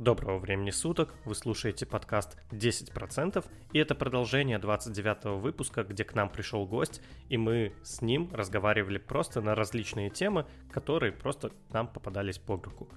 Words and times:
Доброго 0.00 0.38
времени 0.38 0.70
суток, 0.70 1.12
вы 1.26 1.34
слушаете 1.34 1.84
подкаст 1.84 2.38
10%, 2.52 3.44
и 3.74 3.78
это 3.78 3.94
продолжение 3.94 4.58
29 4.58 5.42
выпуска, 5.42 5.84
где 5.84 6.04
к 6.04 6.14
нам 6.14 6.30
пришел 6.30 6.66
гость, 6.66 7.02
и 7.28 7.36
мы 7.36 7.74
с 7.82 8.00
ним 8.00 8.30
разговаривали 8.32 8.96
просто 8.96 9.42
на 9.42 9.54
различные 9.54 10.08
темы, 10.08 10.46
которые 10.72 11.12
просто 11.12 11.52
нам 11.68 11.86
попадались 11.86 12.38
под 12.38 12.64
руку. 12.64 12.88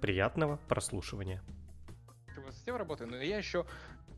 Приятного 0.00 0.56
прослушивания. 0.68 1.44
С 2.50 2.66
работаю, 2.66 3.08
но 3.08 3.18
я 3.18 3.38
еще 3.38 3.64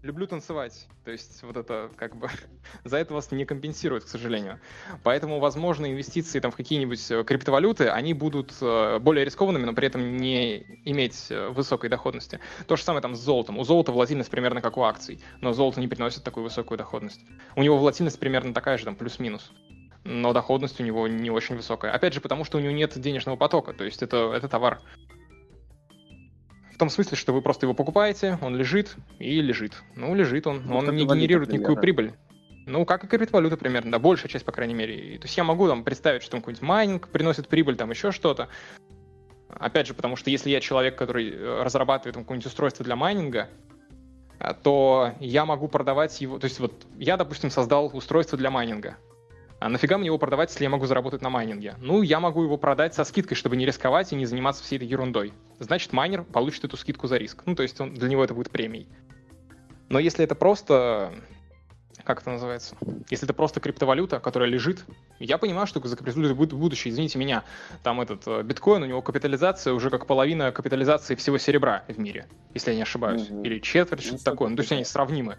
люблю 0.02 0.26
танцевать. 0.26 0.86
То 1.04 1.10
есть 1.10 1.42
вот 1.42 1.56
это 1.56 1.90
как 1.96 2.16
бы 2.16 2.28
за 2.84 2.98
это 2.98 3.14
вас 3.14 3.30
не 3.32 3.44
компенсирует, 3.44 4.04
к 4.04 4.08
сожалению. 4.08 4.60
Поэтому, 5.02 5.40
возможно, 5.40 5.90
инвестиции 5.90 6.40
там 6.40 6.50
в 6.50 6.56
какие-нибудь 6.56 7.10
э, 7.10 7.24
криптовалюты, 7.24 7.88
они 7.88 8.14
будут 8.14 8.54
э, 8.60 8.98
более 8.98 9.24
рискованными, 9.24 9.64
но 9.64 9.74
при 9.74 9.86
этом 9.86 10.16
не 10.16 10.80
иметь 10.84 11.26
э, 11.30 11.48
высокой 11.48 11.90
доходности. 11.90 12.40
То 12.66 12.76
же 12.76 12.82
самое 12.82 13.02
там 13.02 13.14
с 13.14 13.20
золотом. 13.20 13.58
У 13.58 13.64
золота 13.64 13.92
волатильность 13.92 14.30
примерно 14.30 14.60
как 14.60 14.77
у 14.77 14.82
акций, 14.82 15.22
но 15.41 15.52
золото 15.52 15.80
не 15.80 15.88
приносит 15.88 16.24
такую 16.24 16.44
высокую 16.44 16.78
доходность. 16.78 17.20
У 17.56 17.62
него 17.62 17.78
волатильность 17.78 18.19
примерно 18.19 18.55
такая 18.55 18.78
же, 18.78 18.84
там 18.84 18.96
плюс-минус 18.96 19.52
но 20.02 20.32
доходность 20.32 20.80
у 20.80 20.82
него 20.82 21.06
не 21.08 21.30
очень 21.30 21.56
высокая. 21.56 21.92
Опять 21.92 22.14
же, 22.14 22.22
потому 22.22 22.44
что 22.44 22.56
у 22.56 22.60
него 22.60 22.72
нет 22.72 22.98
денежного 22.98 23.36
потока, 23.36 23.74
то 23.74 23.84
есть 23.84 24.02
это, 24.02 24.32
это 24.34 24.48
товар 24.48 24.80
том 26.80 26.89
смысле, 26.91 27.16
что 27.16 27.33
вы 27.33 27.43
просто 27.43 27.66
его 27.66 27.75
покупаете, 27.75 28.39
он 28.41 28.57
лежит 28.57 28.97
и 29.19 29.41
лежит. 29.43 29.75
Ну, 29.95 30.15
лежит 30.15 30.47
он, 30.47 30.62
ну, 30.65 30.79
он 30.79 30.97
не 30.97 31.05
генерирует 31.05 31.53
никакую 31.53 31.77
прибыль. 31.77 32.15
Ну, 32.66 32.87
как 32.87 33.05
и 33.05 33.06
криптовалюта 33.06 33.56
примерно, 33.56 33.93
да, 33.93 33.98
большая 33.98 34.30
часть, 34.30 34.45
по 34.45 34.53
крайней 34.53 34.75
мере. 34.75 35.19
То 35.19 35.27
есть 35.27 35.37
я 35.37 35.45
могу 35.45 35.69
там 35.69 35.84
представить, 35.84 36.23
что 36.23 36.39
какой-нибудь 36.39 36.62
майнинг 36.62 37.09
приносит 37.09 37.48
прибыль, 37.48 37.77
там 37.77 37.91
еще 37.91 38.12
что-то. 38.12 38.48
Опять 39.48 39.89
же, 39.89 39.95
потому 39.95 40.16
что 40.16 40.30
если 40.30 40.48
я 40.48 40.61
человек, 40.61 40.97
который 40.97 41.30
э, 41.30 41.62
разрабатывает 41.62 42.16
какое-нибудь 42.16 42.47
устройство 42.47 42.84
для 42.84 42.97
майнинга, 42.97 43.48
э, 44.39 44.55
то 44.62 45.12
я 45.20 45.45
могу 45.45 45.69
продавать 45.69 46.19
его... 46.20 46.39
То 46.39 46.47
есть 46.47 46.61
вот 46.61 46.87
я, 46.97 47.17
допустим, 47.17 47.50
создал 47.50 47.91
устройство 47.92 48.39
для 48.39 48.50
майнинга. 48.50 48.97
А 49.61 49.69
нафига 49.69 49.98
мне 49.98 50.06
его 50.06 50.16
продавать, 50.16 50.50
если 50.50 50.64
я 50.64 50.70
могу 50.70 50.86
заработать 50.86 51.20
на 51.20 51.28
майнинге? 51.28 51.75
Ну, 51.78 52.00
я 52.00 52.19
могу 52.19 52.42
его 52.42 52.56
продать 52.56 52.94
со 52.94 53.05
скидкой, 53.05 53.36
чтобы 53.36 53.56
не 53.56 53.66
рисковать 53.66 54.11
и 54.11 54.16
не 54.16 54.25
заниматься 54.25 54.64
всей 54.64 54.77
этой 54.77 54.89
ерундой. 54.89 55.34
Значит, 55.58 55.92
майнер 55.92 56.25
получит 56.25 56.64
эту 56.64 56.78
скидку 56.78 57.06
за 57.06 57.19
риск. 57.19 57.42
Ну, 57.44 57.55
то 57.55 57.62
есть 57.62 57.78
он, 57.78 57.92
для 57.92 58.08
него 58.08 58.25
это 58.25 58.33
будет 58.33 58.50
премией. 58.50 58.88
Но 59.91 59.98
если 59.98 60.25
это 60.25 60.34
просто... 60.34 61.12
Как 62.05 62.22
это 62.22 62.31
называется? 62.31 62.75
Если 63.11 63.27
это 63.27 63.34
просто 63.34 63.61
криптовалюта, 63.61 64.19
которая 64.20 64.48
лежит, 64.48 64.86
я 65.19 65.36
понимаю, 65.36 65.66
что 65.66 65.86
за 65.86 65.94
криптовалютой 65.94 66.34
будет 66.34 66.55
будущее. 66.55 66.91
Извините 66.91 67.19
меня, 67.19 67.44
там 67.83 68.00
этот 68.00 68.22
э, 68.27 68.42
биткоин, 68.42 68.83
у 68.83 68.86
него 68.86 69.03
капитализация 69.03 69.75
уже 69.75 69.91
как 69.91 70.06
половина 70.06 70.50
капитализации 70.53 71.14
всего 71.16 71.36
серебра 71.36 71.84
в 71.86 71.98
мире, 71.98 72.27
если 72.55 72.70
я 72.70 72.77
не 72.77 72.83
ошибаюсь. 72.83 73.28
Mm-hmm. 73.28 73.44
Или 73.44 73.58
четверть, 73.58 74.00
что-то 74.00 74.22
ну, 74.25 74.33
такое. 74.33 74.48
Ну, 74.48 74.56
то 74.56 74.61
есть 74.61 74.72
они 74.72 74.84
сравнимы. 74.84 75.36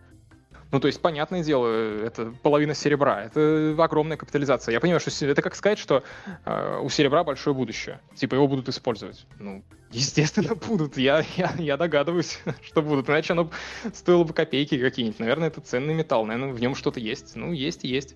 Ну, 0.72 0.80
то 0.80 0.88
есть, 0.88 1.02
понятное 1.02 1.44
дело, 1.44 1.67
это 1.67 2.33
половина 2.41 2.73
серебра, 2.73 3.23
это 3.23 3.75
огромная 3.77 4.16
капитализация. 4.16 4.72
Я 4.72 4.80
понимаю, 4.80 5.02
что 5.02 5.25
это 5.25 5.41
как 5.41 5.55
сказать, 5.55 5.77
что 5.77 6.03
э, 6.45 6.80
у 6.81 6.89
серебра 6.89 7.25
большое 7.25 7.53
будущее. 7.53 8.00
Типа 8.16 8.36
его 8.36 8.47
будут 8.47 8.69
использовать. 8.69 9.25
Ну, 9.38 9.64
естественно, 9.92 10.55
будут. 10.67 10.97
Я, 10.97 11.25
я, 11.36 11.53
я 11.58 11.75
догадываюсь, 11.75 12.39
что 12.61 12.81
будут. 12.81 13.09
Иначе 13.09 13.33
оно 13.33 13.52
стоило 13.94 14.23
бы 14.23 14.33
копейки 14.33 14.80
какие-нибудь. 14.80 15.19
Наверное, 15.19 15.49
это 15.49 15.59
ценный 15.59 15.94
металл, 15.94 16.25
наверное, 16.25 16.53
в 16.53 16.61
нем 16.61 16.73
что-то 16.75 17.02
есть. 17.02 17.36
Ну, 17.36 17.52
есть 17.52 17.83
и 17.83 17.89
есть. 17.89 18.16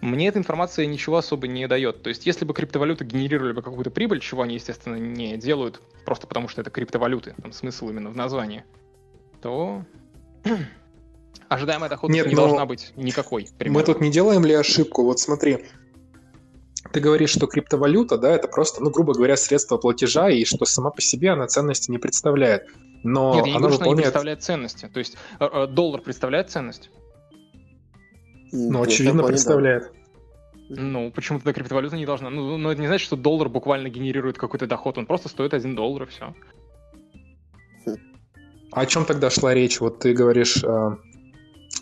Мне 0.00 0.28
эта 0.28 0.40
информация 0.40 0.86
ничего 0.86 1.18
особо 1.18 1.46
не 1.46 1.68
дает. 1.68 2.02
То 2.02 2.08
есть, 2.08 2.26
если 2.26 2.44
бы 2.44 2.52
криптовалюты 2.52 3.04
генерировали 3.04 3.52
бы 3.52 3.62
какую-то 3.62 3.92
прибыль, 3.92 4.18
чего 4.18 4.42
они, 4.42 4.54
естественно, 4.54 4.96
не 4.96 5.36
делают, 5.36 5.80
просто 6.04 6.26
потому 6.26 6.48
что 6.48 6.62
это 6.62 6.70
криптовалюты, 6.70 7.34
там 7.40 7.52
смысл 7.52 7.90
именно 7.90 8.10
в 8.10 8.16
названии, 8.16 8.64
то 9.40 9.84
ожидаемая 11.48 11.90
доходность 11.90 12.22
Нет, 12.22 12.26
не 12.28 12.34
должна 12.34 12.66
быть 12.66 12.92
никакой. 12.96 13.48
Примерно. 13.58 13.80
Мы 13.80 13.84
тут 13.84 14.00
не 14.00 14.10
делаем 14.10 14.44
ли 14.44 14.54
ошибку? 14.54 15.04
Вот 15.04 15.20
смотри, 15.20 15.64
ты 16.92 17.00
говоришь, 17.00 17.30
что 17.30 17.46
криптовалюта, 17.46 18.18
да, 18.18 18.32
это 18.32 18.48
просто, 18.48 18.82
ну, 18.82 18.90
грубо 18.90 19.14
говоря, 19.14 19.36
средство 19.36 19.76
платежа, 19.76 20.30
и 20.30 20.44
что 20.44 20.64
сама 20.64 20.90
по 20.90 21.00
себе 21.00 21.30
она 21.30 21.46
ценности 21.46 21.90
не 21.90 21.98
представляет. 21.98 22.66
Но 23.02 23.34
Нет, 23.34 23.46
я 23.46 23.52
не 23.52 23.58
говорю, 23.58 23.74
выполняет... 23.74 23.74
что 23.74 23.84
она 23.84 23.96
не 23.96 24.02
представляет 24.02 24.42
ценности. 24.42 24.90
То 24.92 24.98
есть 24.98 25.16
э, 25.38 25.44
э, 25.44 25.66
доллар 25.66 26.00
представляет 26.00 26.50
ценность? 26.50 26.90
Ну, 28.52 28.82
очевидно, 28.82 29.24
представляет. 29.24 29.92
Ну, 30.68 31.10
почему 31.10 31.38
тогда 31.38 31.52
криптовалюта 31.52 31.96
не 31.96 32.06
должна? 32.06 32.30
Ну, 32.30 32.56
но 32.56 32.72
это 32.72 32.80
не 32.80 32.86
значит, 32.86 33.04
что 33.04 33.16
доллар 33.16 33.48
буквально 33.48 33.88
генерирует 33.88 34.38
какой-то 34.38 34.66
доход. 34.66 34.96
Он 34.96 35.06
просто 35.06 35.28
стоит 35.28 35.52
1 35.52 35.74
доллар, 35.74 36.04
и 36.04 36.06
все. 36.06 36.34
А 38.72 38.80
о 38.80 38.86
чем 38.86 39.04
тогда 39.04 39.30
шла 39.30 39.52
речь? 39.54 39.80
Вот 39.80 39.98
ты 39.98 40.14
говоришь, 40.14 40.62
э, 40.64 40.96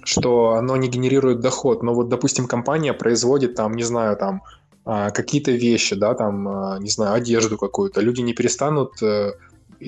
что 0.04 0.52
оно 0.52 0.76
не 0.76 0.88
генерирует 0.88 1.40
доход. 1.40 1.82
Но 1.82 1.94
вот, 1.94 2.08
допустим, 2.08 2.46
компания 2.46 2.92
производит 2.92 3.54
там, 3.54 3.74
не 3.74 3.82
знаю, 3.82 4.16
там 4.16 4.42
а, 4.84 5.10
какие-то 5.10 5.52
вещи, 5.52 5.94
да, 5.94 6.14
там, 6.14 6.48
а, 6.48 6.78
не 6.78 6.90
знаю, 6.90 7.14
одежду 7.14 7.56
какую-то. 7.56 8.00
Люди 8.00 8.20
не 8.20 8.34
перестанут 8.34 9.02
э, 9.02 9.32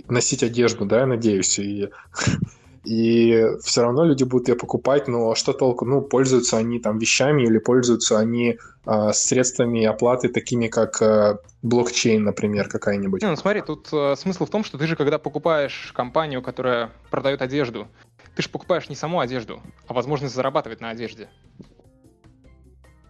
носить 0.08 0.42
одежду, 0.42 0.84
да, 0.84 1.00
я 1.00 1.06
надеюсь, 1.06 1.58
и, 1.58 1.90
и 2.84 3.46
все 3.62 3.82
равно 3.82 4.04
люди 4.04 4.24
будут 4.24 4.48
ее 4.48 4.54
покупать, 4.54 5.08
но 5.08 5.34
что 5.34 5.52
толку? 5.52 5.84
Ну, 5.84 6.00
пользуются 6.00 6.58
они 6.58 6.78
там 6.78 6.98
вещами 6.98 7.42
или 7.42 7.58
пользуются 7.58 8.18
они 8.18 8.58
э, 8.86 9.12
средствами 9.12 9.84
оплаты, 9.84 10.28
такими 10.28 10.68
как 10.68 11.02
э, 11.02 11.38
блокчейн, 11.62 12.22
например, 12.22 12.68
какая-нибудь. 12.68 13.22
Ну, 13.22 13.36
смотри, 13.36 13.62
тут 13.62 13.88
э, 13.92 14.14
смысл 14.16 14.44
в 14.46 14.50
том, 14.50 14.62
что 14.62 14.78
ты 14.78 14.86
же, 14.86 14.94
когда 14.94 15.18
покупаешь 15.18 15.92
компанию, 15.92 16.40
которая 16.40 16.92
продает 17.10 17.42
одежду, 17.42 17.88
ты 18.34 18.42
же 18.42 18.48
покупаешь 18.48 18.88
не 18.88 18.96
саму 18.96 19.20
одежду, 19.20 19.62
а 19.86 19.94
возможность 19.94 20.34
зарабатывать 20.34 20.80
на 20.80 20.90
одежде. 20.90 21.28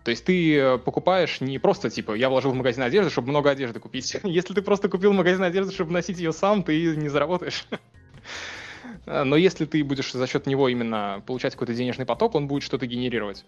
То 0.04 0.10
есть 0.10 0.24
ты 0.24 0.56
э, 0.56 0.78
покупаешь 0.78 1.40
не 1.40 1.58
просто, 1.58 1.88
типа, 1.88 2.12
я 2.12 2.28
вложил 2.28 2.52
в 2.52 2.54
магазин 2.54 2.82
одежды, 2.82 3.10
чтобы 3.10 3.30
много 3.30 3.50
одежды 3.50 3.80
купить. 3.80 4.16
Если 4.22 4.52
ты 4.52 4.60
просто 4.60 4.88
купил 4.88 5.14
магазин 5.14 5.42
одежды, 5.42 5.72
чтобы 5.72 5.92
носить 5.92 6.18
ее 6.18 6.32
сам, 6.32 6.62
ты 6.62 6.94
не 6.96 7.08
заработаешь. 7.08 7.66
Но 9.06 9.36
если 9.36 9.66
ты 9.66 9.84
будешь 9.84 10.12
за 10.12 10.26
счет 10.26 10.46
него 10.46 10.68
именно 10.68 11.22
получать 11.26 11.52
какой-то 11.52 11.74
денежный 11.74 12.06
поток, 12.06 12.34
он 12.34 12.48
будет 12.48 12.62
что-то 12.62 12.86
генерировать 12.86 13.44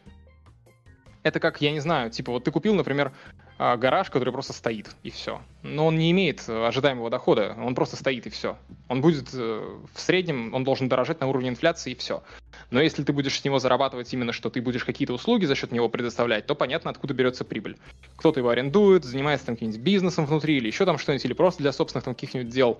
это 1.26 1.40
как, 1.40 1.60
я 1.60 1.72
не 1.72 1.80
знаю, 1.80 2.10
типа 2.10 2.30
вот 2.32 2.44
ты 2.44 2.52
купил, 2.52 2.74
например, 2.74 3.12
а, 3.44 3.45
гараж, 3.58 4.10
который 4.10 4.32
просто 4.32 4.52
стоит, 4.52 4.90
и 5.02 5.10
все. 5.10 5.40
Но 5.62 5.86
он 5.86 5.96
не 5.96 6.10
имеет 6.10 6.46
ожидаемого 6.48 7.10
дохода, 7.10 7.56
он 7.58 7.74
просто 7.74 7.96
стоит, 7.96 8.26
и 8.26 8.30
все. 8.30 8.58
Он 8.88 9.00
будет 9.00 9.30
э, 9.32 9.78
в 9.94 10.00
среднем, 10.00 10.54
он 10.54 10.64
должен 10.64 10.88
дорожать 10.88 11.20
на 11.20 11.26
уровне 11.26 11.48
инфляции, 11.48 11.92
и 11.92 11.94
все. 11.94 12.22
Но 12.70 12.80
если 12.80 13.02
ты 13.02 13.12
будешь 13.12 13.40
с 13.40 13.44
него 13.44 13.58
зарабатывать 13.58 14.12
именно, 14.12 14.32
что 14.32 14.50
ты 14.50 14.60
будешь 14.60 14.84
какие-то 14.84 15.14
услуги 15.14 15.46
за 15.46 15.54
счет 15.54 15.72
него 15.72 15.88
предоставлять, 15.88 16.46
то 16.46 16.54
понятно, 16.54 16.90
откуда 16.90 17.14
берется 17.14 17.44
прибыль. 17.44 17.78
Кто-то 18.16 18.40
его 18.40 18.50
арендует, 18.50 19.04
занимается 19.04 19.46
там 19.46 19.56
каким-нибудь 19.56 19.80
бизнесом 19.80 20.26
внутри, 20.26 20.58
или 20.58 20.66
еще 20.66 20.84
там 20.84 20.98
что-нибудь, 20.98 21.24
или 21.24 21.32
просто 21.32 21.62
для 21.62 21.72
собственных 21.72 22.04
там 22.04 22.14
каких-нибудь 22.14 22.50
дел. 22.50 22.78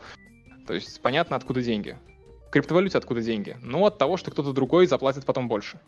То 0.67 0.75
есть 0.75 1.01
понятно, 1.01 1.37
откуда 1.37 1.63
деньги. 1.63 1.97
В 2.49 2.51
криптовалюте 2.51 2.99
откуда 2.99 3.23
деньги? 3.23 3.57
Ну, 3.63 3.85
от 3.87 3.99
того, 3.99 4.17
что 4.17 4.31
кто-то 4.31 4.53
другой 4.53 4.87
заплатит 4.87 5.25
потом 5.25 5.49
больше. 5.49 5.81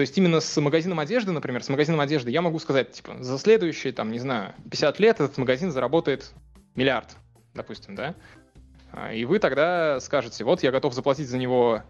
То 0.00 0.02
есть 0.02 0.16
именно 0.16 0.40
с 0.40 0.58
магазином 0.58 0.98
одежды, 0.98 1.30
например, 1.30 1.62
с 1.62 1.68
магазином 1.68 2.00
одежды 2.00 2.30
я 2.30 2.40
могу 2.40 2.58
сказать, 2.58 2.90
типа, 2.92 3.22
за 3.22 3.38
следующие, 3.38 3.92
там, 3.92 4.10
не 4.10 4.18
знаю, 4.18 4.54
50 4.70 4.98
лет 4.98 5.20
этот 5.20 5.36
магазин 5.36 5.70
заработает 5.72 6.32
миллиард, 6.74 7.18
допустим, 7.52 7.96
да? 7.96 8.14
А, 8.92 9.12
и 9.12 9.26
вы 9.26 9.38
тогда 9.38 10.00
скажете, 10.00 10.42
вот 10.44 10.62
я 10.62 10.70
готов 10.70 10.94
заплатить 10.94 11.28
за 11.28 11.36
него, 11.36 11.82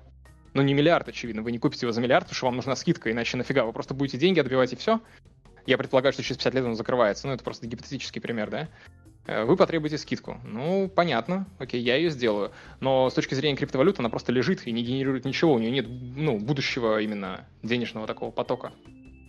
ну 0.55 0.63
не 0.63 0.75
миллиард, 0.75 1.07
очевидно, 1.07 1.43
вы 1.43 1.53
не 1.53 1.61
купите 1.61 1.87
его 1.87 1.93
за 1.93 2.01
миллиард, 2.01 2.25
потому 2.25 2.35
что 2.35 2.47
вам 2.47 2.57
нужна 2.57 2.75
скидка, 2.75 3.13
иначе 3.13 3.37
нафига, 3.37 3.65
вы 3.65 3.73
просто 3.73 3.95
будете 3.95 4.19
деньги 4.19 4.41
отбивать 4.41 4.73
и 4.73 4.77
все. 4.77 5.01
Я 5.67 5.79
предполагаю, 5.79 6.13
что 6.13 6.25
через 6.25 6.39
50 6.39 6.55
лет 6.55 6.65
он 6.65 6.75
закрывается, 6.75 7.29
ну 7.29 7.35
это 7.35 7.45
просто 7.45 7.69
гипотетический 7.69 8.21
пример, 8.21 8.51
да? 8.51 8.69
Э, 9.31 9.45
вы 9.45 9.57
потребуете 9.57 9.97
скидку. 9.97 10.39
Ну, 10.45 10.89
понятно, 10.89 11.47
окей, 11.59 11.81
я 11.81 11.95
ее 11.95 12.11
сделаю. 12.11 12.51
Но 12.81 13.09
с 13.09 13.15
точки 13.15 13.35
зрения 13.35 13.57
криптовалюты 13.57 14.03
она 14.03 14.09
просто 14.09 14.33
лежит 14.33 14.67
и 14.67 14.73
не 14.73 14.83
генерирует 14.83 15.25
ничего, 15.25 15.55
у 15.55 15.59
нее 15.59 15.71
нет 15.71 15.87
ну, 15.89 16.39
будущего 16.39 17.01
именно 17.01 17.47
денежного 17.63 18.09
такого 18.09 18.33
потока. 18.33 18.73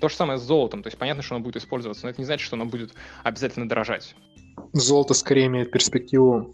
То 0.01 0.09
же 0.09 0.15
самое 0.15 0.39
с 0.39 0.41
золотом, 0.41 0.81
то 0.81 0.87
есть 0.87 0.97
понятно, 0.97 1.21
что 1.21 1.35
оно 1.35 1.43
будет 1.43 1.57
использоваться, 1.57 2.05
но 2.05 2.09
это 2.09 2.19
не 2.19 2.25
значит, 2.25 2.43
что 2.43 2.55
оно 2.55 2.65
будет 2.65 2.95
обязательно 3.23 3.69
дорожать. 3.69 4.15
Золото 4.73 5.13
скорее 5.13 5.45
имеет 5.45 5.69
перспективу 5.69 6.51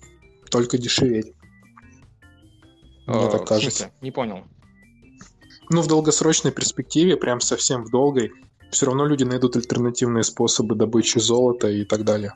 только 0.51 0.77
дешеветь. 0.77 1.31
Мне 3.05 3.27
э, 3.27 3.31
так 3.31 3.47
кажется. 3.47 3.83
Смысле? 3.83 3.93
Не 4.01 4.11
понял. 4.11 4.43
Ну, 5.69 5.81
в 5.81 5.87
долгосрочной 5.87 6.51
перспективе, 6.51 7.15
прям 7.15 7.39
совсем 7.39 7.85
в 7.85 7.91
долгой, 7.91 8.33
все 8.71 8.87
равно 8.87 9.05
люди 9.05 9.23
найдут 9.23 9.55
альтернативные 9.55 10.23
способы 10.23 10.75
добычи 10.75 11.19
золота 11.19 11.69
и 11.69 11.85
так 11.85 12.03
далее. 12.03 12.33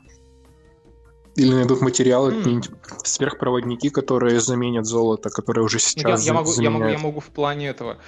Или 1.36 1.54
найдут 1.54 1.80
материалы, 1.80 2.32
mm. 2.32 2.36
какие-нибудь 2.38 2.70
сверхпроводники, 3.04 3.88
которые 3.88 4.40
заменят 4.40 4.86
золото, 4.86 5.30
которые 5.30 5.64
уже 5.64 5.78
сейчас 5.78 6.22
я, 6.22 6.26
я, 6.26 6.32
могу, 6.34 6.52
я, 6.60 6.70
могу, 6.70 6.84
я 6.86 6.98
могу 6.98 7.20
в 7.20 7.28
плане 7.28 7.68
этого 7.68 7.98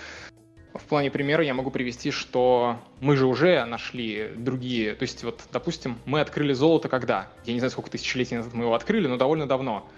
в 0.74 0.82
плане 0.84 1.10
примера 1.10 1.44
я 1.44 1.54
могу 1.54 1.70
привести, 1.70 2.10
что 2.10 2.78
мы 3.00 3.16
же 3.16 3.26
уже 3.26 3.64
нашли 3.64 4.30
другие, 4.36 4.94
то 4.94 5.04
есть 5.04 5.22
вот, 5.22 5.40
допустим, 5.52 5.98
мы 6.04 6.20
открыли 6.20 6.52
золото 6.52 6.88
когда? 6.88 7.28
Я 7.44 7.52
не 7.52 7.60
знаю, 7.60 7.70
сколько 7.70 7.90
тысячелетий 7.90 8.36
назад 8.36 8.54
мы 8.54 8.64
его 8.64 8.74
открыли, 8.74 9.06
но 9.06 9.16
довольно 9.16 9.46
давно. 9.46 9.88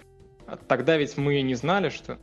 Тогда 0.67 0.97
ведь 0.97 1.17
мы 1.17 1.41
не 1.41 1.55
знали, 1.55 1.89
что... 1.89 2.17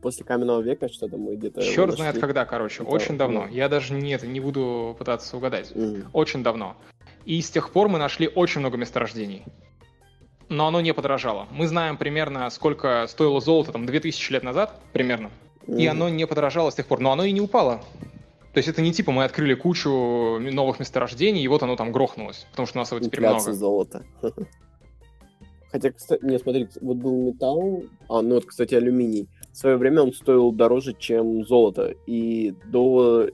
После 0.00 0.24
каменного 0.24 0.60
века 0.60 0.88
что-то 0.88 1.16
мы 1.16 1.34
где-то... 1.34 1.60
Черт 1.60 1.96
знает 1.96 2.18
когда, 2.20 2.44
короче, 2.44 2.84
это... 2.84 2.92
очень 2.92 3.18
давно. 3.18 3.46
Ну. 3.46 3.52
Я 3.52 3.68
даже 3.68 3.94
нет, 3.94 4.22
не 4.22 4.38
буду 4.38 4.94
пытаться 4.96 5.36
угадать. 5.36 5.72
Mm. 5.72 6.06
Очень 6.12 6.44
давно. 6.44 6.76
И 7.24 7.42
с 7.42 7.50
тех 7.50 7.70
пор 7.72 7.88
мы 7.88 7.98
нашли 7.98 8.28
очень 8.28 8.60
много 8.60 8.76
месторождений. 8.76 9.44
Но 10.48 10.66
оно 10.66 10.80
не 10.80 10.94
подорожало. 10.94 11.46
Мы 11.50 11.66
знаем 11.66 11.96
примерно, 11.96 12.48
сколько 12.50 13.06
стоило 13.08 13.40
золото 13.40 13.72
там 13.72 13.86
2000 13.86 14.32
лет 14.32 14.42
назад, 14.42 14.80
примерно. 14.92 15.30
И 15.66 15.86
оно 15.86 16.08
не 16.08 16.26
подорожало 16.26 16.70
с 16.70 16.74
тех 16.74 16.86
пор. 16.86 17.00
Но 17.00 17.12
оно 17.12 17.24
и 17.24 17.32
не 17.32 17.40
упало. 17.40 17.82
То 18.54 18.58
есть 18.58 18.68
это 18.68 18.80
не 18.80 18.92
типа 18.92 19.12
мы 19.12 19.24
открыли 19.24 19.54
кучу 19.54 19.90
новых 20.38 20.80
месторождений, 20.80 21.42
и 21.42 21.48
вот 21.48 21.62
оно 21.62 21.76
там 21.76 21.92
грохнулось, 21.92 22.46
потому 22.50 22.66
что 22.66 22.78
у 22.78 22.80
нас 22.80 22.90
его 22.90 23.00
теперь 23.00 23.20
Инфляция 23.20 23.50
много. 23.50 23.58
золота. 23.58 24.04
Хотя, 25.70 25.92
кстати, 25.92 26.24
не, 26.24 26.38
смотрите, 26.38 26.78
вот 26.80 26.96
был 26.96 27.14
металл, 27.14 27.84
а, 28.08 28.22
ну 28.22 28.36
вот, 28.36 28.46
кстати, 28.46 28.74
алюминий. 28.74 29.28
В 29.52 29.56
свое 29.56 29.76
время 29.76 30.02
он 30.02 30.12
стоил 30.14 30.50
дороже, 30.50 30.94
чем 30.98 31.44
золото. 31.44 31.94
И 32.06 32.54
до 32.64 33.28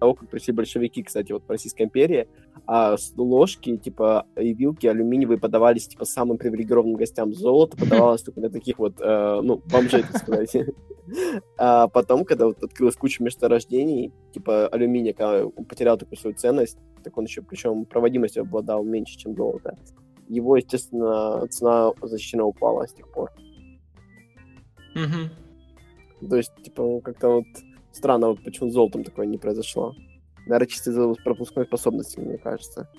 того, 0.00 0.14
как 0.14 0.30
пришли 0.30 0.54
большевики, 0.54 1.02
кстати, 1.02 1.32
вот 1.32 1.44
в 1.46 1.50
Российской 1.50 1.82
империи, 1.82 2.26
а 2.66 2.96
ложки, 3.16 3.76
типа, 3.76 4.26
и 4.36 4.54
вилки 4.54 4.86
алюминиевые 4.86 5.38
подавались, 5.38 5.88
типа, 5.88 6.04
самым 6.04 6.38
привилегированным 6.38 6.96
гостям. 6.96 7.32
Золото 7.34 7.76
подавалось 7.76 8.22
только 8.22 8.40
для 8.40 8.50
таких 8.50 8.78
вот, 8.78 8.94
э, 9.00 9.40
ну, 9.42 9.60
бомжей, 9.70 10.02
так 10.02 10.18
сказать. 10.18 10.56
А 11.58 11.88
потом, 11.88 12.24
когда 12.24 12.46
вот 12.46 12.62
открылась 12.62 12.96
куча 12.96 13.22
месторождений, 13.22 14.10
типа, 14.32 14.68
алюминия, 14.68 15.12
когда 15.12 15.44
он 15.44 15.64
потерял 15.66 15.98
такую 15.98 16.16
свою 16.18 16.34
ценность, 16.34 16.78
так 17.02 17.18
он 17.18 17.24
еще, 17.24 17.42
причем, 17.42 17.84
проводимостью 17.84 18.40
обладал 18.40 18.82
меньше, 18.84 19.18
чем 19.18 19.36
золото. 19.36 19.76
Его, 20.30 20.56
естественно, 20.56 21.46
цена 21.48 21.92
защищена 22.00 22.46
упала 22.46 22.86
с 22.86 22.94
тех 22.94 23.12
пор. 23.12 23.30
То 26.26 26.36
есть, 26.36 26.52
типа, 26.62 27.00
как-то 27.02 27.28
вот 27.28 27.46
Странно, 27.94 28.28
вот 28.28 28.42
почему 28.42 28.68
с 28.68 28.72
золотом 28.72 29.04
такое 29.04 29.24
не 29.26 29.38
произошло. 29.38 29.94
Наверное, 30.46 30.66
чисто 30.66 30.90
из-за 30.90 31.14
пропускной 31.24 31.66
способности, 31.66 32.20
мне 32.20 32.38
кажется, 32.38 32.90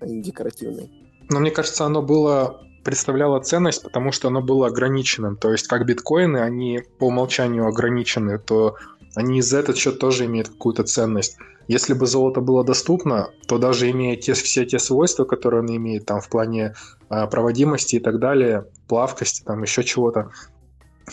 а 0.00 0.06
не 0.06 0.22
декоративной. 0.22 0.90
Но 1.30 1.40
мне 1.40 1.50
кажется, 1.50 1.84
оно 1.84 2.02
было 2.02 2.60
представляло 2.84 3.40
ценность, 3.40 3.82
потому 3.82 4.12
что 4.12 4.28
оно 4.28 4.40
было 4.40 4.68
ограниченным. 4.68 5.36
То 5.36 5.52
есть, 5.52 5.66
как 5.66 5.84
биткоины, 5.84 6.38
они 6.38 6.82
по 6.98 7.08
умолчанию 7.08 7.66
ограничены, 7.66 8.38
то 8.38 8.76
они 9.14 9.38
из 9.38 9.46
за 9.46 9.58
этот 9.58 9.76
счет 9.76 9.98
тоже 9.98 10.26
имеют 10.26 10.48
какую-то 10.48 10.84
ценность. 10.84 11.36
Если 11.66 11.92
бы 11.92 12.06
золото 12.06 12.40
было 12.40 12.64
доступно, 12.64 13.30
то 13.46 13.58
даже 13.58 13.90
имея 13.90 14.16
те, 14.16 14.32
все 14.32 14.64
те 14.64 14.78
свойства, 14.78 15.24
которые 15.24 15.60
оно 15.60 15.76
имеет 15.76 16.06
там 16.06 16.20
в 16.20 16.30
плане 16.30 16.74
э, 17.10 17.26
проводимости 17.26 17.96
и 17.96 18.00
так 18.00 18.18
далее, 18.20 18.66
плавкости, 18.86 19.42
там 19.44 19.62
еще 19.62 19.84
чего-то, 19.84 20.30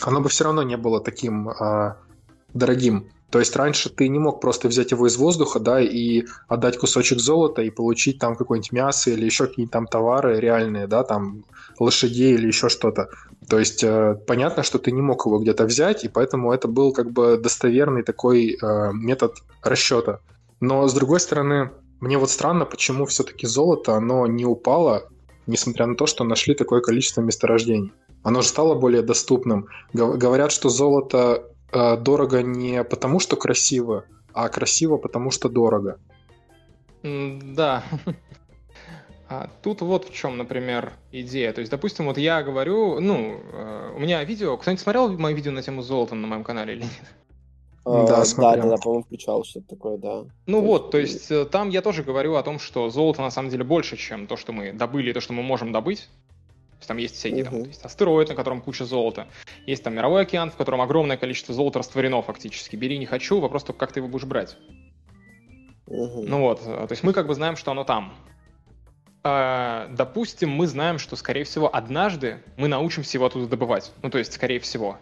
оно 0.00 0.22
бы 0.22 0.30
все 0.30 0.44
равно 0.44 0.62
не 0.62 0.78
было 0.78 1.02
таким 1.02 1.50
э, 1.50 1.96
дорогим. 2.54 3.10
То 3.30 3.40
есть 3.40 3.56
раньше 3.56 3.90
ты 3.90 4.08
не 4.08 4.18
мог 4.18 4.40
просто 4.40 4.68
взять 4.68 4.92
его 4.92 5.06
из 5.06 5.16
воздуха, 5.16 5.58
да, 5.58 5.80
и 5.80 6.24
отдать 6.46 6.78
кусочек 6.78 7.18
золота 7.18 7.62
и 7.62 7.70
получить 7.70 8.18
там 8.18 8.36
какое-нибудь 8.36 8.72
мясо 8.72 9.10
или 9.10 9.24
еще 9.24 9.46
какие-нибудь 9.46 9.72
там 9.72 9.86
товары 9.86 10.38
реальные, 10.38 10.86
да, 10.86 11.02
там 11.02 11.44
лошадей 11.78 12.34
или 12.34 12.46
еще 12.46 12.68
что-то. 12.68 13.08
То 13.48 13.58
есть 13.58 13.82
э, 13.82 14.16
понятно, 14.26 14.62
что 14.62 14.78
ты 14.78 14.92
не 14.92 15.02
мог 15.02 15.26
его 15.26 15.38
где-то 15.38 15.64
взять, 15.64 16.04
и 16.04 16.08
поэтому 16.08 16.52
это 16.52 16.68
был 16.68 16.92
как 16.92 17.10
бы 17.10 17.36
достоверный 17.36 18.02
такой 18.02 18.56
э, 18.60 18.92
метод 18.92 19.34
расчета. 19.62 20.20
Но 20.60 20.86
с 20.86 20.94
другой 20.94 21.20
стороны, 21.20 21.70
мне 22.00 22.18
вот 22.18 22.30
странно, 22.30 22.64
почему 22.64 23.06
все-таки 23.06 23.46
золото, 23.46 23.94
оно 23.94 24.26
не 24.26 24.44
упало, 24.44 25.08
несмотря 25.46 25.86
на 25.86 25.96
то, 25.96 26.06
что 26.06 26.24
нашли 26.24 26.54
такое 26.54 26.80
количество 26.80 27.22
месторождений. 27.22 27.92
Оно 28.22 28.42
же 28.42 28.48
стало 28.48 28.74
более 28.74 29.02
доступным. 29.02 29.68
Говорят, 29.92 30.50
что 30.50 30.68
золото 30.68 31.44
э, 31.72 31.96
дорого 31.96 32.42
не 32.42 32.84
потому, 32.84 33.20
что 33.20 33.36
красиво, 33.36 34.04
а 34.32 34.48
красиво 34.48 34.96
потому, 34.96 35.30
что 35.30 35.48
дорого. 35.48 35.98
Да. 37.02 37.84
А 39.28 39.50
тут 39.60 39.80
вот 39.80 40.08
в 40.08 40.14
чем, 40.14 40.36
например, 40.36 40.92
идея. 41.10 41.52
То 41.52 41.58
есть, 41.58 41.68
допустим, 41.68 42.06
вот 42.06 42.16
я 42.16 42.44
говорю, 42.44 43.00
ну, 43.00 43.40
э, 43.52 43.92
у 43.96 43.98
меня 43.98 44.22
видео. 44.22 44.56
Кто-нибудь 44.56 44.80
смотрел 44.80 45.08
мое 45.18 45.34
видео 45.34 45.50
на 45.50 45.62
тему 45.62 45.82
золота 45.82 46.14
на 46.14 46.28
моем 46.28 46.44
канале 46.44 46.74
или 46.74 46.82
нет? 46.82 46.92
А, 47.84 48.06
да, 48.06 48.24
да, 48.24 48.56
да, 48.56 48.68
да, 48.68 48.76
по-моему, 48.76 49.02
включал 49.02 49.42
что-то 49.44 49.66
такое, 49.68 49.96
да. 49.96 50.26
Ну 50.46 50.60
то 50.60 50.66
вот, 50.66 50.94
есть... 50.94 51.28
то 51.28 51.34
есть 51.34 51.50
там 51.50 51.70
я 51.70 51.82
тоже 51.82 52.04
говорю 52.04 52.34
о 52.36 52.42
том, 52.44 52.60
что 52.60 52.88
золото 52.88 53.22
на 53.22 53.30
самом 53.30 53.50
деле 53.50 53.64
больше, 53.64 53.96
чем 53.96 54.28
то, 54.28 54.36
что 54.36 54.52
мы 54.52 54.72
добыли, 54.72 55.10
и 55.10 55.12
то, 55.12 55.20
что 55.20 55.32
мы 55.32 55.42
можем 55.42 55.72
добыть 55.72 56.08
есть 56.78 56.88
там 56.88 56.96
есть 56.96 57.14
всякие 57.16 57.44
uh-huh. 57.44 57.50
там, 57.50 57.62
есть 57.64 57.84
астероид, 57.84 58.28
на 58.28 58.34
котором 58.34 58.60
куча 58.60 58.84
золота. 58.84 59.26
Есть 59.66 59.82
там 59.82 59.94
мировой 59.94 60.22
океан, 60.22 60.50
в 60.50 60.56
котором 60.56 60.80
огромное 60.80 61.16
количество 61.16 61.54
золота 61.54 61.78
растворено 61.78 62.22
фактически. 62.22 62.76
Бери, 62.76 62.98
не 62.98 63.06
хочу, 63.06 63.40
вопрос 63.40 63.64
только, 63.64 63.80
как 63.80 63.92
ты 63.92 64.00
его 64.00 64.08
будешь 64.08 64.26
брать. 64.26 64.56
Uh-huh. 65.86 66.24
Ну 66.26 66.40
вот, 66.40 66.62
то 66.62 66.88
есть 66.90 67.02
мы 67.02 67.12
как 67.12 67.26
бы 67.26 67.34
знаем, 67.34 67.56
что 67.56 67.70
оно 67.70 67.84
там. 67.84 68.14
А, 69.28 69.88
допустим, 69.90 70.50
мы 70.50 70.68
знаем, 70.68 71.00
что, 71.00 71.16
скорее 71.16 71.42
всего, 71.42 71.74
однажды 71.74 72.44
мы 72.56 72.68
научимся 72.68 73.16
его 73.16 73.26
оттуда 73.26 73.48
добывать. 73.48 73.92
Ну, 74.02 74.08
то 74.08 74.18
есть, 74.18 74.32
скорее 74.32 74.60
всего. 74.60 74.98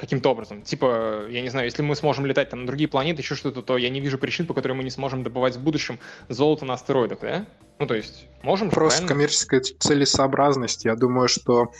Каким-то 0.00 0.30
образом. 0.30 0.62
Типа, 0.62 1.26
я 1.28 1.42
не 1.42 1.50
знаю, 1.50 1.66
если 1.66 1.82
мы 1.82 1.94
сможем 1.94 2.24
летать 2.24 2.48
там 2.48 2.60
на 2.60 2.66
другие 2.66 2.88
планеты, 2.88 3.20
еще 3.20 3.34
что-то, 3.34 3.60
то 3.60 3.76
я 3.76 3.90
не 3.90 4.00
вижу 4.00 4.16
причин, 4.16 4.46
по 4.46 4.54
которым 4.54 4.78
мы 4.78 4.82
не 4.82 4.88
сможем 4.88 5.22
добывать 5.22 5.56
в 5.56 5.60
будущем 5.62 5.98
золото 6.30 6.64
на 6.64 6.72
астероидах, 6.72 7.20
да? 7.20 7.46
Ну, 7.78 7.86
то 7.86 7.94
есть, 7.94 8.26
можем 8.42 8.70
Просто 8.70 9.06
коммерческая 9.06 9.60
целесообразность. 9.60 10.86
Я 10.86 10.96
думаю, 10.96 11.28
что 11.28 11.70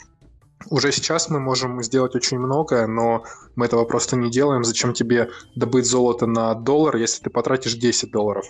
уже 0.69 0.91
сейчас 0.91 1.31
мы 1.31 1.39
можем 1.39 1.81
сделать 1.81 2.13
очень 2.13 2.37
многое, 2.37 2.85
но 2.85 3.23
мы 3.55 3.65
этого 3.65 3.85
просто 3.85 4.15
не 4.15 4.29
делаем. 4.29 4.63
Зачем 4.63 4.93
тебе 4.93 5.31
добыть 5.55 5.87
золото 5.87 6.27
на 6.27 6.53
доллар, 6.53 6.97
если 6.97 7.23
ты 7.23 7.31
потратишь 7.31 7.73
10 7.73 8.11
долларов? 8.11 8.45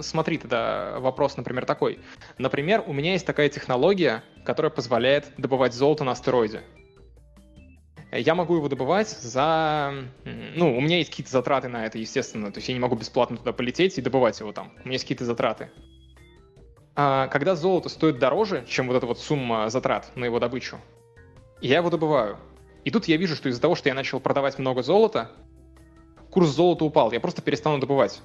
Смотри, 0.00 0.38
тогда 0.38 1.00
вопрос, 1.00 1.36
например, 1.36 1.66
такой. 1.66 1.98
Например, 2.38 2.82
у 2.86 2.94
меня 2.94 3.12
есть 3.12 3.26
такая 3.26 3.50
технология, 3.50 4.24
которая 4.46 4.70
позволяет 4.70 5.32
добывать 5.36 5.74
золото 5.74 6.04
на 6.04 6.12
астероиде. 6.12 6.62
Я 8.18 8.34
могу 8.34 8.56
его 8.56 8.68
добывать 8.68 9.08
за... 9.08 9.94
Ну, 10.24 10.76
у 10.76 10.80
меня 10.80 10.98
есть 10.98 11.10
какие-то 11.10 11.30
затраты 11.30 11.68
на 11.68 11.86
это, 11.86 11.98
естественно. 11.98 12.50
То 12.52 12.58
есть 12.58 12.68
я 12.68 12.74
не 12.74 12.80
могу 12.80 12.96
бесплатно 12.96 13.36
туда 13.36 13.52
полететь 13.52 13.98
и 13.98 14.02
добывать 14.02 14.38
его 14.40 14.52
там. 14.52 14.72
У 14.84 14.88
меня 14.88 14.94
есть 14.94 15.04
какие-то 15.04 15.24
затраты. 15.24 15.70
А, 16.94 17.28
когда 17.28 17.54
золото 17.54 17.88
стоит 17.88 18.18
дороже, 18.18 18.64
чем 18.68 18.88
вот 18.88 18.96
эта 18.96 19.06
вот 19.06 19.18
сумма 19.18 19.68
затрат 19.68 20.10
на 20.16 20.24
его 20.24 20.40
добычу, 20.40 20.78
я 21.60 21.76
его 21.76 21.90
добываю. 21.90 22.38
И 22.84 22.90
тут 22.90 23.06
я 23.06 23.16
вижу, 23.16 23.36
что 23.36 23.48
из-за 23.48 23.60
того, 23.60 23.74
что 23.74 23.88
я 23.88 23.94
начал 23.94 24.20
продавать 24.20 24.58
много 24.58 24.82
золота, 24.82 25.30
курс 26.30 26.48
золота 26.48 26.84
упал. 26.84 27.12
Я 27.12 27.20
просто 27.20 27.42
перестану 27.42 27.78
добывать 27.78 28.22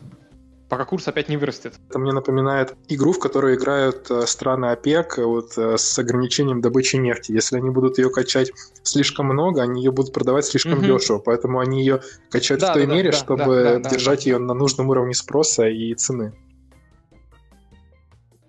пока 0.71 0.85
курс 0.85 1.05
опять 1.05 1.27
не 1.27 1.35
вырастет. 1.35 1.73
Это 1.89 1.99
мне 1.99 2.13
напоминает 2.13 2.77
игру, 2.87 3.11
в 3.11 3.19
которую 3.19 3.55
играют 3.55 4.09
э, 4.09 4.25
страны 4.25 4.67
ОПЕК 4.67 5.17
вот, 5.17 5.57
э, 5.57 5.77
с 5.77 5.99
ограничением 5.99 6.61
добычи 6.61 6.95
нефти. 6.95 7.33
Если 7.33 7.57
они 7.57 7.69
будут 7.69 7.97
ее 7.97 8.09
качать 8.09 8.53
слишком 8.81 9.25
много, 9.25 9.63
они 9.63 9.83
ее 9.83 9.91
будут 9.91 10.13
продавать 10.13 10.45
слишком 10.45 10.77
угу. 10.77 10.85
дешево, 10.85 11.19
поэтому 11.19 11.59
они 11.59 11.81
ее 11.81 11.99
качают 12.29 12.61
да, 12.61 12.71
в 12.71 12.73
той 12.75 12.87
да, 12.87 12.95
мере, 12.95 13.11
да, 13.11 13.17
чтобы 13.17 13.45
да, 13.45 13.79
да, 13.79 13.89
держать 13.89 14.23
да, 14.23 14.29
ее 14.29 14.39
да. 14.39 14.45
на 14.45 14.53
нужном 14.53 14.87
уровне 14.87 15.13
спроса 15.13 15.67
и 15.67 15.93
цены. 15.93 16.31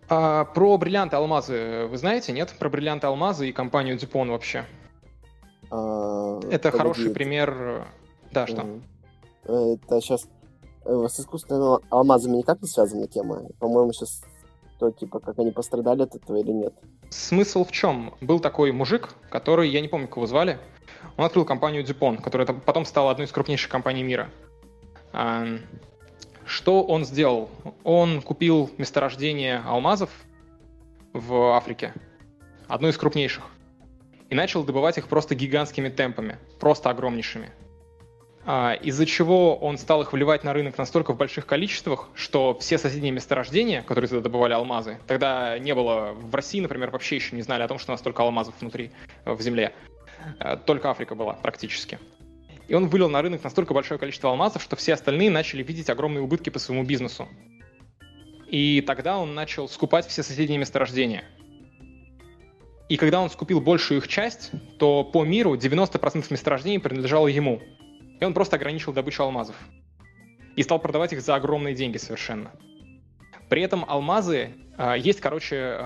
А, 0.09 0.45
про 0.45 0.79
бриллианты 0.79 1.17
алмазы 1.17 1.88
вы 1.91 1.99
знаете, 1.99 2.31
нет? 2.31 2.55
Про 2.57 2.69
бриллианты 2.69 3.09
алмазы 3.09 3.49
и 3.49 3.52
компанию 3.52 3.99
Дюпон 3.99 4.31
вообще. 4.31 4.64
А, 5.73 6.38
это 6.52 6.71
погоди. 6.71 6.79
хороший 6.79 7.11
пример. 7.11 7.88
Да, 8.31 8.47
что? 8.47 8.64
Это 9.43 10.00
сейчас 10.00 10.23
э, 10.23 10.41
с 10.85 11.21
искусственными 11.21 11.81
алмазами 11.91 12.37
никак 12.37 12.61
не 12.62 12.69
связана 12.69 13.07
тема. 13.07 13.43
По-моему, 13.59 13.93
сейчас 13.93 14.23
то, 14.79 14.91
типа, 14.91 15.21
как 15.21 15.39
они 15.39 15.53
пострадали 15.53 16.03
от 16.03 16.15
этого 16.15 16.39
или 16.39 16.51
нет. 16.51 16.75
Смысл 17.11 17.65
в 17.65 17.71
чем? 17.71 18.15
Был 18.21 18.41
такой 18.41 18.73
мужик, 18.73 19.11
который, 19.31 19.69
я 19.69 19.81
не 19.81 19.89
помню, 19.89 20.09
кого 20.09 20.27
звали, 20.27 20.59
он 21.17 21.25
открыл 21.25 21.45
компанию 21.45 21.85
Dupont, 21.85 22.21
которая 22.21 22.47
потом 22.47 22.85
стала 22.85 23.11
одной 23.11 23.27
из 23.27 23.33
крупнейших 23.33 23.71
компаний 23.71 24.03
мира. 24.03 24.31
Что 26.45 26.83
он 26.83 27.05
сделал? 27.05 27.49
Он 27.85 28.23
купил 28.23 28.71
месторождение 28.79 29.62
алмазов 29.67 30.11
в 31.12 31.57
Африке, 31.57 31.95
одно 32.67 32.89
из 32.89 32.97
крупнейших, 32.97 33.45
и 34.31 34.35
начал 34.35 34.65
добывать 34.65 34.99
их 34.99 35.07
просто 35.07 35.35
гигантскими 35.35 35.91
темпами, 35.91 36.39
просто 36.59 36.91
огромнейшими. 36.91 37.53
А, 38.44 38.75
из-за 38.75 39.06
чего 39.06 39.56
он 39.56 39.78
стал 39.78 40.02
их 40.02 40.12
вливать 40.12 40.42
на 40.42 40.52
рынок 40.52 40.76
настолько 40.76 41.12
в 41.12 41.16
больших 41.16 41.46
количествах, 41.46 42.08
что 42.14 42.58
все 42.58 42.76
соседние 42.76 43.12
месторождения, 43.12 43.82
которые 43.82 44.08
тогда 44.08 44.25
добывали 44.25 44.52
алмазы, 44.52 44.99
тогда 45.06 45.58
не 45.58 45.75
было 45.75 46.12
в 46.12 46.34
России, 46.34 46.61
например, 46.61 46.90
вообще 46.90 47.16
еще 47.16 47.37
не 47.37 47.42
знали 47.42 47.62
о 47.62 47.68
том, 47.68 47.78
что 47.78 47.92
у 47.92 47.94
нас 47.94 48.00
столько 48.00 48.22
алмазов 48.22 48.54
внутри, 48.61 48.90
в 49.25 49.40
земле. 49.40 49.72
Э, 50.40 50.56
только 50.56 50.90
Африка 50.90 51.14
была 51.14 51.34
практически. 51.34 51.99
И 52.66 52.75
он 52.75 52.88
вылил 52.88 53.08
на 53.08 53.22
рынок 53.22 53.44
настолько 53.44 53.75
большое 53.75 53.99
количество 53.99 54.30
алмазов, 54.30 54.62
что 54.62 54.76
все 54.76 54.94
остальные 54.94 55.30
начали 55.30 55.62
видеть 55.62 55.90
огромные 55.90 56.22
убытки 56.22 56.50
по 56.50 56.58
своему 56.58 56.84
бизнесу. 56.84 57.28
И 58.49 58.80
тогда 58.82 59.18
он 59.18 59.34
начал 59.34 59.68
скупать 59.68 60.06
все 60.06 60.22
соседние 60.22 60.58
месторождения. 60.58 61.25
И 62.88 62.96
когда 62.96 63.20
он 63.20 63.30
скупил 63.30 63.61
большую 63.61 63.99
их 63.99 64.08
часть, 64.08 64.50
то 64.78 65.04
по 65.04 65.25
миру 65.25 65.54
90% 65.54 66.26
месторождений 66.30 66.78
принадлежало 66.78 67.28
ему. 67.28 67.62
И 68.23 68.25
он 68.25 68.35
просто 68.35 68.55
ограничил 68.55 68.93
добычу 68.93 69.25
алмазов. 69.25 69.57
И 70.55 70.62
стал 70.62 70.79
продавать 70.79 71.12
их 71.12 71.21
за 71.23 71.35
огромные 71.35 71.75
деньги 71.75 71.97
совершенно. 71.97 72.52
При 73.49 73.62
этом 73.62 73.85
алмазы... 73.88 74.55
Э, 74.79 74.95
есть, 74.97 75.21
короче, 75.21 75.81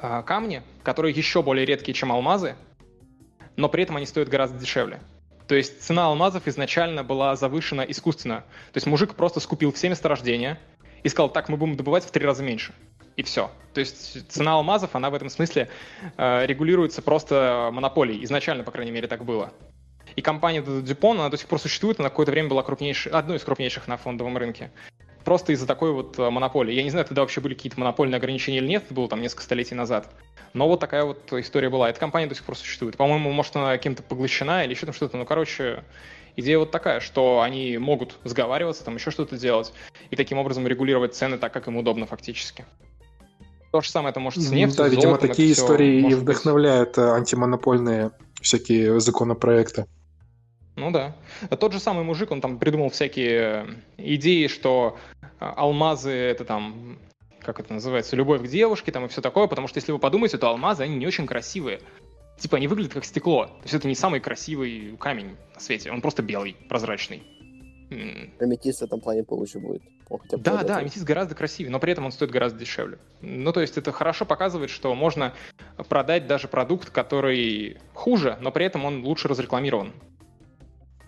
э, 0.00 0.22
камни, 0.26 0.64
которые 0.82 1.14
еще 1.14 1.40
более 1.40 1.64
редкие, 1.64 1.94
чем 1.94 2.10
алмазы, 2.10 2.56
но 3.54 3.68
при 3.68 3.84
этом 3.84 3.96
они 3.96 4.06
стоят 4.06 4.28
гораздо 4.28 4.58
дешевле. 4.58 4.98
То 5.46 5.54
есть 5.54 5.84
цена 5.84 6.06
алмазов 6.06 6.48
изначально 6.48 7.04
была 7.04 7.36
завышена 7.36 7.82
искусственно. 7.82 8.40
То 8.72 8.78
есть 8.78 8.88
мужик 8.88 9.14
просто 9.14 9.38
скупил 9.38 9.72
все 9.72 9.88
месторождения 9.88 10.58
и 11.04 11.08
сказал, 11.08 11.30
так, 11.30 11.48
мы 11.48 11.58
будем 11.58 11.76
добывать 11.76 12.04
в 12.04 12.10
три 12.10 12.26
раза 12.26 12.42
меньше. 12.42 12.74
И 13.14 13.22
все. 13.22 13.52
То 13.72 13.78
есть 13.78 14.28
цена 14.32 14.54
алмазов, 14.54 14.96
она 14.96 15.10
в 15.10 15.14
этом 15.14 15.30
смысле 15.30 15.68
э, 16.16 16.46
регулируется 16.46 17.02
просто 17.02 17.70
монополией. 17.72 18.24
Изначально, 18.24 18.64
по 18.64 18.72
крайней 18.72 18.90
мере, 18.90 19.06
так 19.06 19.24
было. 19.24 19.52
И 20.16 20.22
компания 20.22 20.60
Dupont, 20.60 21.12
она 21.12 21.28
до 21.28 21.36
сих 21.36 21.46
пор 21.46 21.58
существует, 21.58 22.00
она 22.00 22.08
какое-то 22.08 22.32
время 22.32 22.48
была 22.48 22.62
крупнейшей, 22.62 23.12
одной 23.12 23.38
из 23.38 23.44
крупнейших 23.44 23.88
на 23.88 23.96
фондовом 23.96 24.36
рынке. 24.36 24.70
Просто 25.24 25.52
из-за 25.52 25.66
такой 25.66 25.92
вот 25.92 26.18
э, 26.18 26.30
монополии. 26.30 26.74
Я 26.74 26.82
не 26.82 26.90
знаю, 26.90 27.06
тогда 27.06 27.22
вообще 27.22 27.40
были 27.40 27.54
какие-то 27.54 27.78
монопольные 27.78 28.16
ограничения 28.16 28.58
или 28.58 28.66
нет, 28.66 28.84
это 28.84 28.94
было 28.94 29.08
там 29.08 29.22
несколько 29.22 29.44
столетий 29.44 29.74
назад. 29.74 30.08
Но 30.52 30.66
вот 30.68 30.80
такая 30.80 31.04
вот 31.04 31.32
история 31.32 31.70
была. 31.70 31.88
Эта 31.88 32.00
компания 32.00 32.26
до 32.26 32.34
сих 32.34 32.44
пор 32.44 32.56
существует. 32.56 32.96
По-моему, 32.96 33.30
может, 33.30 33.54
она 33.56 33.78
кем-то 33.78 34.02
поглощена 34.02 34.64
или 34.64 34.72
еще 34.72 34.84
там 34.84 34.94
что-то. 34.94 35.16
Ну, 35.16 35.24
короче, 35.24 35.84
идея 36.36 36.58
вот 36.58 36.70
такая, 36.70 37.00
что 37.00 37.40
они 37.40 37.78
могут 37.78 38.16
сговариваться, 38.24 38.84
там 38.84 38.96
еще 38.96 39.10
что-то 39.10 39.36
делать, 39.36 39.72
и 40.10 40.16
таким 40.16 40.38
образом 40.38 40.66
регулировать 40.66 41.14
цены 41.14 41.38
так, 41.38 41.52
как 41.52 41.68
им 41.68 41.76
удобно 41.76 42.06
фактически. 42.06 42.64
То 43.70 43.80
же 43.80 43.90
самое 43.90 44.10
это 44.10 44.20
может 44.20 44.42
с 44.42 44.50
нефтью, 44.50 44.76
Да, 44.84 44.88
с 44.88 44.90
видимо, 44.90 45.12
золотом, 45.12 45.28
такие 45.28 45.52
истории 45.52 45.98
и 45.98 46.02
может 46.02 46.18
быть. 46.18 46.28
вдохновляют 46.36 46.98
э, 46.98 47.10
антимонопольные 47.10 48.10
всякие 48.42 49.00
законопроекты. 49.00 49.86
Ну 50.76 50.90
да. 50.90 51.14
А 51.50 51.56
Тот 51.56 51.72
же 51.72 51.80
самый 51.80 52.04
мужик, 52.04 52.30
он 52.30 52.40
там 52.40 52.58
придумал 52.58 52.90
всякие 52.90 53.76
идеи, 53.98 54.46
что 54.46 54.98
а, 55.38 55.52
алмазы 55.52 56.10
это 56.10 56.44
там, 56.44 56.98
как 57.40 57.60
это 57.60 57.74
называется, 57.74 58.16
любовь 58.16 58.42
к 58.42 58.46
девушке 58.46 58.90
там 58.90 59.04
и 59.04 59.08
все 59.08 59.20
такое, 59.20 59.46
потому 59.46 59.68
что 59.68 59.78
если 59.78 59.92
вы 59.92 59.98
подумаете, 59.98 60.38
то 60.38 60.48
алмазы, 60.48 60.84
они 60.84 60.96
не 60.96 61.06
очень 61.06 61.26
красивые. 61.26 61.80
Типа 62.38 62.56
они 62.56 62.68
выглядят 62.68 62.94
как 62.94 63.04
стекло. 63.04 63.46
То 63.46 63.62
есть 63.64 63.74
это 63.74 63.86
не 63.86 63.94
самый 63.94 64.20
красивый 64.20 64.96
камень 64.98 65.36
на 65.54 65.60
свете, 65.60 65.92
он 65.92 66.00
просто 66.00 66.22
белый, 66.22 66.56
прозрачный. 66.68 67.22
Аметист 68.40 68.80
в 68.80 68.84
этом 68.84 69.00
плане 69.00 69.22
получше 69.22 69.58
будет. 69.58 69.82
Бы 70.08 70.38
Да, 70.38 70.56
да, 70.56 70.62
это. 70.62 70.76
аметист 70.76 71.04
гораздо 71.04 71.34
красивее, 71.34 71.70
но 71.70 71.78
при 71.78 71.92
этом 71.92 72.04
он 72.04 72.12
стоит 72.12 72.30
гораздо 72.30 72.58
дешевле. 72.58 72.98
Ну, 73.20 73.52
то 73.52 73.60
есть 73.60 73.78
это 73.78 73.92
хорошо 73.92 74.24
показывает, 74.24 74.70
что 74.70 74.94
можно 74.94 75.32
продать 75.88 76.26
даже 76.26 76.48
продукт, 76.48 76.90
который 76.90 77.78
хуже, 77.94 78.36
но 78.40 78.52
при 78.52 78.66
этом 78.66 78.84
он 78.84 79.04
лучше 79.04 79.28
разрекламирован. 79.28 79.92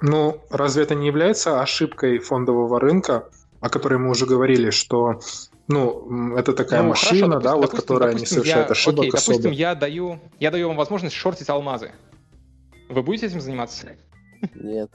Ну, 0.01 0.41
разве 0.51 0.83
это 0.83 0.95
не 0.95 1.07
является 1.07 1.61
ошибкой 1.61 2.19
фондового 2.19 2.79
рынка, 2.81 3.29
о 3.61 3.69
которой 3.71 3.99
мы 3.99 4.11
уже 4.11 4.27
говорили, 4.27 4.71
что 4.71 5.21
ну, 5.69 6.37
это 6.37 6.53
такая 6.53 6.83
Ну, 6.83 6.89
машина, 6.91 7.27
хорошо, 7.27 7.29
да, 7.29 7.39
допустим- 7.39 7.57
вот 7.57 7.61
допустим- 7.63 7.81
которая 7.83 8.09
не 8.11 8.15
допустим, 8.17 8.37
совершает 8.39 8.67
я- 8.67 8.73
ошибок 8.73 8.99
окей, 9.01 9.11
особо. 9.15 9.37
допустим, 9.39 9.53
я 9.53 9.75
даю, 9.75 10.21
я 10.41 10.51
даю 10.51 10.69
вам 10.69 10.77
возможность 10.77 11.15
шортить 11.17 11.49
алмазы. 11.49 11.93
Вы 12.91 13.03
будете 13.03 13.27
этим 13.27 13.41
заниматься? 13.41 13.87
Нет. 14.55 14.91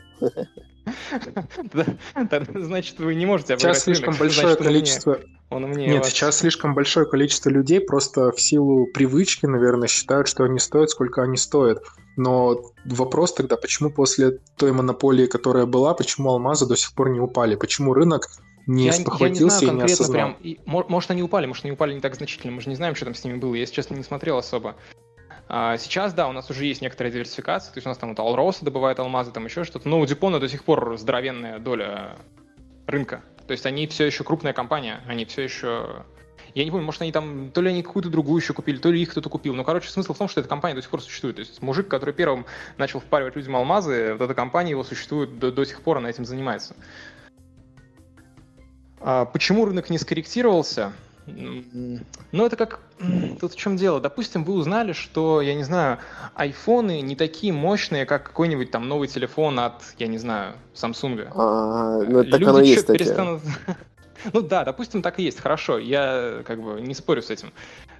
Значит, 2.55 2.99
вы 2.99 3.15
не 3.15 3.25
можете 3.25 3.57
Сейчас 3.57 3.83
слишком 3.83 4.15
большое 4.15 4.55
количество... 4.55 5.19
Он 5.49 5.63
умнее 5.63 5.89
Нет, 5.89 6.03
вас. 6.03 6.09
сейчас 6.11 6.37
слишком 6.37 6.75
большое 6.75 7.07
количество 7.07 7.49
людей 7.49 7.81
просто 7.81 8.31
в 8.31 8.39
силу 8.39 8.85
привычки, 8.93 9.47
наверное, 9.47 9.87
считают, 9.87 10.27
что 10.27 10.43
они 10.43 10.59
стоят, 10.59 10.91
сколько 10.91 11.23
они 11.23 11.37
стоят. 11.37 11.81
Но 12.17 12.61
вопрос 12.85 13.33
тогда, 13.33 13.57
почему 13.57 13.89
после 13.89 14.39
той 14.57 14.73
монополии, 14.73 15.25
которая 15.25 15.65
была, 15.65 15.95
почему 15.95 16.29
алмазы 16.29 16.67
до 16.67 16.75
сих 16.75 16.93
пор 16.93 17.09
не 17.09 17.19
упали? 17.19 17.55
Почему 17.55 17.95
рынок 17.95 18.27
не 18.67 18.85
Я, 18.85 18.91
я 18.93 18.99
спохватился 18.99 19.41
не 19.41 19.47
и 19.47 19.49
знаю 19.49 19.63
не 19.63 19.69
конкретно 19.79 19.93
осознал? 19.93 20.13
прям. 20.13 20.37
и 20.43 20.59
мо- 20.67 20.85
может, 20.87 21.09
они 21.09 21.23
упали, 21.23 21.47
может, 21.47 21.65
они 21.65 21.71
упали 21.71 21.95
не 21.95 22.01
так 22.01 22.15
значительно. 22.15 22.51
Мы 22.53 22.61
же 22.61 22.69
не 22.69 22.75
знаем, 22.75 22.93
что 22.93 23.05
там 23.05 23.15
с 23.15 23.23
ними 23.23 23.37
было. 23.37 23.55
Я, 23.55 23.61
если 23.61 23.73
честно, 23.73 23.95
не 23.95 24.03
смотрел 24.03 24.37
особо. 24.37 24.75
А, 25.51 25.77
сейчас, 25.77 26.13
да, 26.13 26.27
у 26.27 26.31
нас 26.31 26.47
уже 26.51 26.65
есть 26.65 26.81
некоторая 26.81 27.11
диверсификация. 27.11 27.73
То 27.73 27.77
есть 27.79 27.87
у 27.87 27.89
нас 27.89 27.97
там 27.97 28.09
вот 28.09 28.19
Алроса 28.19 28.63
добывает 28.63 28.99
алмазы, 28.99 29.31
там 29.31 29.45
еще 29.45 29.63
что-то. 29.63 29.89
Но 29.89 29.99
у 29.99 30.05
Дюпона 30.05 30.39
до 30.39 30.47
сих 30.47 30.63
пор 30.63 30.95
здоровенная 30.97 31.57
доля 31.57 32.15
рынка. 32.85 33.23
То 33.47 33.53
есть 33.53 33.65
они 33.65 33.87
все 33.87 34.05
еще 34.05 34.23
крупная 34.23 34.53
компания, 34.53 35.01
они 35.07 35.25
все 35.25 35.41
еще... 35.41 36.05
Я 36.53 36.65
не 36.65 36.71
помню, 36.71 36.85
может, 36.85 37.01
они 37.01 37.11
там, 37.11 37.51
то 37.51 37.61
ли 37.61 37.69
они 37.69 37.81
какую-то 37.81 38.09
другую 38.09 38.41
еще 38.41 38.53
купили, 38.53 38.77
то 38.77 38.91
ли 38.91 39.01
их 39.01 39.09
кто-то 39.09 39.29
купил. 39.29 39.55
Но, 39.55 39.63
короче, 39.63 39.89
смысл 39.89 40.13
в 40.13 40.17
том, 40.19 40.27
что 40.27 40.39
эта 40.39 40.49
компания 40.49 40.75
до 40.75 40.81
сих 40.83 40.91
пор 40.91 41.01
существует. 41.01 41.37
То 41.37 41.41
есть 41.41 41.61
мужик, 41.61 41.87
который 41.87 42.13
первым 42.13 42.45
начал 42.77 42.99
впаривать 42.99 43.35
людям 43.35 43.55
алмазы, 43.55 44.13
вот 44.13 44.21
эта 44.21 44.35
компания 44.35 44.71
его 44.71 44.83
существует 44.83 45.39
до, 45.39 45.51
до 45.51 45.65
сих 45.65 45.81
пор, 45.81 45.97
она 45.97 46.11
этим 46.11 46.25
занимается. 46.25 46.75
А 48.99 49.25
почему 49.25 49.65
рынок 49.65 49.89
не 49.89 49.97
скорректировался? 49.97 50.93
Ну, 51.25 52.45
это 52.45 52.55
как... 52.55 52.79
Тут 53.39 53.53
в 53.53 53.55
чем 53.55 53.77
дело? 53.77 54.01
Допустим, 54.01 54.43
вы 54.43 54.53
узнали, 54.53 54.93
что, 54.93 55.41
я 55.41 55.55
не 55.55 55.63
знаю, 55.63 55.99
айфоны 56.35 57.01
не 57.01 57.15
такие 57.15 57.53
мощные, 57.53 58.05
как 58.05 58.23
какой-нибудь 58.23 58.71
там 58.71 58.87
новый 58.87 59.07
телефон 59.07 59.59
от, 59.59 59.81
я 59.97 60.07
не 60.07 60.17
знаю, 60.17 60.55
Samsung. 60.75 61.27
А, 61.33 61.99
ну, 61.99 62.23
так 62.23 62.39
Люди 62.39 62.49
оно 62.49 62.59
есть, 62.59 62.81
кстати. 62.81 63.03
Ну 64.33 64.41
да, 64.41 64.63
допустим, 64.63 65.01
так 65.01 65.19
и 65.19 65.23
есть, 65.23 65.39
хорошо, 65.39 65.77
я 65.77 66.43
как 66.45 66.61
бы 66.61 66.81
не 66.81 66.93
спорю 66.93 67.21
с 67.21 67.29
этим. 67.29 67.53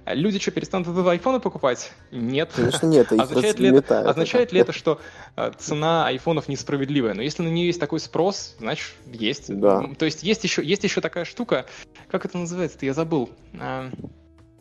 Люди 0.06 0.38
что, 0.38 0.50
перестанут 0.50 0.88
этот 0.88 1.06
айфоны 1.06 1.40
покупать? 1.40 1.92
Нет. 2.10 2.50
Конечно, 2.54 2.86
нет, 2.86 3.12
Означает 3.12 3.58
ли, 3.58 3.76
это, 3.76 4.08
означает 4.08 4.52
ли 4.52 4.60
это, 4.60 4.72
что 4.72 5.00
э, 5.36 5.52
цена 5.58 6.06
айфонов 6.06 6.48
несправедливая? 6.48 7.14
Но 7.14 7.22
если 7.22 7.42
на 7.42 7.48
нее 7.48 7.66
есть 7.66 7.80
такой 7.80 8.00
спрос, 8.00 8.56
значит, 8.58 8.92
есть. 9.06 9.54
Да. 9.54 9.84
То 9.98 10.04
есть 10.04 10.22
есть 10.22 10.42
еще, 10.44 10.64
есть 10.64 10.84
еще 10.84 11.00
такая 11.00 11.24
штука, 11.24 11.66
как 12.10 12.24
это 12.24 12.38
называется-то, 12.38 12.86
я 12.86 12.94
забыл. 12.94 13.30
А, 13.58 13.90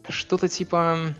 Что-то 0.07 0.47
типа... 0.47 1.15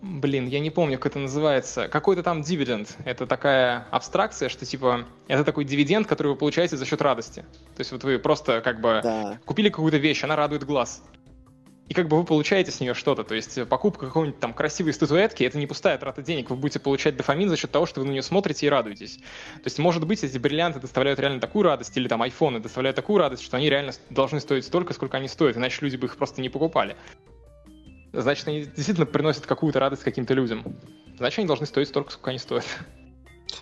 Блин, 0.00 0.46
я 0.46 0.60
не 0.60 0.70
помню, 0.70 0.96
как 0.96 1.12
это 1.12 1.18
называется. 1.18 1.88
Какой-то 1.88 2.22
там 2.22 2.42
дивиденд. 2.42 2.96
Это 3.04 3.26
такая 3.26 3.86
абстракция, 3.90 4.48
что 4.48 4.64
типа 4.64 5.06
это 5.26 5.44
такой 5.44 5.64
дивиденд, 5.64 6.06
который 6.06 6.28
вы 6.28 6.36
получаете 6.36 6.76
за 6.76 6.86
счет 6.86 7.02
радости. 7.02 7.40
То 7.74 7.80
есть 7.80 7.90
вот 7.90 8.04
вы 8.04 8.18
просто 8.18 8.60
как 8.60 8.80
бы 8.80 9.00
Да. 9.02 9.38
купили 9.44 9.70
какую-то 9.70 9.96
вещь, 9.96 10.22
она 10.22 10.36
радует 10.36 10.64
глаз. 10.64 11.02
И 11.88 11.94
как 11.94 12.06
бы 12.06 12.18
вы 12.18 12.24
получаете 12.24 12.70
с 12.70 12.80
нее 12.80 12.92
что-то. 12.94 13.24
То 13.24 13.34
есть 13.34 13.66
покупка 13.66 14.06
какой-нибудь 14.06 14.38
там 14.38 14.52
красивой 14.52 14.92
статуэтки, 14.92 15.42
это 15.42 15.58
не 15.58 15.66
пустая 15.66 15.96
трата 15.96 16.22
денег. 16.22 16.50
Вы 16.50 16.56
будете 16.56 16.78
получать 16.78 17.16
дофамин 17.16 17.48
за 17.48 17.56
счет 17.56 17.70
того, 17.70 17.86
что 17.86 18.00
вы 18.00 18.06
на 18.06 18.10
нее 18.10 18.22
смотрите 18.22 18.66
и 18.66 18.68
радуетесь. 18.68 19.16
То 19.16 19.64
есть, 19.64 19.78
может 19.78 20.06
быть, 20.06 20.22
эти 20.22 20.36
бриллианты 20.36 20.80
доставляют 20.80 21.18
реально 21.18 21.40
такую 21.40 21.62
радость, 21.64 21.96
или 21.96 22.06
там 22.06 22.20
айфоны 22.22 22.60
доставляют 22.60 22.94
такую 22.94 23.18
радость, 23.18 23.42
что 23.42 23.56
они 23.56 23.70
реально 23.70 23.92
должны 24.10 24.38
стоить 24.40 24.66
столько, 24.66 24.92
сколько 24.92 25.16
они 25.16 25.28
стоят, 25.28 25.56
иначе 25.56 25.78
люди 25.80 25.96
бы 25.96 26.06
их 26.06 26.16
просто 26.16 26.42
не 26.42 26.50
покупали. 26.50 26.94
Значит, 28.12 28.48
они 28.48 28.64
действительно 28.64 29.06
приносят 29.06 29.46
какую-то 29.46 29.80
радость 29.80 30.02
каким-то 30.02 30.34
людям. 30.34 30.64
Значит, 31.16 31.40
они 31.40 31.48
должны 31.48 31.66
стоить 31.66 31.88
столько, 31.88 32.12
сколько 32.12 32.30
они 32.30 32.38
стоят. 32.38 32.64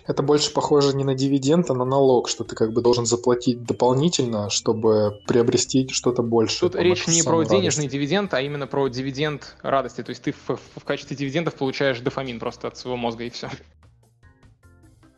Это 0.05 0.23
больше 0.23 0.53
похоже 0.53 0.95
не 0.95 1.03
на 1.03 1.15
дивиденд, 1.15 1.69
а 1.69 1.73
на 1.73 1.85
налог, 1.85 2.29
что 2.29 2.43
ты 2.43 2.55
как 2.55 2.71
бы 2.71 2.81
должен 2.81 3.05
заплатить 3.05 3.63
дополнительно, 3.63 4.49
чтобы 4.49 5.19
приобрести 5.27 5.87
что-то 5.89 6.23
больше. 6.23 6.61
Тут 6.61 6.73
там, 6.73 6.81
речь 6.81 7.07
не 7.07 7.23
про 7.23 7.43
денежный 7.43 7.83
радость. 7.83 7.93
дивиденд, 7.93 8.33
а 8.33 8.41
именно 8.41 8.67
про 8.67 8.87
дивиденд 8.87 9.55
радости. 9.61 10.03
То 10.03 10.11
есть 10.11 10.23
ты 10.23 10.31
в, 10.31 10.59
в 10.75 10.83
качестве 10.85 11.15
дивидендов 11.15 11.55
получаешь 11.55 11.99
дофамин 11.99 12.39
просто 12.39 12.67
от 12.67 12.77
своего 12.77 12.97
мозга 12.97 13.25
и 13.25 13.29
все. 13.29 13.49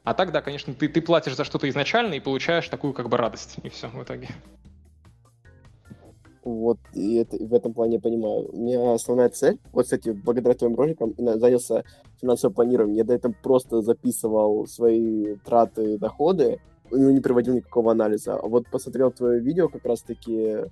А 0.03 0.13
так, 0.15 0.31
да, 0.31 0.41
конечно, 0.41 0.73
ты, 0.73 0.87
ты 0.87 1.01
платишь 1.01 1.35
за 1.35 1.43
что-то 1.43 1.69
изначально 1.69 2.15
и 2.15 2.19
получаешь 2.19 2.67
такую 2.67 2.93
как 2.93 3.09
бы 3.09 3.17
радость. 3.17 3.57
И 3.63 3.69
все 3.69 3.89
в 3.89 4.01
итоге. 4.01 4.29
Вот, 6.49 6.79
и 6.95 7.17
это, 7.17 7.37
и 7.37 7.45
в 7.45 7.53
этом 7.53 7.73
плане 7.73 7.95
я 7.95 8.01
понимаю. 8.01 8.49
У 8.51 8.57
меня 8.59 8.93
основная 8.93 9.29
цель, 9.29 9.59
вот, 9.71 9.83
кстати, 9.83 10.09
благодаря 10.09 10.55
твоим 10.55 10.75
роликам 10.75 11.13
занялся 11.15 11.83
финансовым 12.19 12.55
планированием. 12.55 12.97
Я 12.97 13.03
до 13.03 13.13
этого 13.13 13.35
просто 13.43 13.81
записывал 13.81 14.65
свои 14.65 15.35
траты, 15.45 15.99
доходы, 15.99 16.59
ну, 16.89 17.11
не 17.11 17.21
приводил 17.21 17.53
никакого 17.53 17.91
анализа. 17.91 18.33
А 18.33 18.47
вот 18.47 18.67
посмотрел 18.71 19.11
твое 19.11 19.39
видео 19.39 19.69
как 19.69 19.85
раз-таки 19.85 20.65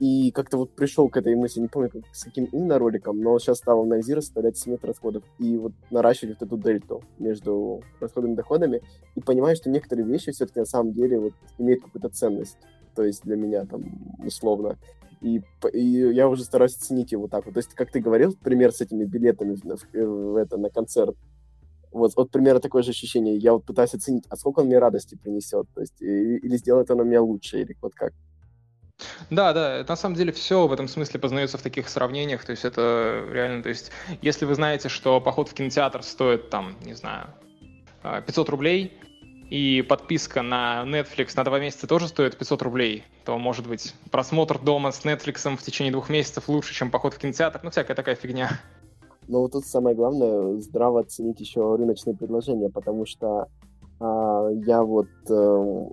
и 0.00 0.30
как-то 0.32 0.58
вот 0.58 0.74
пришел 0.74 1.08
к 1.08 1.16
этой 1.16 1.36
мысли, 1.36 1.60
не 1.60 1.68
помню, 1.68 1.88
как, 1.88 2.02
с 2.12 2.24
каким 2.24 2.46
именно 2.46 2.78
роликом, 2.78 3.20
но 3.20 3.38
сейчас 3.38 3.58
стал 3.58 3.82
анализировать, 3.82 4.24
составлять 4.24 4.58
сметы 4.58 4.88
расходов 4.88 5.22
и 5.38 5.56
вот 5.56 5.72
наращивать 5.90 6.38
вот 6.38 6.46
эту 6.46 6.58
дельту 6.58 7.02
между 7.18 7.80
расходами 8.00 8.32
и 8.32 8.36
доходами 8.36 8.82
и 9.14 9.20
понимаю, 9.20 9.56
что 9.56 9.70
некоторые 9.70 10.06
вещи 10.06 10.32
все-таки 10.32 10.58
на 10.60 10.66
самом 10.66 10.92
деле 10.92 11.20
вот 11.20 11.32
имеют 11.58 11.84
какую-то 11.84 12.08
ценность 12.08 12.58
то 12.96 13.04
есть 13.04 13.22
для 13.22 13.36
меня 13.36 13.64
там 13.66 13.84
условно. 14.24 14.78
И, 15.20 15.40
и 15.72 15.80
я 15.80 16.28
уже 16.28 16.44
стараюсь 16.44 16.76
оценить 16.76 17.12
его 17.12 17.28
так 17.28 17.44
вот. 17.46 17.54
То 17.54 17.58
есть, 17.58 17.74
как 17.74 17.90
ты 17.90 18.00
говорил, 18.00 18.34
пример 18.36 18.72
с 18.72 18.80
этими 18.80 19.04
билетами 19.04 19.54
в- 19.54 19.94
э, 19.94 20.04
в 20.06 20.36
это, 20.36 20.56
на 20.56 20.70
концерт. 20.70 21.16
Вот, 21.92 22.12
вот 22.16 22.30
примерно 22.30 22.60
такое 22.60 22.82
же 22.82 22.90
ощущение. 22.90 23.36
Я 23.36 23.52
вот 23.52 23.64
пытаюсь 23.64 23.94
оценить, 23.94 24.24
а 24.28 24.36
сколько 24.36 24.60
он 24.60 24.66
мне 24.66 24.78
радости 24.78 25.14
принесет. 25.16 25.66
То 25.74 25.80
есть, 25.80 26.00
и- 26.02 26.36
или 26.36 26.56
сделает 26.56 26.90
он 26.90 27.06
меня 27.08 27.22
лучше, 27.22 27.60
или 27.60 27.76
вот 27.80 27.94
как. 27.94 28.12
Да, 29.30 29.52
да, 29.52 29.84
на 29.86 29.96
самом 29.96 30.16
деле 30.16 30.32
все 30.32 30.66
в 30.66 30.72
этом 30.72 30.88
смысле 30.88 31.20
познается 31.20 31.58
в 31.58 31.62
таких 31.62 31.88
сравнениях, 31.88 32.44
то 32.44 32.52
есть 32.52 32.64
это 32.64 33.26
реально, 33.30 33.62
то 33.62 33.68
есть 33.68 33.90
если 34.22 34.46
вы 34.46 34.54
знаете, 34.54 34.88
что 34.88 35.20
поход 35.20 35.48
в 35.48 35.54
кинотеатр 35.54 36.02
стоит 36.02 36.48
там, 36.48 36.76
не 36.82 36.94
знаю, 36.94 37.26
500 38.02 38.48
рублей, 38.48 38.98
и 39.50 39.82
подписка 39.82 40.42
на 40.42 40.84
Netflix 40.84 41.32
на 41.36 41.44
два 41.44 41.60
месяца 41.60 41.86
тоже 41.86 42.08
стоит 42.08 42.36
500 42.36 42.62
рублей, 42.62 43.04
то, 43.24 43.38
может 43.38 43.66
быть, 43.68 43.94
просмотр 44.10 44.58
дома 44.58 44.90
с 44.90 45.04
Netflix 45.04 45.56
в 45.56 45.62
течение 45.62 45.92
двух 45.92 46.10
месяцев 46.10 46.48
лучше, 46.48 46.74
чем 46.74 46.90
поход 46.90 47.14
в 47.14 47.18
кинотеатр, 47.18 47.60
ну, 47.62 47.70
всякая 47.70 47.94
такая 47.94 48.16
фигня. 48.16 48.50
Но 49.28 49.40
вот 49.40 49.52
тут 49.52 49.66
самое 49.66 49.96
главное 49.96 50.60
здраво 50.60 51.00
оценить 51.00 51.40
еще 51.40 51.74
рыночные 51.76 52.16
предложения, 52.16 52.70
потому 52.70 53.06
что 53.06 53.48
а, 53.98 54.48
я 54.50 54.82
вот, 54.82 55.08
э, 55.28 55.88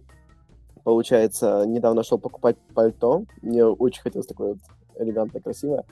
получается, 0.83 1.63
недавно 1.65 2.03
шел 2.03 2.19
покупать 2.19 2.57
пальто, 2.73 3.25
мне 3.41 3.65
очень 3.65 4.01
хотелось 4.01 4.27
такое 4.27 4.49
вот 4.49 4.59
элегантное, 4.99 5.41
красивое, 5.41 5.85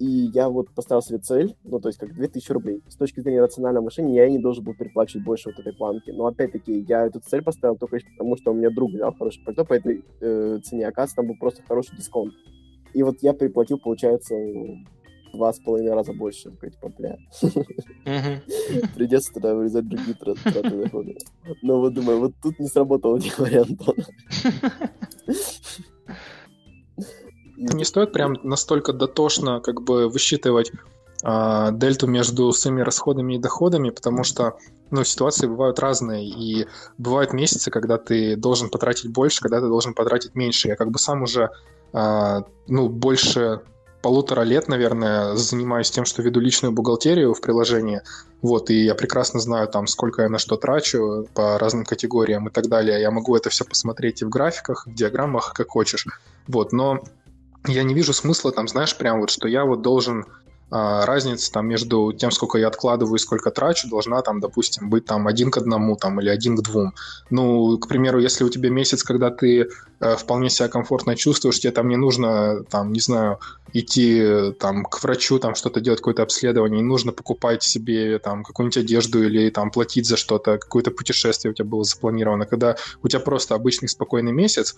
и 0.00 0.30
я 0.32 0.48
вот 0.48 0.70
поставил 0.70 1.02
себе 1.02 1.18
цель, 1.18 1.54
ну, 1.62 1.78
то 1.78 1.90
есть 1.90 1.98
как 1.98 2.14
2000 2.14 2.52
рублей. 2.52 2.82
С 2.88 2.96
точки 2.96 3.20
зрения 3.20 3.42
рационального 3.42 3.84
мышления 3.84 4.14
я 4.14 4.30
не 4.30 4.38
должен 4.38 4.64
был 4.64 4.72
переплачивать 4.72 5.26
больше 5.26 5.50
вот 5.50 5.58
этой 5.58 5.74
планки. 5.74 6.10
Но 6.10 6.24
опять-таки 6.24 6.72
я 6.88 7.04
эту 7.04 7.20
цель 7.20 7.42
поставил 7.42 7.76
только 7.76 7.96
лишь 7.96 8.06
потому, 8.06 8.38
что 8.38 8.52
у 8.52 8.54
меня 8.54 8.70
друг 8.70 8.92
взял 8.92 9.12
хорошее 9.12 9.44
пальто 9.44 9.62
по 9.66 9.74
этой 9.74 10.02
э, 10.22 10.58
цене. 10.64 10.88
Оказывается, 10.88 11.16
там 11.16 11.26
был 11.26 11.36
просто 11.38 11.62
хороший 11.68 11.98
дисконт. 11.98 12.32
И 12.94 13.02
вот 13.02 13.18
я 13.20 13.34
переплатил, 13.34 13.78
получается, 13.78 14.34
два 15.34 15.52
с 15.52 15.58
половиной 15.58 15.92
раза 15.92 16.14
больше. 16.14 16.50
Такой, 16.50 16.70
типа, 16.70 16.88
бля. 16.96 17.18
Придется 18.96 19.34
тогда 19.34 19.54
вырезать 19.54 19.86
другие 19.86 20.14
траты 20.14 20.62
дохода. 20.72 21.12
Но 21.60 21.78
вот 21.78 21.92
думаю, 21.92 22.20
вот 22.20 22.32
тут 22.42 22.58
не 22.58 22.68
сработал 22.68 23.18
вариант 23.36 23.68
Антона. 23.68 24.04
не 27.60 27.84
стоит 27.84 28.12
прям 28.12 28.36
настолько 28.42 28.92
дотошно 28.92 29.60
как 29.60 29.82
бы 29.82 30.08
высчитывать 30.08 30.72
э, 31.22 31.68
дельту 31.72 32.06
между 32.06 32.52
своими 32.52 32.80
расходами 32.80 33.34
и 33.34 33.38
доходами, 33.38 33.90
потому 33.90 34.24
что 34.24 34.56
ну, 34.90 35.04
ситуации 35.04 35.46
бывают 35.46 35.78
разные, 35.78 36.28
и 36.28 36.66
бывают 36.98 37.32
месяцы, 37.32 37.70
когда 37.70 37.96
ты 37.96 38.34
должен 38.36 38.70
потратить 38.70 39.12
больше, 39.12 39.40
когда 39.40 39.60
ты 39.60 39.68
должен 39.68 39.94
потратить 39.94 40.34
меньше. 40.34 40.68
Я 40.68 40.76
как 40.76 40.90
бы 40.90 40.98
сам 40.98 41.22
уже 41.22 41.50
э, 41.92 42.40
ну, 42.66 42.88
больше 42.88 43.60
полутора 44.02 44.42
лет, 44.42 44.68
наверное, 44.68 45.36
занимаюсь 45.36 45.90
тем, 45.90 46.04
что 46.06 46.22
веду 46.22 46.40
личную 46.40 46.72
бухгалтерию 46.72 47.34
в 47.34 47.40
приложении, 47.40 48.00
вот, 48.42 48.70
и 48.70 48.84
я 48.84 48.94
прекрасно 48.94 49.40
знаю 49.40 49.68
там, 49.68 49.86
сколько 49.86 50.22
я 50.22 50.28
на 50.28 50.38
что 50.38 50.56
трачу 50.56 51.28
по 51.34 51.58
разным 51.58 51.84
категориям 51.84 52.48
и 52.48 52.50
так 52.50 52.68
далее. 52.68 53.00
Я 53.00 53.10
могу 53.10 53.36
это 53.36 53.50
все 53.50 53.64
посмотреть 53.64 54.22
и 54.22 54.24
в 54.24 54.30
графиках, 54.30 54.86
в 54.86 54.94
диаграммах, 54.94 55.52
как 55.54 55.68
хочешь, 55.68 56.06
вот, 56.48 56.72
но 56.72 57.00
я 57.66 57.82
не 57.82 57.94
вижу 57.94 58.12
смысла 58.12 58.52
там, 58.52 58.68
знаешь, 58.68 58.96
прям 58.96 59.20
вот, 59.20 59.30
что 59.30 59.48
я 59.48 59.64
вот 59.64 59.82
должен 59.82 60.26
а, 60.70 61.04
разница 61.04 61.50
там 61.50 61.66
между 61.66 62.12
тем, 62.12 62.30
сколько 62.30 62.56
я 62.56 62.68
откладываю 62.68 63.16
и 63.16 63.18
сколько 63.18 63.50
трачу, 63.50 63.88
должна 63.88 64.22
там, 64.22 64.40
допустим, 64.40 64.88
быть 64.88 65.04
там 65.04 65.26
один 65.26 65.50
к 65.50 65.56
одному 65.56 65.96
там 65.96 66.20
или 66.20 66.28
один 66.28 66.56
к 66.56 66.62
двум. 66.62 66.94
Ну, 67.28 67.76
к 67.78 67.88
примеру, 67.88 68.20
если 68.20 68.44
у 68.44 68.48
тебя 68.48 68.70
месяц, 68.70 69.02
когда 69.02 69.30
ты 69.30 69.68
э, 70.00 70.16
вполне 70.16 70.48
себя 70.48 70.68
комфортно 70.68 71.16
чувствуешь, 71.16 71.58
тебе 71.58 71.72
там 71.72 71.88
не 71.88 71.96
нужно, 71.96 72.62
там, 72.70 72.92
не 72.92 73.00
знаю, 73.00 73.40
идти 73.72 74.52
там 74.60 74.84
к 74.84 75.02
врачу, 75.02 75.40
там 75.40 75.56
что-то 75.56 75.80
делать, 75.80 76.00
какое-то 76.00 76.22
обследование, 76.22 76.80
не 76.80 76.86
нужно 76.86 77.10
покупать 77.10 77.64
себе 77.64 78.20
там 78.20 78.44
какую-нибудь 78.44 78.78
одежду 78.78 79.24
или 79.24 79.50
там 79.50 79.72
платить 79.72 80.06
за 80.06 80.16
что-то, 80.16 80.58
какое-то 80.58 80.92
путешествие 80.92 81.50
у 81.50 81.54
тебя 81.54 81.66
было 81.66 81.82
запланировано, 81.82 82.46
когда 82.46 82.76
у 83.02 83.08
тебя 83.08 83.20
просто 83.20 83.56
обычный 83.56 83.88
спокойный 83.88 84.32
месяц, 84.32 84.76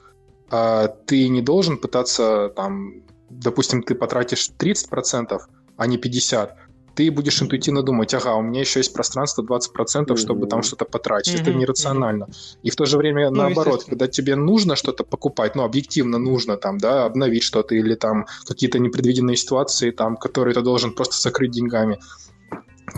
ты 1.06 1.28
не 1.28 1.42
должен 1.42 1.78
пытаться 1.78 2.52
там, 2.54 3.02
допустим, 3.30 3.82
ты 3.82 3.94
потратишь 3.94 4.50
30%, 4.58 5.40
а 5.76 5.86
не 5.86 5.96
50%, 5.96 6.50
ты 6.94 7.10
будешь 7.10 7.40
интуитивно 7.42 7.82
думать, 7.82 8.14
ага, 8.14 8.34
у 8.34 8.42
меня 8.42 8.60
еще 8.60 8.80
есть 8.80 8.92
пространство 8.92 9.42
20%, 9.42 10.16
чтобы 10.16 10.46
там 10.46 10.62
что-то 10.62 10.84
потратить. 10.84 11.34
Mm-hmm. 11.34 11.42
Это 11.42 11.54
нерационально. 11.54 12.24
Mm-hmm. 12.24 12.58
И 12.62 12.70
в 12.70 12.76
то 12.76 12.84
же 12.84 12.98
время, 12.98 13.30
ну, 13.30 13.36
наоборот, 13.36 13.84
когда 13.84 14.06
тебе 14.08 14.36
нужно 14.36 14.76
что-то 14.76 15.04
покупать, 15.04 15.54
ну, 15.54 15.62
объективно 15.62 16.18
нужно 16.18 16.56
там, 16.56 16.78
да, 16.78 17.06
обновить 17.06 17.42
что-то 17.42 17.74
или 17.74 17.94
там 17.94 18.26
какие-то 18.44 18.78
непредвиденные 18.78 19.36
ситуации, 19.36 19.90
там, 19.90 20.16
которые 20.16 20.54
ты 20.54 20.60
должен 20.60 20.92
просто 20.92 21.16
закрыть 21.16 21.52
деньгами, 21.52 21.98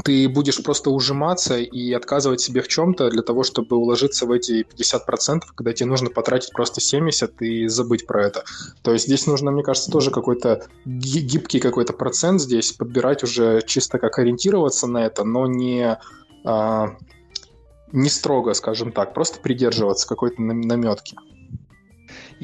ты 0.03 0.29
будешь 0.29 0.63
просто 0.63 0.91
ужиматься 0.91 1.59
и 1.59 1.93
отказывать 1.93 2.41
себе 2.41 2.63
в 2.63 2.69
чем-то 2.69 3.11
для 3.11 3.23
того, 3.23 3.43
чтобы 3.43 3.77
уложиться 3.77 4.27
в 4.27 4.33
эти 4.33 4.65
50%, 4.65 5.43
когда 5.55 5.73
тебе 5.73 5.89
нужно 5.89 6.11
потратить 6.11 6.53
просто 6.53 6.81
70 6.81 7.43
и 7.43 7.69
забыть 7.69 8.07
про 8.07 8.27
это. 8.27 8.45
То 8.83 8.93
есть 8.93 9.07
здесь 9.07 9.27
нужно, 9.27 9.51
мне 9.51 9.63
кажется, 9.63 9.91
тоже 9.91 10.11
какой-то 10.11 10.67
гибкий 10.85 11.61
какой-то 11.61 11.93
процент 11.93 12.41
здесь 12.41 12.73
подбирать 12.73 13.23
уже 13.23 13.63
чисто 13.67 13.99
как 13.99 14.19
ориентироваться 14.19 14.87
на 14.87 15.05
это, 15.05 15.25
но 15.25 15.47
не, 15.47 15.99
а, 16.45 16.97
не 17.93 18.09
строго, 18.09 18.55
скажем 18.55 18.93
так, 18.93 19.15
просто 19.15 19.41
придерживаться 19.41 20.09
какой-то 20.09 20.43
наметки. 20.43 21.17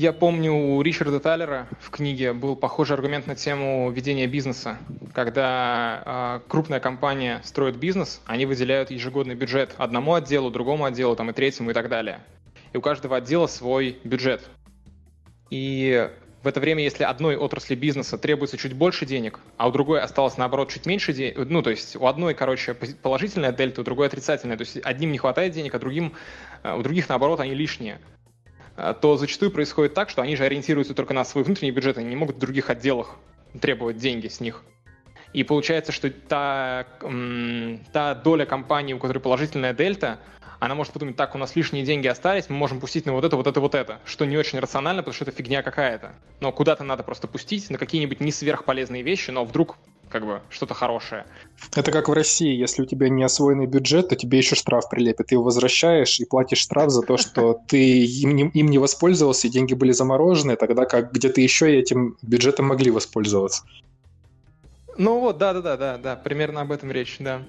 Я 0.01 0.15
помню, 0.15 0.55
у 0.55 0.81
Ричарда 0.81 1.21
Таллера 1.21 1.69
в 1.79 1.91
книге 1.91 2.33
был 2.33 2.57
похожий 2.57 2.97
аргумент 2.97 3.27
на 3.27 3.37
тему 3.37 3.91
ведения 3.91 4.27
бизнеса. 4.27 4.79
Когда 5.13 6.41
э, 6.43 6.49
крупная 6.49 6.81
компания 6.81 7.43
строит 7.45 7.77
бизнес, 7.77 8.23
они 8.25 8.47
выделяют 8.47 8.91
ежегодный 8.91 9.35
бюджет 9.35 9.75
одному 9.77 10.15
отделу, 10.15 10.51
другому 10.51 10.87
отделу, 10.87 11.17
там, 11.17 11.29
и 11.29 11.35
третьему 11.35 11.73
и 11.73 11.75
так 11.75 11.91
далее. 11.91 12.21
И 12.73 12.79
у 12.79 12.81
каждого 12.81 13.19
отдела 13.19 13.47
свой 13.47 13.99
бюджет. 14.03 14.49
И 15.51 16.11
в 16.43 16.47
это 16.47 16.61
время, 16.61 16.83
если 16.83 17.05
одной 17.05 17.37
отрасли 17.37 17.75
бизнеса 17.75 18.17
требуется 18.17 18.57
чуть 18.57 18.73
больше 18.73 19.05
денег, 19.05 19.39
а 19.59 19.69
у 19.69 19.71
другой 19.71 20.01
осталось, 20.01 20.39
наоборот, 20.39 20.71
чуть 20.71 20.87
меньше 20.87 21.13
денег, 21.13 21.37
ну, 21.37 21.61
то 21.61 21.69
есть 21.69 21.95
у 21.97 22.07
одной, 22.07 22.33
короче, 22.33 22.73
положительная 22.73 23.53
дельта, 23.53 23.83
у 23.83 23.85
другой 23.85 24.07
отрицательная, 24.07 24.57
то 24.57 24.63
есть 24.63 24.79
одним 24.83 25.13
не 25.13 25.19
хватает 25.19 25.53
денег, 25.53 25.75
а 25.75 25.79
другим, 25.79 26.15
э, 26.63 26.75
у 26.75 26.81
других, 26.81 27.11
наоборот, 27.11 27.41
они 27.41 27.53
лишние. 27.53 28.01
А, 28.83 28.95
то 28.95 29.17
зачастую 29.17 29.51
происходит 29.51 29.93
так, 29.93 30.09
что 30.09 30.23
они 30.23 30.37
же 30.37 30.45
ориентируются 30.45 30.95
только 30.95 31.13
на 31.13 31.25
свой 31.25 31.45
внутренний 31.45 31.71
бюджет, 31.71 31.99
они 31.99 32.09
не 32.09 32.17
могут 32.17 32.37
в 32.37 32.39
других 32.39 32.71
отделах 32.71 33.17
требовать 33.61 33.99
деньги 33.99 34.29
с 34.29 34.41
них. 34.41 34.63
И 35.35 35.45
получается, 35.45 35.93
что 35.93 36.11
та, 36.11 36.87
та 37.93 38.15
доля 38.15 38.47
компании, 38.47 38.95
у 38.95 38.99
которой 38.99 39.19
положительная 39.19 39.75
дельта, 39.75 40.19
она 40.61 40.75
может 40.75 40.93
подумать, 40.93 41.17
так, 41.17 41.35
у 41.35 41.39
нас 41.39 41.57
лишние 41.57 41.85
деньги 41.85 42.07
остались, 42.07 42.49
мы 42.49 42.57
можем 42.57 42.81
пустить 42.81 43.07
на 43.07 43.13
вот 43.13 43.25
это, 43.25 43.37
вот 43.37 43.47
это, 43.47 43.61
вот 43.61 43.75
это, 43.75 44.01
что 44.05 44.25
не 44.25 44.37
очень 44.37 44.59
рационально, 44.59 45.03
потому 45.03 45.15
что 45.15 45.25
это 45.25 45.33
фигня 45.33 45.63
какая-то. 45.63 46.13
Но 46.41 46.51
куда-то 46.51 46.83
надо 46.83 47.03
просто 47.03 47.29
пустить 47.29 47.71
на 47.71 47.79
какие-нибудь 47.79 48.21
не 48.21 48.33
сверхполезные 48.33 49.03
вещи, 49.03 49.31
но 49.31 49.45
вдруг 49.45 49.77
как 50.11 50.27
бы 50.27 50.43
что-то 50.51 50.75
хорошее. 50.75 51.25
Это 51.75 51.93
как 51.93 52.09
в 52.09 52.13
России, 52.13 52.55
если 52.55 52.83
у 52.83 52.85
тебя 52.85 53.09
не 53.09 53.23
освоенный 53.23 53.67
бюджет, 53.67 54.09
то 54.09 54.17
тебе 54.17 54.39
еще 54.39 54.57
штраф 54.57 54.91
прилепят. 54.91 55.29
Ты 55.29 55.37
его 55.37 55.45
возвращаешь 55.45 56.19
и 56.21 56.25
платишь 56.25 56.59
штраф 56.59 56.91
за 56.91 57.03
то, 57.03 57.17
что 57.17 57.61
ты 57.69 58.05
им 58.05 58.35
не, 58.35 58.49
им 58.49 58.67
не 58.69 58.79
воспользовался, 58.79 59.47
и 59.47 59.51
деньги 59.51 59.75
были 59.75 59.93
заморожены, 59.93 60.57
тогда 60.57 60.85
как 60.85 61.13
где-то 61.13 61.41
еще 61.41 61.73
этим 61.79 62.17
бюджетом 62.23 62.67
могли 62.67 62.91
воспользоваться. 62.91 63.63
Ну 64.97 65.21
вот, 65.21 65.39
да-да-да, 65.39 65.77
да, 65.77 65.97
да, 65.97 66.17
примерно 66.17 66.61
об 66.63 66.73
этом 66.73 66.91
речь, 66.91 67.17
да. 67.21 67.43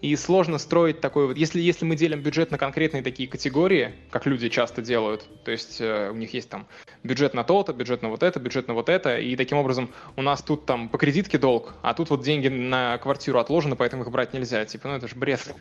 И 0.00 0.14
сложно 0.16 0.58
строить 0.58 1.00
такой 1.00 1.28
вот... 1.28 1.36
Если, 1.36 1.60
если 1.60 1.84
мы 1.84 1.96
делим 1.96 2.20
бюджет 2.20 2.50
на 2.50 2.58
конкретные 2.58 3.02
такие 3.02 3.28
категории, 3.28 3.94
как 4.10 4.26
люди 4.26 4.48
часто 4.48 4.82
делают, 4.82 5.26
то 5.44 5.50
есть 5.50 5.80
э, 5.80 6.10
у 6.10 6.16
них 6.16 6.34
есть 6.34 6.48
там 6.48 6.66
бюджет 7.02 7.34
на 7.34 7.44
то-то, 7.44 7.72
бюджет 7.72 8.02
на 8.02 8.08
вот 8.08 8.22
это, 8.22 8.40
бюджет 8.40 8.68
на 8.68 8.74
вот 8.74 8.88
это, 8.88 9.18
и 9.18 9.36
таким 9.36 9.58
образом 9.58 9.90
у 10.16 10.22
нас 10.22 10.42
тут 10.42 10.66
там 10.66 10.88
по 10.88 10.98
кредитке 10.98 11.38
долг, 11.38 11.74
а 11.82 11.94
тут 11.94 12.10
вот 12.10 12.22
деньги 12.22 12.48
на 12.48 12.98
квартиру 12.98 13.38
отложены, 13.38 13.76
поэтому 13.76 14.02
их 14.02 14.10
брать 14.10 14.32
нельзя. 14.34 14.64
Типа, 14.64 14.88
ну 14.88 14.94
это 14.94 15.08
же 15.08 15.16
бред. 15.16 15.54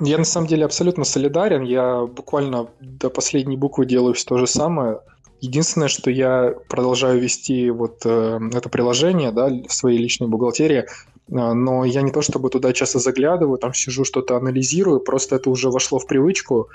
Я 0.00 0.18
на 0.18 0.24
самом 0.24 0.48
деле 0.48 0.64
абсолютно 0.64 1.04
солидарен. 1.04 1.62
Я 1.62 2.04
буквально 2.06 2.68
до 2.80 3.10
последней 3.10 3.56
буквы 3.56 3.86
делаю 3.86 4.14
все 4.14 4.26
то 4.26 4.38
же 4.38 4.46
самое. 4.46 5.00
Единственное, 5.40 5.88
что 5.88 6.10
я 6.10 6.54
продолжаю 6.68 7.20
вести 7.20 7.70
вот 7.70 8.00
э, 8.04 8.40
это 8.54 8.68
приложение, 8.68 9.30
да, 9.30 9.48
в 9.48 9.72
своей 9.72 9.98
личной 9.98 10.26
бухгалтерии, 10.26 10.86
но 11.28 11.84
я 11.84 12.02
не 12.02 12.10
то 12.10 12.22
чтобы 12.22 12.50
туда 12.50 12.72
часто 12.72 12.98
заглядываю, 12.98 13.58
там 13.58 13.72
сижу, 13.74 14.04
что-то 14.04 14.36
анализирую, 14.36 15.00
просто 15.00 15.36
это 15.36 15.50
уже 15.50 15.70
вошло 15.70 15.98
в 15.98 16.06
привычку, 16.06 16.68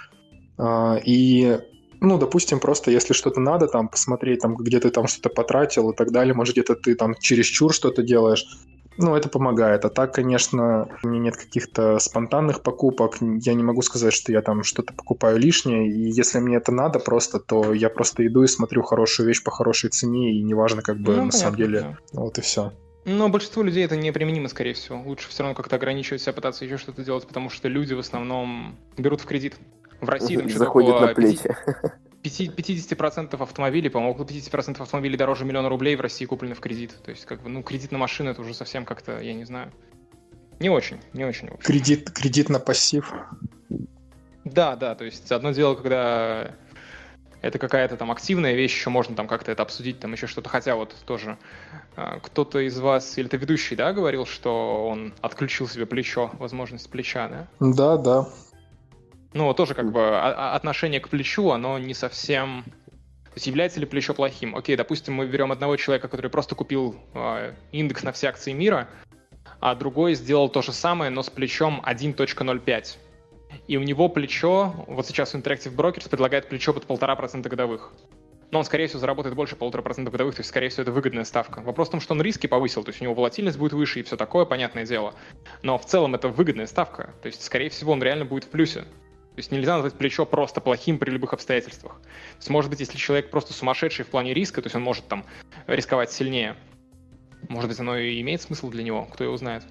а, 0.57 0.99
и 1.05 1.59
ну, 2.01 2.17
допустим, 2.17 2.59
просто 2.59 2.91
если 2.91 3.13
что-то 3.13 3.39
надо, 3.41 3.67
там, 3.67 3.89
посмотреть, 3.89 4.39
там, 4.39 4.55
где 4.55 4.79
ты 4.79 4.89
там 4.89 5.07
что-то 5.07 5.29
потратил 5.29 5.91
и 5.91 5.95
так 5.95 6.12
далее, 6.12 6.33
может, 6.33 6.55
где-то 6.55 6.75
ты 6.75 6.95
там 6.95 7.13
чересчур 7.15 7.73
что-то 7.73 8.03
делаешь, 8.03 8.45
ну, 8.97 9.15
это 9.15 9.29
помогает. 9.29 9.85
А 9.85 9.89
так, 9.89 10.13
конечно, 10.13 10.89
у 11.03 11.07
меня 11.07 11.21
нет 11.21 11.38
каких-то 11.38 11.99
спонтанных 11.99 12.62
покупок. 12.62 13.17
Я 13.21 13.53
не 13.53 13.63
могу 13.63 13.81
сказать, 13.81 14.12
что 14.13 14.33
я 14.33 14.41
там 14.41 14.63
что-то 14.63 14.93
покупаю 14.93 15.38
лишнее. 15.38 15.88
И 15.88 16.12
если 16.12 16.39
мне 16.39 16.57
это 16.57 16.73
надо 16.73 16.99
просто, 16.99 17.39
то 17.39 17.73
я 17.73 17.89
просто 17.89 18.27
иду 18.27 18.43
и 18.43 18.47
смотрю 18.47 18.81
хорошую 18.81 19.27
вещь 19.27 19.41
по 19.41 19.51
хорошей 19.51 19.89
цене. 19.89 20.33
И 20.33 20.43
неважно, 20.43 20.81
как 20.81 20.97
бы, 20.97 21.03
ну, 21.03 21.12
на 21.12 21.17
понятно, 21.17 21.39
самом 21.39 21.55
деле. 21.55 21.79
Да. 21.79 21.97
Вот 22.12 22.38
и 22.39 22.41
все. 22.41 22.73
Но 23.09 23.27
большинству 23.27 23.63
людей 23.63 23.83
это 23.83 23.95
неприменимо, 23.95 24.49
скорее 24.49 24.73
всего. 24.73 25.01
Лучше 25.01 25.29
все 25.29 25.41
равно 25.41 25.55
как-то 25.55 25.77
ограничивать 25.77 26.21
себя, 26.21 26.33
пытаться 26.33 26.63
еще 26.63 26.77
что-то 26.77 27.03
делать, 27.03 27.27
потому 27.27 27.49
что 27.49 27.67
люди 27.67 27.93
в 27.93 27.99
основном 27.99 28.75
берут 28.97 29.21
в 29.21 29.25
кредит. 29.25 29.55
В 29.99 30.07
России 30.07 30.37
там 30.37 30.47
что 30.49 30.59
Заходит 30.59 31.01
на 31.01 31.07
плечи. 31.07 31.55
50% 32.23 33.41
автомобилей, 33.41 33.89
по-моему, 33.89 34.13
около 34.13 34.25
50% 34.25 34.81
автомобилей 34.81 35.17
дороже 35.17 35.43
миллиона 35.43 35.69
рублей 35.69 35.95
в 35.95 36.01
России 36.01 36.25
куплены 36.25 36.53
в 36.53 36.59
кредит. 36.59 36.93
То 37.03 37.09
есть, 37.09 37.25
как 37.25 37.41
бы, 37.41 37.49
ну, 37.49 37.63
кредит 37.63 37.91
на 37.91 37.97
машину 37.97 38.29
это 38.29 38.41
уже 38.41 38.53
совсем 38.53 38.85
как-то, 38.85 39.19
я 39.19 39.33
не 39.33 39.45
знаю. 39.45 39.71
Не 40.59 40.69
очень, 40.69 40.99
не 41.13 41.25
очень. 41.25 41.47
Кредит, 41.57 42.11
кредит 42.11 42.49
на 42.49 42.59
пассив. 42.59 43.11
Да, 44.43 44.75
да, 44.75 44.93
то 44.93 45.05
есть 45.05 45.31
одно 45.31 45.51
дело, 45.51 45.75
когда 45.75 46.51
это 47.41 47.58
какая-то 47.58 47.95
там 47.97 48.12
активная 48.12 48.54
вещь, 48.54 48.75
еще 48.75 48.89
можно 48.89 49.15
там 49.15 49.28
как-то 49.28 49.52
это 49.52 49.63
обсудить, 49.63 49.99
там 49.99 50.12
еще 50.12 50.28
что-то. 50.28 50.49
Хотя 50.49 50.75
вот 50.75 50.95
тоже 51.06 51.38
а, 51.95 52.19
кто-то 52.19 52.60
из 52.60 52.80
вас, 52.80 53.17
или 53.17 53.28
это 53.28 53.38
ведущий, 53.38 53.75
да, 53.75 53.93
говорил, 53.93 54.25
что 54.25 54.88
он 54.88 55.13
отключил 55.21 55.67
себе 55.67 55.86
плечо, 55.86 56.32
возможность 56.39 56.89
плеча, 56.89 57.28
да? 57.30 57.47
Да, 57.60 57.97
да. 57.97 58.30
Ну, 59.34 59.54
тоже 59.54 59.73
как 59.73 59.91
бы 59.91 60.02
а, 60.02 60.34
а, 60.36 60.56
отношение 60.56 60.99
к 60.99 61.10
плечу, 61.10 61.49
оно 61.52 61.78
не 61.80 61.93
совсем... 61.93 62.63
То 63.25 63.36
есть 63.36 63.47
является 63.47 63.80
ли 63.80 63.86
плечо 63.86 64.13
плохим? 64.13 64.56
Окей, 64.56 64.75
допустим, 64.75 65.13
мы 65.13 65.28
берем 65.28 65.52
одного 65.52 65.78
человека, 65.78 66.08
который 66.08 66.32
просто 66.32 66.56
купил 66.56 66.95
э, 67.13 67.54
индекс 67.71 68.02
на 68.02 68.12
все 68.12 68.28
акции 68.28 68.52
мира, 68.54 68.89
а 69.60 69.75
другой 69.75 70.15
сделал 70.15 70.49
то 70.49 70.63
же 70.63 70.73
самое, 70.73 71.12
но 71.12 71.21
с 71.21 71.30
плечом 71.30 71.82
1.05. 71.86 72.97
И 73.67 73.77
у 73.77 73.81
него 73.81 74.09
плечо, 74.09 74.73
вот 74.88 75.07
сейчас 75.07 75.35
Interactive 75.35 75.75
Brokers 75.75 76.09
предлагает 76.09 76.49
плечо 76.49 76.73
под 76.73 76.85
полтора 76.85 77.15
процента 77.15 77.49
годовых. 77.49 77.93
Но 78.51 78.59
он, 78.59 78.65
скорее 78.65 78.88
всего, 78.88 78.99
заработает 78.99 79.35
больше 79.35 79.55
полутора 79.55 79.83
процента 79.83 80.09
годовых, 80.09 80.35
то 80.35 80.39
есть, 80.39 80.49
скорее 80.49 80.69
всего, 80.69 80.83
это 80.83 80.91
выгодная 80.91 81.23
ставка. 81.23 81.62
Вопрос 81.62 81.89
в 81.89 81.91
том, 81.91 82.01
что 82.01 82.13
он 82.13 82.21
риски 82.21 82.47
повысил, 82.47 82.83
то 82.83 82.89
есть 82.89 82.99
у 82.99 83.03
него 83.03 83.13
волатильность 83.13 83.59
будет 83.59 83.73
выше 83.73 83.99
и 83.99 84.03
все 84.03 84.17
такое, 84.17 84.45
понятное 84.45 84.85
дело. 84.85 85.13
Но 85.62 85.77
в 85.77 85.85
целом 85.85 86.15
это 86.15 86.29
выгодная 86.29 86.65
ставка, 86.65 87.13
то 87.21 87.27
есть, 87.27 87.43
скорее 87.43 87.69
всего, 87.69 87.91
он 87.91 88.01
реально 88.01 88.25
будет 88.25 88.45
в 88.45 88.49
плюсе. 88.49 88.81
То 88.81 89.41
есть 89.41 89.51
нельзя 89.51 89.75
назвать 89.75 89.93
плечо 89.93 90.25
просто 90.25 90.59
плохим 90.59 90.97
при 90.97 91.12
любых 91.12 91.33
обстоятельствах. 91.33 92.01
То 92.01 92.38
есть, 92.38 92.49
может 92.49 92.71
быть, 92.71 92.79
если 92.79 92.97
человек 92.97 93.29
просто 93.29 93.53
сумасшедший 93.53 94.03
в 94.03 94.09
плане 94.09 94.33
риска, 94.33 94.62
то 94.62 94.65
есть 94.65 94.75
он 94.75 94.81
может 94.81 95.07
там 95.07 95.23
рисковать 95.67 96.12
сильнее, 96.12 96.57
может 97.47 97.69
быть, 97.69 97.79
оно 97.79 97.97
и 97.97 98.19
имеет 98.21 98.41
смысл 98.41 98.69
для 98.69 98.83
него, 98.83 99.05
кто 99.05 99.23
его 99.23 99.38
знает. 99.38 99.63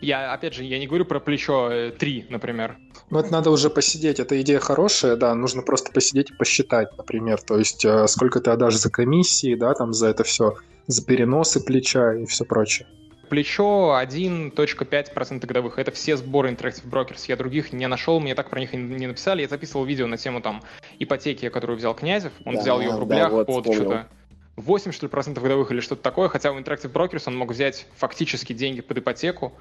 Я, 0.00 0.32
опять 0.32 0.54
же, 0.54 0.64
я 0.64 0.78
не 0.78 0.86
говорю 0.86 1.04
про 1.04 1.20
плечо 1.20 1.90
3, 1.98 2.20
э, 2.20 2.24
например. 2.32 2.78
Ну, 3.10 3.18
это 3.18 3.32
надо 3.32 3.50
уже 3.50 3.68
посидеть. 3.68 4.20
Эта 4.20 4.40
идея 4.42 4.60
хорошая, 4.60 5.16
да, 5.16 5.34
нужно 5.34 5.62
просто 5.62 5.92
посидеть 5.92 6.30
и 6.30 6.34
посчитать, 6.34 6.96
например. 6.96 7.40
То 7.42 7.58
есть, 7.58 7.84
э, 7.84 8.06
сколько 8.06 8.40
ты 8.40 8.50
отдашь 8.50 8.76
за 8.76 8.90
комиссии, 8.90 9.54
да, 9.54 9.74
там, 9.74 9.92
за 9.92 10.08
это 10.08 10.22
все, 10.24 10.54
за 10.86 11.04
переносы 11.04 11.60
плеча 11.60 12.14
и 12.14 12.26
все 12.26 12.44
прочее 12.44 12.86
плечо 13.28 13.98
1.5% 14.02 15.46
годовых. 15.46 15.78
Это 15.78 15.90
все 15.90 16.16
сборы 16.16 16.50
Interactive 16.50 16.88
Brokers. 16.88 17.24
Я 17.28 17.36
других 17.36 17.72
не 17.72 17.86
нашел, 17.86 18.20
мне 18.20 18.34
так 18.34 18.50
про 18.50 18.58
них 18.58 18.72
не 18.72 19.06
написали. 19.06 19.42
Я 19.42 19.48
записывал 19.48 19.84
видео 19.84 20.06
на 20.06 20.16
тему 20.16 20.40
там 20.40 20.62
ипотеки, 20.98 21.48
которую 21.48 21.76
взял 21.76 21.94
Князев. 21.94 22.32
Он 22.44 22.54
да, 22.54 22.60
взял 22.60 22.80
ее 22.80 22.90
в 22.90 22.98
рублях 22.98 23.30
да, 23.30 23.36
вот, 23.36 23.46
под 23.46 23.74
что-то 23.74 24.08
8 24.56 24.92
что 24.92 25.06
ли, 25.06 25.10
процентов 25.10 25.42
годовых 25.44 25.70
или 25.70 25.80
что-то 25.80 26.02
такое, 26.02 26.28
хотя 26.28 26.50
у 26.50 26.58
Interactive 26.58 26.90
Brokers 26.92 27.24
он 27.26 27.36
мог 27.36 27.52
взять 27.52 27.86
фактически 27.96 28.52
деньги 28.52 28.80
под 28.80 28.98
ипотеку 28.98 29.52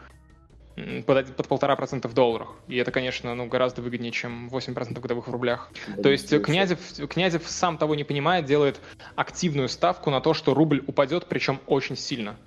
под, 1.05 1.35
под 1.35 1.47
полтора 1.47 1.75
процента 1.75 2.07
в 2.07 2.13
долларах. 2.13 2.55
И 2.67 2.77
это, 2.77 2.91
конечно, 2.91 3.33
ну, 3.33 3.47
гораздо 3.47 3.81
выгоднее, 3.81 4.11
чем 4.11 4.47
8% 4.49 4.99
годовых 4.99 5.27
в 5.27 5.31
рублях. 5.31 5.71
Да, 5.95 6.03
то 6.03 6.09
есть 6.09 6.41
Князев, 6.41 6.79
Князев, 7.09 7.43
сам 7.47 7.77
того 7.77 7.95
не 7.95 8.03
понимая, 8.03 8.41
делает 8.41 8.79
активную 9.15 9.69
ставку 9.69 10.09
на 10.09 10.21
то, 10.21 10.33
что 10.33 10.53
рубль 10.53 10.83
упадет, 10.85 11.25
причем 11.27 11.59
очень 11.65 11.95
сильно. 11.95 12.37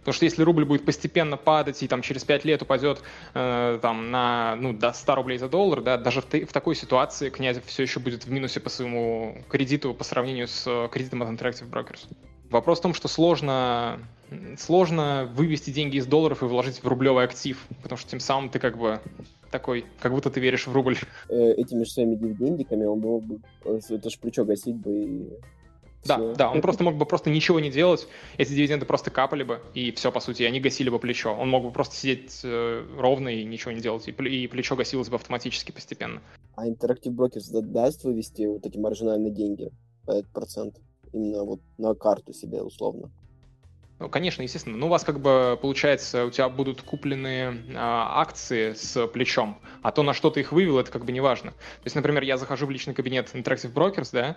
Потому 0.00 0.14
что 0.14 0.24
если 0.24 0.42
рубль 0.42 0.64
будет 0.64 0.84
постепенно 0.84 1.36
падать 1.36 1.82
и 1.82 1.88
там 1.88 2.00
через 2.00 2.24
5 2.24 2.44
лет 2.46 2.62
упадет 2.62 3.02
э, 3.34 3.78
там, 3.82 4.10
на, 4.10 4.56
ну, 4.56 4.72
до 4.72 4.92
100 4.92 5.14
рублей 5.14 5.38
за 5.38 5.48
доллар, 5.48 5.82
да, 5.82 5.98
даже 5.98 6.22
в, 6.22 6.24
в 6.24 6.52
такой 6.52 6.74
ситуации 6.74 7.28
Князев 7.28 7.64
все 7.66 7.82
еще 7.82 8.00
будет 8.00 8.24
в 8.24 8.30
минусе 8.30 8.60
по 8.60 8.70
своему 8.70 9.44
кредиту 9.48 9.92
по 9.92 10.02
сравнению 10.02 10.48
с 10.48 10.64
э, 10.66 10.88
кредитом 10.90 11.22
от 11.22 11.28
Interactive 11.28 11.68
Brokers. 11.68 12.08
Вопрос 12.50 12.80
в 12.80 12.82
том, 12.82 12.94
что 12.94 13.08
сложно, 13.08 14.00
сложно 14.58 15.30
вывести 15.34 15.70
деньги 15.70 15.96
из 15.96 16.06
долларов 16.06 16.42
и 16.42 16.46
вложить 16.46 16.82
в 16.82 16.86
рублевый 16.86 17.24
актив, 17.24 17.64
потому 17.82 17.98
что 17.98 18.10
тем 18.10 18.20
самым 18.20 18.50
ты 18.50 18.58
как 18.58 18.76
бы 18.76 19.00
такой, 19.50 19.84
как 20.00 20.12
будто 20.12 20.30
ты 20.30 20.40
веришь 20.40 20.66
в 20.66 20.72
рубль. 20.72 20.96
Э, 21.28 21.52
этими 21.52 21.84
же 21.84 21.90
своими 21.90 22.14
дивидендиками 22.16 22.84
он 22.84 23.00
был 23.00 23.20
бы, 23.20 23.40
это 23.64 24.10
же 24.10 24.18
плечо 24.18 24.44
гасить 24.44 24.76
бы 24.76 24.92
и 24.92 25.30
да, 26.04 26.16
все. 26.16 26.34
да, 26.34 26.50
он 26.50 26.62
просто 26.62 26.82
мог 26.82 26.96
бы 26.96 27.04
просто 27.04 27.30
ничего 27.30 27.60
не 27.60 27.70
делать, 27.70 28.08
эти 28.38 28.52
дивиденды 28.52 28.86
просто 28.86 29.10
капали 29.10 29.42
бы, 29.42 29.60
и 29.74 29.92
все, 29.92 30.10
по 30.10 30.20
сути, 30.20 30.44
они 30.44 30.58
гасили 30.58 30.88
бы 30.88 30.98
плечо. 30.98 31.34
Он 31.34 31.50
мог 31.50 31.62
бы 31.62 31.70
просто 31.70 31.94
сидеть 31.94 32.40
э, 32.42 32.86
ровно 32.96 33.28
и 33.28 33.44
ничего 33.44 33.72
не 33.72 33.80
делать, 33.80 34.08
и, 34.08 34.10
и 34.10 34.46
плечо 34.46 34.76
гасилось 34.76 35.08
бы 35.08 35.16
автоматически 35.16 35.72
постепенно. 35.72 36.22
А 36.56 36.66
Interactive 36.66 37.14
Brokers 37.14 37.60
даст 37.62 38.04
вывести 38.04 38.46
вот 38.46 38.64
эти 38.64 38.78
маржинальные 38.78 39.30
деньги 39.30 39.70
этот 40.06 40.28
процент? 40.32 40.76
Именно 41.12 41.44
вот 41.44 41.60
на 41.78 41.94
карту 41.94 42.32
себе, 42.32 42.62
условно? 42.62 43.10
Ну, 43.98 44.08
конечно, 44.08 44.42
естественно. 44.42 44.78
Ну, 44.78 44.86
у 44.86 44.88
вас 44.88 45.04
как 45.04 45.20
бы, 45.20 45.58
получается, 45.60 46.24
у 46.24 46.30
тебя 46.30 46.48
будут 46.48 46.80
куплены 46.80 47.62
а, 47.76 48.22
акции 48.22 48.72
с 48.72 49.06
плечом, 49.08 49.58
а 49.82 49.92
то, 49.92 50.02
на 50.02 50.14
что 50.14 50.30
ты 50.30 50.40
их 50.40 50.52
вывел, 50.52 50.78
это 50.78 50.90
как 50.90 51.04
бы 51.04 51.12
не 51.12 51.20
важно. 51.20 51.50
То 51.50 51.84
есть, 51.84 51.96
например, 51.96 52.22
я 52.22 52.38
захожу 52.38 52.66
в 52.66 52.70
личный 52.70 52.94
кабинет 52.94 53.28
Interactive 53.34 53.74
Brokers, 53.74 54.08
да, 54.12 54.36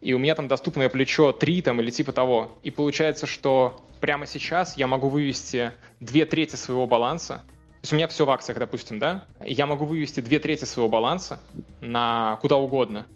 и 0.00 0.12
у 0.14 0.18
меня 0.18 0.34
там 0.34 0.48
доступное 0.48 0.88
плечо 0.88 1.32
3 1.32 1.62
там, 1.62 1.80
или 1.80 1.90
типа 1.90 2.12
того. 2.12 2.58
И 2.62 2.70
получается, 2.70 3.26
что 3.26 3.80
прямо 4.00 4.26
сейчас 4.26 4.76
я 4.76 4.86
могу 4.86 5.08
вывести 5.08 5.72
две 6.00 6.26
трети 6.26 6.56
своего 6.56 6.86
баланса. 6.86 7.44
То 7.46 7.80
есть 7.82 7.92
у 7.92 7.96
меня 7.96 8.08
все 8.08 8.24
в 8.26 8.30
акциях, 8.30 8.58
допустим, 8.58 8.98
да? 8.98 9.24
И 9.44 9.52
я 9.52 9.66
могу 9.66 9.84
вывести 9.84 10.20
две 10.20 10.38
трети 10.38 10.64
своего 10.64 10.88
баланса 10.88 11.40
на 11.80 12.38
куда 12.40 12.56
угодно. 12.56 13.06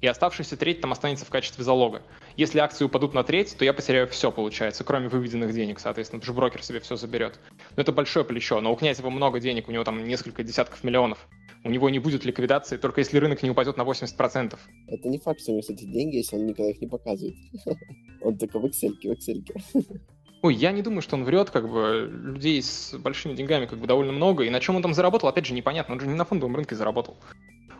И 0.00 0.06
оставшаяся 0.06 0.56
треть 0.56 0.80
там 0.80 0.92
останется 0.92 1.24
в 1.24 1.30
качестве 1.30 1.64
залога. 1.64 2.02
Если 2.36 2.58
акции 2.58 2.84
упадут 2.84 3.14
на 3.14 3.24
треть, 3.24 3.56
то 3.56 3.64
я 3.64 3.72
потеряю 3.72 4.06
все, 4.08 4.30
получается, 4.30 4.84
кроме 4.84 5.08
выведенных 5.08 5.52
денег, 5.52 5.80
соответственно, 5.80 6.20
потому 6.20 6.34
что 6.34 6.40
брокер 6.40 6.62
себе 6.62 6.80
все 6.80 6.96
заберет. 6.96 7.38
Но 7.76 7.82
это 7.82 7.92
большое 7.92 8.24
плечо, 8.24 8.60
но 8.60 8.72
у 8.72 8.76
Князева 8.76 9.10
много 9.10 9.40
денег, 9.40 9.68
у 9.68 9.72
него 9.72 9.84
там 9.84 10.06
несколько 10.06 10.42
десятков 10.44 10.84
миллионов 10.84 11.26
у 11.64 11.70
него 11.70 11.90
не 11.90 11.98
будет 11.98 12.24
ликвидации, 12.24 12.76
только 12.76 13.00
если 13.00 13.18
рынок 13.18 13.42
не 13.42 13.50
упадет 13.50 13.76
на 13.76 13.82
80%. 13.82 14.56
Это 14.86 15.08
не 15.08 15.18
факт, 15.18 15.40
что 15.40 15.50
у 15.50 15.54
него, 15.54 15.62
кстати, 15.62 15.84
деньги, 15.84 16.16
если 16.16 16.36
он 16.36 16.46
никогда 16.46 16.70
их 16.70 16.80
не 16.80 16.86
показывает. 16.86 17.36
Он 18.20 18.36
только 18.36 18.58
в 18.58 18.64
Excel, 18.64 18.94
в 18.94 19.04
Excel. 19.04 19.44
Ой, 20.42 20.54
я 20.54 20.72
не 20.72 20.82
думаю, 20.82 21.02
что 21.02 21.16
он 21.16 21.24
врет, 21.24 21.50
как 21.50 21.68
бы 21.68 22.08
людей 22.12 22.62
с 22.62 22.94
большими 22.96 23.34
деньгами 23.34 23.66
как 23.66 23.78
бы 23.78 23.88
довольно 23.88 24.12
много, 24.12 24.44
и 24.44 24.50
на 24.50 24.60
чем 24.60 24.76
он 24.76 24.82
там 24.82 24.94
заработал, 24.94 25.28
опять 25.28 25.46
же, 25.46 25.54
непонятно, 25.54 25.94
он 25.94 26.00
же 26.00 26.06
не 26.06 26.14
на 26.14 26.24
фондовом 26.24 26.54
рынке 26.54 26.76
заработал. 26.76 27.16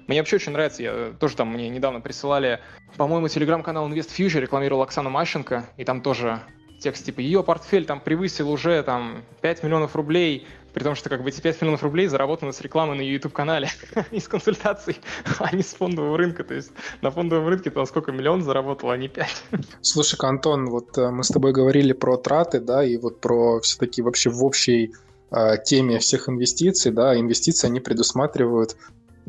Мне 0.07 0.21
вообще 0.21 0.37
очень 0.37 0.53
нравится, 0.53 0.83
я 0.83 1.13
тоже 1.19 1.37
там 1.37 1.53
мне 1.53 1.69
недавно 1.69 2.01
присылали, 2.01 2.61
по-моему, 2.97 3.29
телеграм-канал 3.29 3.89
Invest 3.89 4.11
Future 4.17 4.41
рекламировал 4.41 4.83
Оксана 4.83 5.11
Мащенко, 5.11 5.67
и 5.77 5.85
там 5.85 6.01
тоже 6.01 6.41
текст 6.81 7.05
типа 7.05 7.21
ее 7.21 7.43
портфель 7.43 7.85
там 7.85 8.01
превысил 8.01 8.51
уже 8.51 8.83
там 8.83 9.23
5 9.41 9.63
миллионов 9.65 9.97
рублей, 9.97 10.47
при 10.73 10.85
том, 10.85 10.95
что 10.95 11.09
как 11.09 11.23
бы 11.23 11.29
эти 11.31 11.41
5 11.41 11.61
миллионов 11.63 11.83
рублей 11.83 12.07
заработаны 12.07 12.53
с 12.53 12.61
рекламы 12.61 12.95
на 12.95 13.01
YouTube-канале, 13.01 13.69
из 14.11 14.29
консультаций, 14.29 15.01
а 15.39 15.55
не 15.55 15.63
с 15.63 15.75
фондового 15.75 16.17
рынка. 16.17 16.45
То 16.45 16.55
есть 16.55 16.71
на 17.03 17.11
фондовом 17.11 17.49
рынке 17.49 17.71
там 17.71 17.87
сколько 17.87 18.13
миллион 18.13 18.43
заработал, 18.43 18.91
а 18.91 18.97
не 18.97 19.09
5. 19.09 19.45
Слушай, 19.81 20.17
Антон, 20.21 20.67
вот 20.67 20.97
э, 20.97 21.11
мы 21.11 21.25
с 21.25 21.29
тобой 21.29 21.53
говорили 21.53 21.93
про 21.93 22.17
траты, 22.17 22.61
да, 22.61 22.85
и 22.85 22.97
вот 22.97 23.21
про 23.21 23.61
все-таки 23.61 24.03
вообще 24.03 24.31
в 24.31 24.45
общей 24.45 24.93
э, 25.31 25.57
теме 25.65 25.99
всех 25.99 26.29
инвестиций, 26.29 26.93
да, 26.93 27.19
инвестиции, 27.19 27.67
они 27.67 27.81
предусматривают 27.81 28.77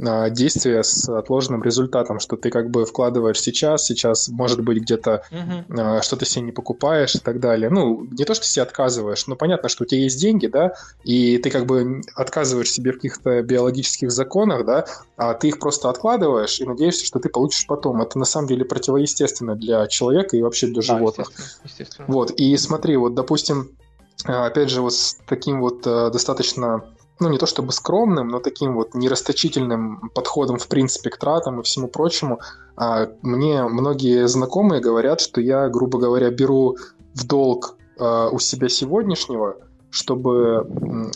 а, 0.01 0.29
действия 0.29 0.83
с 0.83 1.09
отложенным 1.09 1.63
результатом, 1.63 2.19
что 2.19 2.37
ты 2.37 2.49
как 2.49 2.69
бы 2.69 2.85
вкладываешь 2.85 3.39
сейчас, 3.39 3.85
сейчас, 3.85 4.29
может 4.29 4.61
быть, 4.61 4.81
где-то 4.81 5.23
uh-huh. 5.31 6.01
что-то 6.01 6.25
себе 6.25 6.45
не 6.45 6.51
покупаешь 6.51 7.15
и 7.15 7.19
так 7.19 7.39
далее. 7.39 7.69
Ну, 7.69 8.07
не 8.11 8.25
то, 8.25 8.33
что 8.33 8.45
себе 8.45 8.63
отказываешь, 8.63 9.27
но 9.27 9.35
понятно, 9.35 9.69
что 9.69 9.83
у 9.83 9.87
тебя 9.87 10.01
есть 10.01 10.19
деньги, 10.19 10.47
да, 10.47 10.73
и 11.03 11.37
ты 11.37 11.49
как 11.49 11.65
бы 11.65 12.01
отказываешь 12.15 12.71
себе 12.71 12.91
в 12.91 12.95
каких-то 12.95 13.41
биологических 13.41 14.11
законах, 14.11 14.65
да, 14.65 14.85
а 15.17 15.33
ты 15.33 15.49
их 15.49 15.59
просто 15.59 15.89
откладываешь 15.89 16.59
и 16.59 16.65
надеешься, 16.65 17.05
что 17.05 17.19
ты 17.19 17.29
получишь 17.29 17.65
потом. 17.67 18.01
Это 18.01 18.17
на 18.17 18.25
самом 18.25 18.47
деле 18.47 18.65
противоестественно 18.65 19.55
для 19.55 19.87
человека 19.87 20.37
и 20.37 20.41
вообще 20.41 20.67
для 20.67 20.81
животных. 20.81 21.27
Да, 21.27 21.33
естественно, 21.33 21.61
естественно. 21.65 22.05
Вот, 22.07 22.31
и 22.31 22.55
смотри, 22.57 22.95
вот, 22.97 23.15
допустим, 23.15 23.69
опять 24.25 24.69
же, 24.69 24.81
вот 24.81 24.93
с 24.93 25.17
таким 25.27 25.61
вот 25.61 25.85
э, 25.85 26.09
достаточно 26.11 26.83
ну, 27.19 27.29
не 27.29 27.37
то 27.37 27.45
чтобы 27.45 27.71
скромным, 27.71 28.29
но 28.29 28.39
таким 28.39 28.75
вот 28.75 28.93
нерасточительным 28.93 30.09
подходом, 30.15 30.57
в 30.57 30.67
принципе, 30.67 31.09
к 31.09 31.17
тратам 31.17 31.59
и 31.59 31.63
всему 31.63 31.87
прочему, 31.87 32.39
а 32.77 33.09
мне 33.21 33.63
многие 33.63 34.27
знакомые 34.27 34.81
говорят, 34.81 35.19
что 35.19 35.41
я, 35.41 35.67
грубо 35.67 35.99
говоря, 35.99 36.29
беру 36.29 36.77
в 37.13 37.27
долг 37.27 37.75
а, 37.99 38.29
у 38.29 38.39
себя 38.39 38.69
сегодняшнего, 38.69 39.57
чтобы 39.89 41.11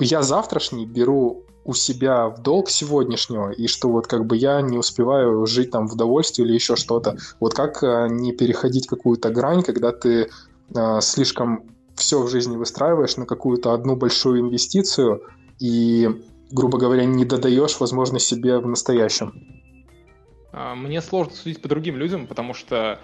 я 0.00 0.22
завтрашний 0.22 0.86
беру 0.86 1.44
у 1.64 1.74
себя 1.74 2.28
в 2.28 2.42
долг 2.42 2.70
сегодняшнего, 2.70 3.50
и 3.50 3.66
что 3.66 3.90
вот 3.90 4.06
как 4.06 4.26
бы 4.26 4.36
я 4.36 4.60
не 4.62 4.78
успеваю 4.78 5.44
жить 5.46 5.70
там 5.70 5.86
в 5.86 5.94
удовольствии 5.94 6.42
или 6.42 6.54
еще 6.54 6.76
что-то. 6.76 7.16
Вот 7.40 7.54
как 7.54 7.82
а, 7.82 8.08
не 8.08 8.32
переходить 8.32 8.86
какую-то 8.86 9.30
грань, 9.30 9.62
когда 9.62 9.92
ты 9.92 10.28
э, 10.74 11.00
слишком 11.00 11.64
все 11.94 12.22
в 12.22 12.28
жизни 12.28 12.56
выстраиваешь 12.56 13.16
на 13.16 13.26
какую-то 13.26 13.72
одну 13.72 13.96
большую 13.96 14.40
инвестицию, 14.40 15.22
и, 15.58 16.08
грубо 16.50 16.78
говоря, 16.78 17.04
не 17.04 17.24
додаешь, 17.24 17.78
возможно, 17.80 18.18
себе 18.18 18.58
в 18.58 18.66
настоящем. 18.66 19.32
А, 20.52 20.74
мне 20.74 21.00
сложно 21.02 21.34
судить 21.34 21.60
по 21.62 21.68
другим 21.68 21.96
людям, 21.96 22.26
потому 22.26 22.54
что 22.54 23.00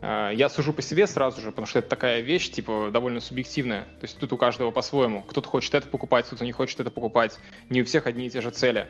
а, 0.00 0.30
я 0.30 0.48
сужу 0.48 0.72
по 0.72 0.82
себе 0.82 1.06
сразу 1.06 1.40
же, 1.40 1.50
потому 1.50 1.66
что 1.66 1.80
это 1.80 1.88
такая 1.88 2.20
вещь, 2.20 2.50
типа, 2.50 2.90
довольно 2.92 3.20
субъективная. 3.20 3.82
То 3.82 4.04
есть 4.04 4.18
тут 4.18 4.32
у 4.32 4.36
каждого 4.36 4.70
по-своему. 4.70 5.22
Кто-то 5.22 5.48
хочет 5.48 5.74
это 5.74 5.88
покупать, 5.88 6.26
кто-то 6.26 6.44
не 6.44 6.52
хочет 6.52 6.80
это 6.80 6.90
покупать. 6.90 7.38
Не 7.70 7.82
у 7.82 7.84
всех 7.84 8.06
одни 8.06 8.26
и 8.26 8.30
те 8.30 8.40
же 8.40 8.50
цели. 8.50 8.88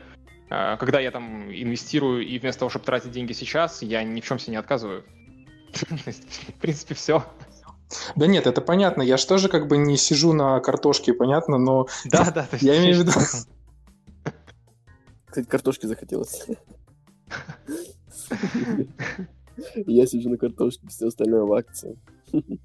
А, 0.49 0.77
когда 0.77 0.99
я 0.99 1.11
там 1.11 1.51
инвестирую, 1.51 2.25
и 2.25 2.39
вместо 2.39 2.59
того, 2.59 2.69
чтобы 2.69 2.85
тратить 2.85 3.11
деньги 3.11 3.33
сейчас, 3.33 3.81
я 3.81 4.03
ни 4.03 4.21
в 4.21 4.25
чем 4.25 4.39
себе 4.39 4.51
не 4.51 4.57
отказываю. 4.57 5.03
В 5.73 6.61
принципе, 6.61 6.95
все. 6.95 7.23
Да 8.15 8.27
нет, 8.27 8.47
это 8.47 8.61
понятно. 8.61 9.01
Я 9.01 9.17
же 9.17 9.27
тоже 9.27 9.49
как 9.49 9.67
бы 9.67 9.77
не 9.77 9.97
сижу 9.97 10.33
на 10.33 10.59
картошке, 10.59 11.13
понятно, 11.13 11.57
но... 11.57 11.87
Да, 12.05 12.31
да. 12.31 12.47
Я 12.59 12.77
имею 12.77 12.95
в 12.95 12.99
виду... 12.99 13.11
Кстати, 15.25 15.47
картошки 15.47 15.85
захотелось. 15.85 16.45
Я 19.75 20.07
сижу 20.07 20.29
на 20.29 20.37
картошке, 20.37 20.87
все 20.87 21.07
остальное 21.07 21.43
в 21.43 21.53
акции. 21.53 21.97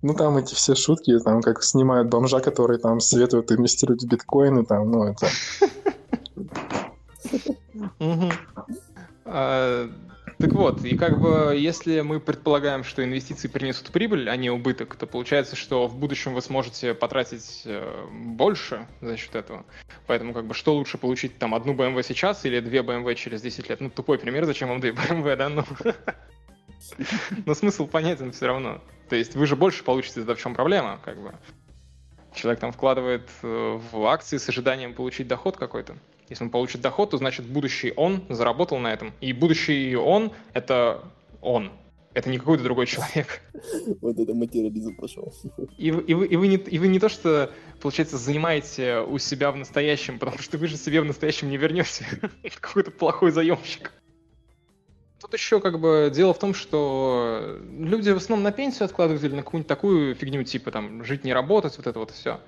Ну, 0.00 0.14
там 0.14 0.36
эти 0.36 0.54
все 0.54 0.76
шутки, 0.76 1.18
там, 1.18 1.42
как 1.42 1.64
снимают 1.64 2.08
бомжа, 2.08 2.38
который 2.38 2.78
там 2.78 3.00
советует 3.00 3.50
инвестировать 3.50 4.04
в 4.04 4.06
биткоины, 4.06 4.64
там, 4.64 4.92
ну, 4.92 5.02
это... 5.02 5.26
Так 10.38 10.52
вот, 10.52 10.84
и 10.84 10.96
как 10.96 11.20
бы 11.20 11.56
если 11.56 12.00
мы 12.00 12.20
предполагаем, 12.20 12.84
что 12.84 13.02
инвестиции 13.02 13.48
принесут 13.48 13.88
прибыль, 13.88 14.30
а 14.30 14.36
не 14.36 14.50
убыток, 14.50 14.94
то 14.94 15.04
получается, 15.06 15.56
что 15.56 15.88
в 15.88 15.96
будущем 15.96 16.32
вы 16.32 16.42
сможете 16.42 16.94
потратить 16.94 17.62
э, 17.64 18.06
больше 18.12 18.86
за 19.00 19.16
счет 19.16 19.34
этого. 19.34 19.66
Поэтому 20.06 20.32
как 20.32 20.46
бы 20.46 20.54
что 20.54 20.74
лучше 20.74 20.96
получить 20.96 21.38
там 21.38 21.56
одну 21.56 21.74
BMW 21.74 22.04
сейчас 22.04 22.44
или 22.44 22.60
две 22.60 22.80
BMW 22.80 23.16
через 23.16 23.42
10 23.42 23.68
лет? 23.68 23.80
Ну, 23.80 23.90
тупой 23.90 24.16
пример, 24.18 24.44
зачем 24.44 24.68
вам 24.68 24.80
две 24.80 24.90
BMW, 24.92 25.34
да? 25.34 25.48
Ну, 25.48 25.64
но 27.46 27.54
смысл 27.54 27.88
понятен 27.88 28.30
все 28.30 28.46
равно. 28.46 28.80
То 29.08 29.16
есть 29.16 29.34
вы 29.34 29.44
же 29.46 29.56
больше 29.56 29.82
получите, 29.82 30.22
да 30.22 30.36
в 30.36 30.40
чем 30.40 30.54
проблема, 30.54 31.00
как 31.04 31.20
бы. 31.20 31.34
Человек 32.32 32.60
там 32.60 32.70
вкладывает 32.70 33.28
э, 33.42 33.80
в 33.90 34.06
акции 34.06 34.36
с 34.36 34.48
ожиданием 34.48 34.94
получить 34.94 35.26
доход 35.26 35.56
какой-то. 35.56 35.96
Если 36.28 36.44
он 36.44 36.50
получит 36.50 36.80
доход, 36.80 37.10
то 37.10 37.18
значит 37.18 37.46
будущий 37.46 37.92
он 37.96 38.24
заработал 38.28 38.78
на 38.78 38.92
этом. 38.92 39.12
И 39.20 39.32
будущий 39.32 39.96
он— 39.96 40.32
это 40.52 41.04
он. 41.40 41.70
Это 42.14 42.30
не 42.30 42.38
какой-то 42.38 42.64
другой 42.64 42.86
человек. 42.86 43.40
Вот 44.00 44.18
это 44.18 44.34
материализм 44.34 44.96
пошел. 44.96 45.32
И, 45.76 45.88
и, 45.88 45.90
вы, 46.14 46.26
и, 46.26 46.36
вы 46.36 46.48
не, 46.48 46.56
и 46.56 46.78
вы 46.78 46.88
не 46.88 46.98
то, 46.98 47.08
что, 47.08 47.50
получается, 47.80 48.16
занимаете 48.16 49.00
у 49.00 49.18
себя 49.18 49.50
в 49.52 49.56
настоящем, 49.56 50.18
потому 50.18 50.38
что 50.38 50.58
вы 50.58 50.66
же 50.66 50.76
себе 50.76 51.00
в 51.00 51.04
настоящем 51.04 51.48
не 51.48 51.56
вернете. 51.56 52.04
Какой-то 52.60 52.90
плохой 52.90 53.30
заемщик. 53.30 53.92
Тут 55.20 55.32
еще 55.32 55.60
как 55.60 55.80
бы 55.80 56.12
дело 56.14 56.32
в 56.32 56.38
том, 56.38 56.54
что 56.54 57.58
люди 57.78 58.10
в 58.10 58.16
основном 58.16 58.44
на 58.44 58.52
пенсию 58.52 58.84
откладывают 58.84 59.22
или 59.24 59.34
на 59.34 59.42
какую-нибудь 59.42 59.68
такую 59.68 60.14
фигню, 60.14 60.44
типа 60.44 60.70
там 60.70 61.04
жить 61.04 61.24
не 61.24 61.32
работать, 61.32 61.76
вот 61.76 61.86
это 61.86 61.98
вот 61.98 62.12
все. 62.12 62.40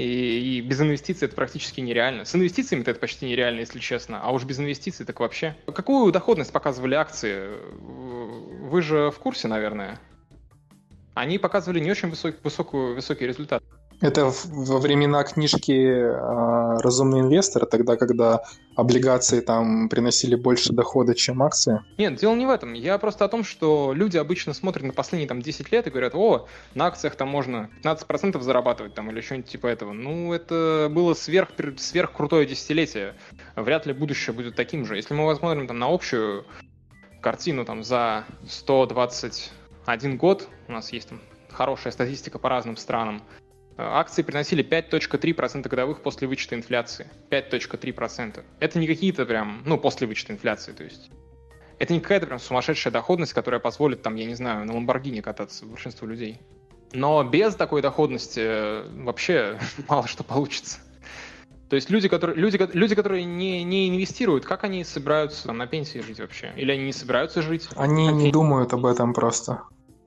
И, 0.00 0.58
и 0.58 0.60
без 0.62 0.80
инвестиций 0.80 1.26
это 1.26 1.36
практически 1.36 1.80
нереально. 1.80 2.24
С 2.24 2.34
инвестициями 2.34 2.82
это 2.82 2.94
почти 2.94 3.26
нереально, 3.26 3.60
если 3.60 3.78
честно. 3.78 4.20
А 4.22 4.32
уж 4.32 4.44
без 4.44 4.58
инвестиций 4.58 5.04
так 5.04 5.20
вообще. 5.20 5.56
Какую 5.66 6.10
доходность 6.10 6.52
показывали 6.52 6.94
акции? 6.94 7.50
Вы 7.78 8.80
же 8.80 9.10
в 9.10 9.18
курсе, 9.18 9.48
наверное. 9.48 10.00
Они 11.14 11.38
показывали 11.38 11.80
не 11.80 11.90
очень 11.90 12.08
высок, 12.08 12.36
высокую, 12.42 12.94
высокий 12.94 13.26
результат. 13.26 13.62
Это 14.00 14.32
во 14.46 14.78
времена 14.78 15.22
книжки 15.24 15.72
э, 15.72 16.78
«Разумный 16.80 17.20
инвестор», 17.20 17.66
тогда, 17.66 17.96
когда 17.96 18.42
облигации 18.74 19.40
там 19.40 19.90
приносили 19.90 20.36
больше 20.36 20.72
дохода, 20.72 21.14
чем 21.14 21.42
акции? 21.42 21.82
Нет, 21.98 22.16
дело 22.16 22.34
не 22.34 22.46
в 22.46 22.50
этом. 22.50 22.72
Я 22.72 22.96
просто 22.96 23.26
о 23.26 23.28
том, 23.28 23.44
что 23.44 23.92
люди 23.94 24.16
обычно 24.16 24.54
смотрят 24.54 24.84
на 24.84 24.94
последние 24.94 25.28
там 25.28 25.42
10 25.42 25.70
лет 25.70 25.86
и 25.86 25.90
говорят, 25.90 26.14
о, 26.14 26.46
на 26.74 26.86
акциях 26.86 27.14
там 27.14 27.28
можно 27.28 27.68
15% 27.84 28.40
зарабатывать 28.40 28.94
там 28.94 29.10
или 29.10 29.20
что-нибудь 29.20 29.50
типа 29.50 29.66
этого. 29.66 29.92
Ну, 29.92 30.32
это 30.32 30.88
было 30.90 31.12
сверх, 31.12 31.50
сверх 31.76 32.12
крутое 32.12 32.46
десятилетие. 32.46 33.16
Вряд 33.54 33.84
ли 33.84 33.92
будущее 33.92 34.34
будет 34.34 34.56
таким 34.56 34.86
же. 34.86 34.96
Если 34.96 35.12
мы 35.12 35.30
посмотрим 35.30 35.66
там 35.66 35.78
на 35.78 35.92
общую 35.92 36.46
картину 37.20 37.66
там 37.66 37.84
за 37.84 38.24
121 38.48 40.16
год, 40.16 40.48
у 40.68 40.72
нас 40.72 40.90
есть 40.90 41.10
там 41.10 41.20
хорошая 41.50 41.92
статистика 41.92 42.38
по 42.38 42.48
разным 42.48 42.78
странам, 42.78 43.22
акции 43.80 44.22
приносили 44.22 44.64
5.3% 44.64 45.68
годовых 45.68 46.02
после 46.02 46.28
вычета 46.28 46.54
инфляции. 46.54 47.06
5.3%. 47.30 48.42
Это 48.60 48.78
не 48.78 48.86
какие-то 48.86 49.26
прям, 49.26 49.62
ну, 49.64 49.78
после 49.78 50.06
вычета 50.06 50.32
инфляции, 50.32 50.72
то 50.72 50.84
есть. 50.84 51.10
Это 51.78 51.94
не 51.94 52.00
какая-то 52.00 52.26
прям 52.26 52.38
сумасшедшая 52.38 52.92
доходность, 52.92 53.32
которая 53.32 53.60
позволит, 53.60 54.02
там, 54.02 54.14
я 54.14 54.26
не 54.26 54.34
знаю, 54.34 54.66
на 54.66 54.74
Ламборгини 54.74 55.20
кататься 55.20 55.64
большинству 55.64 56.06
людей. 56.06 56.40
Но 56.92 57.22
без 57.24 57.54
такой 57.54 57.82
доходности 57.82 58.40
э, 58.40 58.88
вообще 59.02 59.58
мало 59.88 60.06
что 60.06 60.24
получится. 60.24 60.78
То 61.70 61.76
есть 61.76 61.88
люди, 61.88 62.08
которые, 62.08 62.36
люди, 62.36 62.58
люди, 62.72 62.94
которые 62.96 63.24
не, 63.24 63.62
не 63.62 63.88
инвестируют, 63.88 64.44
как 64.44 64.64
они 64.64 64.82
собираются 64.82 65.44
там, 65.44 65.56
на 65.56 65.68
пенсии 65.68 66.00
жить 66.00 66.18
вообще? 66.18 66.52
Или 66.56 66.72
они 66.72 66.84
не 66.86 66.92
собираются 66.92 67.42
жить? 67.42 67.68
Они 67.76 68.08
не 68.08 68.32
думают 68.32 68.72
об 68.72 68.84
этом 68.84 69.14
просто. 69.14 69.62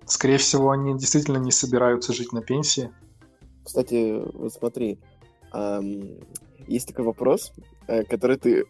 Скорее 0.05 0.37
всего, 0.37 0.71
они 0.71 0.97
действительно 0.97 1.37
не 1.37 1.51
собираются 1.51 2.11
жить 2.11 2.33
на 2.33 2.41
пенсии. 2.41 2.91
Кстати, 3.63 4.21
вот 4.33 4.53
смотри, 4.53 4.99
есть 6.67 6.87
такой 6.87 7.05
вопрос, 7.05 7.53
э, 7.87 8.03
который 8.03 8.37
ты 8.37 8.65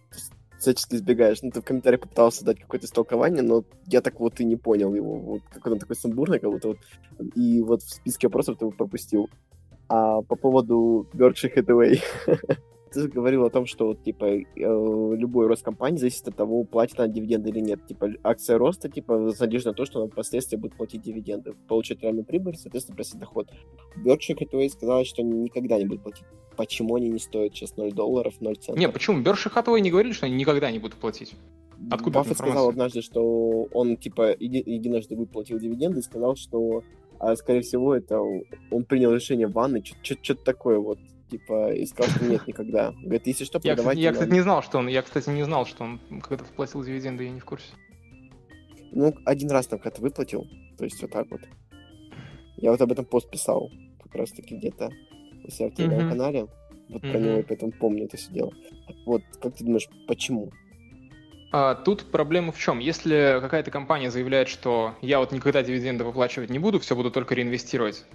всячески 0.60 0.96
избегаешь. 0.96 1.42
Ну, 1.42 1.52
ты 1.52 1.62
в 1.62 1.66
комментариях 1.66 2.02
попытался 2.02 2.46
дать 2.46 2.60
какое-то 2.60 2.86
истолкование, 2.86 3.44
но 3.44 3.66
я 3.88 4.02
так 4.02 4.20
вот 4.20 4.40
и 4.40 4.46
не 4.46 4.56
понял 4.56 4.94
его. 4.94 5.20
Вот 5.20 5.42
какой 5.52 5.74
он 5.74 5.80
такой 5.80 5.96
сумбурный, 5.96 6.40
как 6.40 6.50
будто 6.50 6.70
вот. 6.70 6.78
И 7.36 7.62
вот 7.62 7.84
в 7.84 7.94
списке 7.94 8.28
вопросов 8.28 8.58
ты 8.58 8.66
его 8.66 8.72
пропустил. 8.72 9.30
А 9.90 10.22
по 10.22 10.36
поводу 10.36 11.08
Berkshire 11.14 11.54
Hathaway. 11.54 12.02
ты 12.94 13.08
говорил 13.08 13.46
о 13.46 13.50
том, 13.50 13.66
что 13.66 13.88
вот, 13.88 14.04
типа, 14.04 14.26
э, 14.26 14.44
любой 14.56 15.48
рост 15.48 15.64
компании 15.64 15.98
зависит 15.98 16.28
от 16.28 16.36
того, 16.36 16.64
платит 16.64 17.00
она 17.00 17.08
дивиденды 17.08 17.50
или 17.50 17.60
нет. 17.60 17.86
Типа, 17.88 18.10
акция 18.24 18.58
роста, 18.58 18.90
типа, 18.90 19.34
надежда 19.40 19.70
на 19.70 19.76
то, 19.76 19.86
что 19.86 20.02
она 20.02 20.10
впоследствии 20.10 20.58
будет 20.58 20.76
платить 20.76 21.02
дивиденды, 21.02 21.54
получать 21.68 22.02
реальную 22.02 22.26
прибыль, 22.26 22.56
соответственно, 22.56 22.96
просить 22.96 23.20
доход. 23.20 23.50
Berkshire 23.98 24.38
Hathaway 24.38 24.70
сказала, 24.70 25.04
что 25.06 25.22
они 25.22 25.38
никогда 25.40 25.78
не 25.78 25.86
будут 25.86 26.04
платить. 26.04 26.26
Почему 26.56 26.96
они 26.96 27.10
не 27.10 27.20
стоят 27.20 27.56
сейчас 27.56 27.76
0 27.78 27.92
долларов, 27.94 28.36
0 28.40 28.56
центов? 28.56 28.78
Не, 28.78 28.90
почему? 28.90 29.22
Berkshire 29.22 29.54
Hathaway 29.54 29.80
не 29.80 29.92
говорили, 29.92 30.14
что 30.14 30.28
они 30.28 30.36
никогда 30.36 30.72
не 30.72 30.80
будут 30.80 30.98
платить. 30.98 31.34
Откуда 31.92 32.20
Баффет 32.20 32.38
сказал 32.38 32.70
однажды, 32.70 33.02
что 33.02 33.68
он, 33.74 33.98
типа, 33.98 34.34
еди- 34.34 34.64
единожды 34.66 35.16
выплатил 35.16 35.60
дивиденды 35.60 36.00
и 36.00 36.04
сказал, 36.04 36.36
что, 36.36 36.84
а, 37.20 37.36
скорее 37.36 37.62
всего, 37.62 37.96
это 37.96 38.22
он 38.72 38.86
принял 38.86 39.14
решение 39.14 39.48
в 39.48 39.52
ванной, 39.52 39.84
что-то 40.02 40.44
такое 40.44 40.80
вот 40.80 41.00
типа, 41.34 41.74
и 41.74 41.86
сказал, 41.86 42.12
что 42.12 42.26
нет, 42.26 42.48
никогда. 42.48 42.92
Говорит, 42.92 43.26
если 43.26 43.44
что, 43.44 43.60
продавайте. 43.60 44.02
Я, 44.02 44.10
я, 44.10 44.14
кстати, 44.14 44.30
не 44.30 44.42
знал, 44.42 44.62
что 44.62 44.78
он, 44.78 44.88
я, 44.88 45.02
кстати, 45.02 45.30
не 45.30 45.44
знал, 45.44 45.66
что 45.66 45.84
он 45.84 46.00
когда-то 46.22 46.54
платил 46.54 46.84
дивиденды, 46.84 47.24
я 47.24 47.32
не 47.32 47.40
в 47.40 47.46
курсе. 47.46 47.74
Ну, 48.92 49.16
один 49.26 49.50
раз 49.50 49.66
там 49.66 49.80
как-то 49.80 50.02
выплатил, 50.02 50.46
то 50.78 50.84
есть 50.84 51.02
вот 51.02 51.12
так 51.12 51.30
вот. 51.32 51.42
Я 52.58 52.70
вот 52.72 52.82
об 52.82 52.92
этом 52.92 53.06
пост 53.06 53.32
писал, 53.32 53.72
как 54.04 54.14
раз 54.14 54.32
таки 54.32 54.56
где-то 54.56 54.92
у 55.44 55.50
себя 55.50 55.70
в 55.70 55.74
телеграм-канале. 55.74 56.48
Вот 56.90 57.04
mm-hmm. 57.04 57.12
про 57.12 57.20
него, 57.20 57.40
и 57.40 57.44
поэтому 57.44 57.72
помню 57.72 58.06
это 58.06 58.18
все 58.18 58.32
дело. 58.32 58.54
Вот, 59.08 59.24
как 59.42 59.56
ты 59.56 59.64
думаешь, 59.64 59.88
почему? 60.08 60.52
А, 61.52 61.74
тут 61.74 62.12
проблема 62.12 62.52
в 62.52 62.60
чем? 62.60 62.78
Если 62.78 63.40
какая-то 63.42 63.72
компания 63.72 64.12
заявляет, 64.12 64.50
что 64.50 64.96
я 65.02 65.20
вот 65.20 65.32
никогда 65.32 65.64
дивиденды 65.64 66.04
выплачивать 66.04 66.52
не 66.52 66.60
буду, 66.60 66.80
все 66.80 66.96
буду 66.96 67.10
только 67.10 67.34
реинвестировать, 67.34 68.06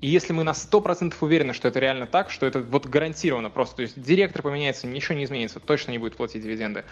и 0.00 0.08
если 0.08 0.32
мы 0.32 0.44
на 0.44 0.50
100% 0.50 1.14
уверены, 1.20 1.52
что 1.52 1.68
это 1.68 1.78
реально 1.78 2.06
так, 2.06 2.30
что 2.30 2.46
это 2.46 2.60
вот 2.60 2.86
гарантированно 2.86 3.50
просто, 3.50 3.76
то 3.76 3.82
есть 3.82 4.00
директор 4.00 4.42
поменяется, 4.42 4.86
ничего 4.86 5.16
не 5.16 5.24
изменится, 5.24 5.60
точно 5.60 5.92
не 5.92 5.98
будет 5.98 6.16
платить 6.16 6.42
дивиденды, 6.42 6.84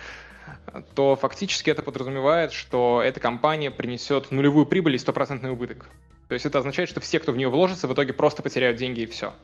то 0.95 1.17
фактически 1.17 1.71
это 1.71 1.83
подразумевает, 1.83 2.53
что 2.53 3.03
эта 3.05 3.21
компания 3.21 3.71
принесет 3.71 4.31
нулевую 4.31 4.67
прибыль 4.67 4.95
и 4.95 4.99
стопроцентный 4.99 5.51
убыток. 5.51 5.88
То 6.29 6.35
есть 6.35 6.47
это 6.47 6.59
означает, 6.59 6.88
что 6.88 7.01
все, 7.01 7.19
кто 7.19 7.33
в 7.33 7.37
нее 7.37 7.51
вложится, 7.51 7.87
в 7.87 7.93
итоге 7.93 8.12
просто 8.12 8.43
потеряют 8.43 8.79
деньги 8.79 9.03
и 9.03 9.07
все. 9.07 9.35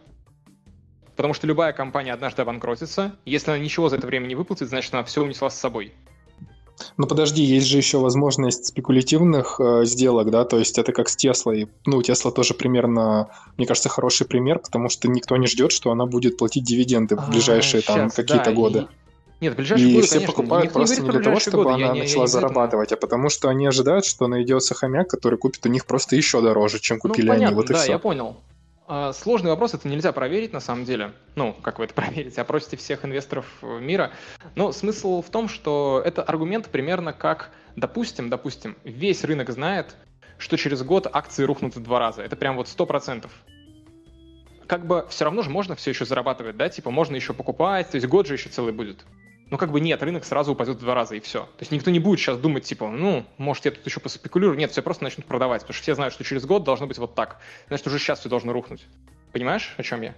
Потому 1.16 1.34
что 1.34 1.46
любая 1.46 1.72
компания 1.72 2.12
однажды 2.12 2.42
обанкротится, 2.42 3.16
если 3.24 3.50
она 3.50 3.58
ничего 3.58 3.88
за 3.88 3.96
это 3.96 4.06
время 4.06 4.26
не 4.26 4.36
выплатит, 4.36 4.68
значит 4.68 4.94
она 4.94 5.02
все 5.04 5.22
унесла 5.22 5.50
с 5.50 5.58
собой. 5.58 5.92
Ну 6.96 7.06
подожди, 7.06 7.42
есть 7.42 7.66
же 7.66 7.76
еще 7.76 7.98
возможность 7.98 8.66
спекулятивных 8.66 9.60
э, 9.60 9.84
сделок, 9.84 10.30
да, 10.30 10.44
то 10.44 10.58
есть 10.58 10.78
это 10.78 10.92
как 10.92 11.08
с 11.08 11.16
Теслой. 11.16 11.68
Ну, 11.86 12.02
Тесла 12.02 12.30
тоже 12.30 12.54
примерно, 12.54 13.28
мне 13.56 13.66
кажется, 13.66 13.88
хороший 13.88 14.26
пример, 14.26 14.58
потому 14.58 14.88
что 14.88 15.08
никто 15.08 15.36
не 15.36 15.46
ждет, 15.46 15.72
что 15.72 15.90
она 15.90 16.06
будет 16.06 16.36
платить 16.36 16.64
дивиденды 16.64 17.16
в 17.16 17.20
а, 17.20 17.26
ближайшие 17.26 17.82
а, 17.86 17.86
там 17.86 18.10
какие-то 18.10 18.46
да, 18.46 18.52
годы. 18.52 18.78
И... 19.40 19.44
Нет, 19.44 19.54
в 19.54 19.56
ближайшие 19.56 19.90
и 19.90 19.94
годы, 19.94 20.06
все 20.06 20.14
конечно, 20.16 20.32
покупают 20.32 20.72
просто 20.72 21.02
не, 21.02 21.10
для 21.10 21.20
того, 21.20 21.40
чтобы 21.40 21.64
годы, 21.64 21.74
она 21.74 21.86
я, 21.86 21.94
начала 21.94 22.22
я, 22.22 22.22
я 22.22 22.26
зарабатывать, 22.26 22.92
а 22.92 22.96
потому 22.96 23.28
что 23.28 23.48
они 23.48 23.66
ожидают, 23.66 24.04
что 24.04 24.26
найдется 24.26 24.74
хомяк, 24.74 25.08
который 25.08 25.38
купит 25.38 25.64
у 25.66 25.68
них 25.68 25.86
просто 25.86 26.16
еще 26.16 26.40
дороже, 26.40 26.80
чем 26.80 26.98
купили 26.98 27.26
ну, 27.26 27.32
понятно, 27.32 27.46
они. 27.48 27.56
Вот 27.56 27.66
да, 27.66 27.74
и 27.74 27.82
все. 27.82 27.92
я 27.92 27.98
понял. 27.98 28.36
А, 28.90 29.12
сложный 29.12 29.50
вопрос, 29.50 29.74
это 29.74 29.86
нельзя 29.86 30.12
проверить 30.12 30.54
на 30.54 30.60
самом 30.60 30.84
деле. 30.84 31.12
Ну, 31.34 31.52
как 31.52 31.78
вы 31.78 31.84
это 31.84 31.94
проверите? 32.02 32.40
Опросите 32.40 32.78
всех 32.78 33.04
инвесторов 33.04 33.46
мира. 33.62 34.12
Но 34.54 34.72
смысл 34.72 35.20
в 35.20 35.28
том, 35.28 35.48
что 35.48 36.02
это 36.04 36.22
аргумент 36.22 36.68
примерно 36.68 37.12
как, 37.12 37.50
допустим, 37.76 38.30
допустим, 38.30 38.76
весь 38.84 39.24
рынок 39.24 39.50
знает, 39.50 39.94
что 40.38 40.56
через 40.56 40.82
год 40.82 41.06
акции 41.12 41.44
рухнут 41.44 41.76
в 41.76 41.82
два 41.82 41.98
раза. 41.98 42.22
Это 42.22 42.34
прям 42.34 42.56
вот 42.56 42.66
сто 42.66 42.86
процентов. 42.86 43.30
Как 44.66 44.86
бы 44.86 45.06
все 45.10 45.24
равно 45.24 45.42
же 45.42 45.50
можно 45.50 45.74
все 45.74 45.90
еще 45.90 46.06
зарабатывать, 46.06 46.56
да? 46.56 46.70
Типа 46.70 46.90
можно 46.90 47.14
еще 47.14 47.34
покупать, 47.34 47.90
то 47.90 47.96
есть 47.96 48.06
год 48.06 48.26
же 48.26 48.34
еще 48.34 48.48
целый 48.48 48.72
будет. 48.72 49.04
Ну, 49.50 49.56
как 49.56 49.70
бы 49.70 49.80
нет, 49.80 50.02
рынок 50.02 50.24
сразу 50.24 50.52
упадет 50.52 50.76
в 50.76 50.80
два 50.80 50.94
раза, 50.94 51.14
и 51.14 51.20
все. 51.20 51.40
То 51.40 51.60
есть 51.60 51.72
никто 51.72 51.90
не 51.90 51.98
будет 51.98 52.20
сейчас 52.20 52.38
думать, 52.38 52.64
типа, 52.64 52.90
ну, 52.90 53.24
может, 53.38 53.64
я 53.64 53.70
тут 53.70 53.84
еще 53.86 53.98
поспекулирую. 53.98 54.58
Нет, 54.58 54.70
все 54.72 54.82
просто 54.82 55.04
начнут 55.04 55.26
продавать, 55.26 55.62
потому 55.62 55.74
что 55.74 55.82
все 55.82 55.94
знают, 55.94 56.12
что 56.12 56.22
через 56.22 56.44
год 56.44 56.64
должно 56.64 56.86
быть 56.86 56.98
вот 56.98 57.14
так. 57.14 57.40
Значит, 57.68 57.86
уже 57.86 57.98
сейчас 57.98 58.20
все 58.20 58.28
должно 58.28 58.52
рухнуть. 58.52 58.84
Понимаешь, 59.32 59.74
о 59.78 59.82
чем 59.82 60.02
я? 60.02 60.14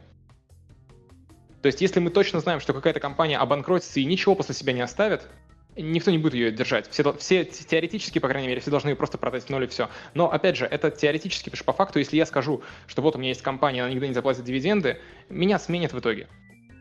То 1.62 1.66
есть, 1.66 1.80
если 1.80 2.00
мы 2.00 2.10
точно 2.10 2.40
знаем, 2.40 2.58
что 2.58 2.72
какая-то 2.72 2.98
компания 2.98 3.38
обанкротится 3.38 4.00
и 4.00 4.04
ничего 4.04 4.34
после 4.34 4.54
себя 4.54 4.72
не 4.72 4.80
оставит, 4.80 5.28
никто 5.76 6.10
не 6.10 6.18
будет 6.18 6.34
ее 6.34 6.50
держать. 6.50 6.88
Все, 6.90 7.12
все 7.12 7.44
теоретически, 7.44 8.18
по 8.18 8.28
крайней 8.28 8.48
мере, 8.48 8.60
все 8.60 8.70
должны 8.70 8.88
ее 8.88 8.96
просто 8.96 9.18
продать 9.18 9.44
в 9.44 9.50
ноль 9.50 9.64
и 9.64 9.66
все. 9.68 9.90
Но, 10.14 10.32
опять 10.32 10.56
же, 10.56 10.66
это 10.66 10.90
теоретически, 10.90 11.50
потому 11.50 11.58
что 11.58 11.64
по 11.64 11.72
факту, 11.72 11.98
если 12.00 12.16
я 12.16 12.26
скажу, 12.26 12.62
что 12.86 13.02
вот 13.02 13.14
у 13.14 13.18
меня 13.18 13.28
есть 13.28 13.42
компания, 13.42 13.82
она 13.82 13.90
никогда 13.90 14.08
не 14.08 14.14
заплатит 14.14 14.42
дивиденды, 14.42 14.98
меня 15.28 15.58
сменят 15.58 15.92
в 15.92 15.98
итоге 16.00 16.26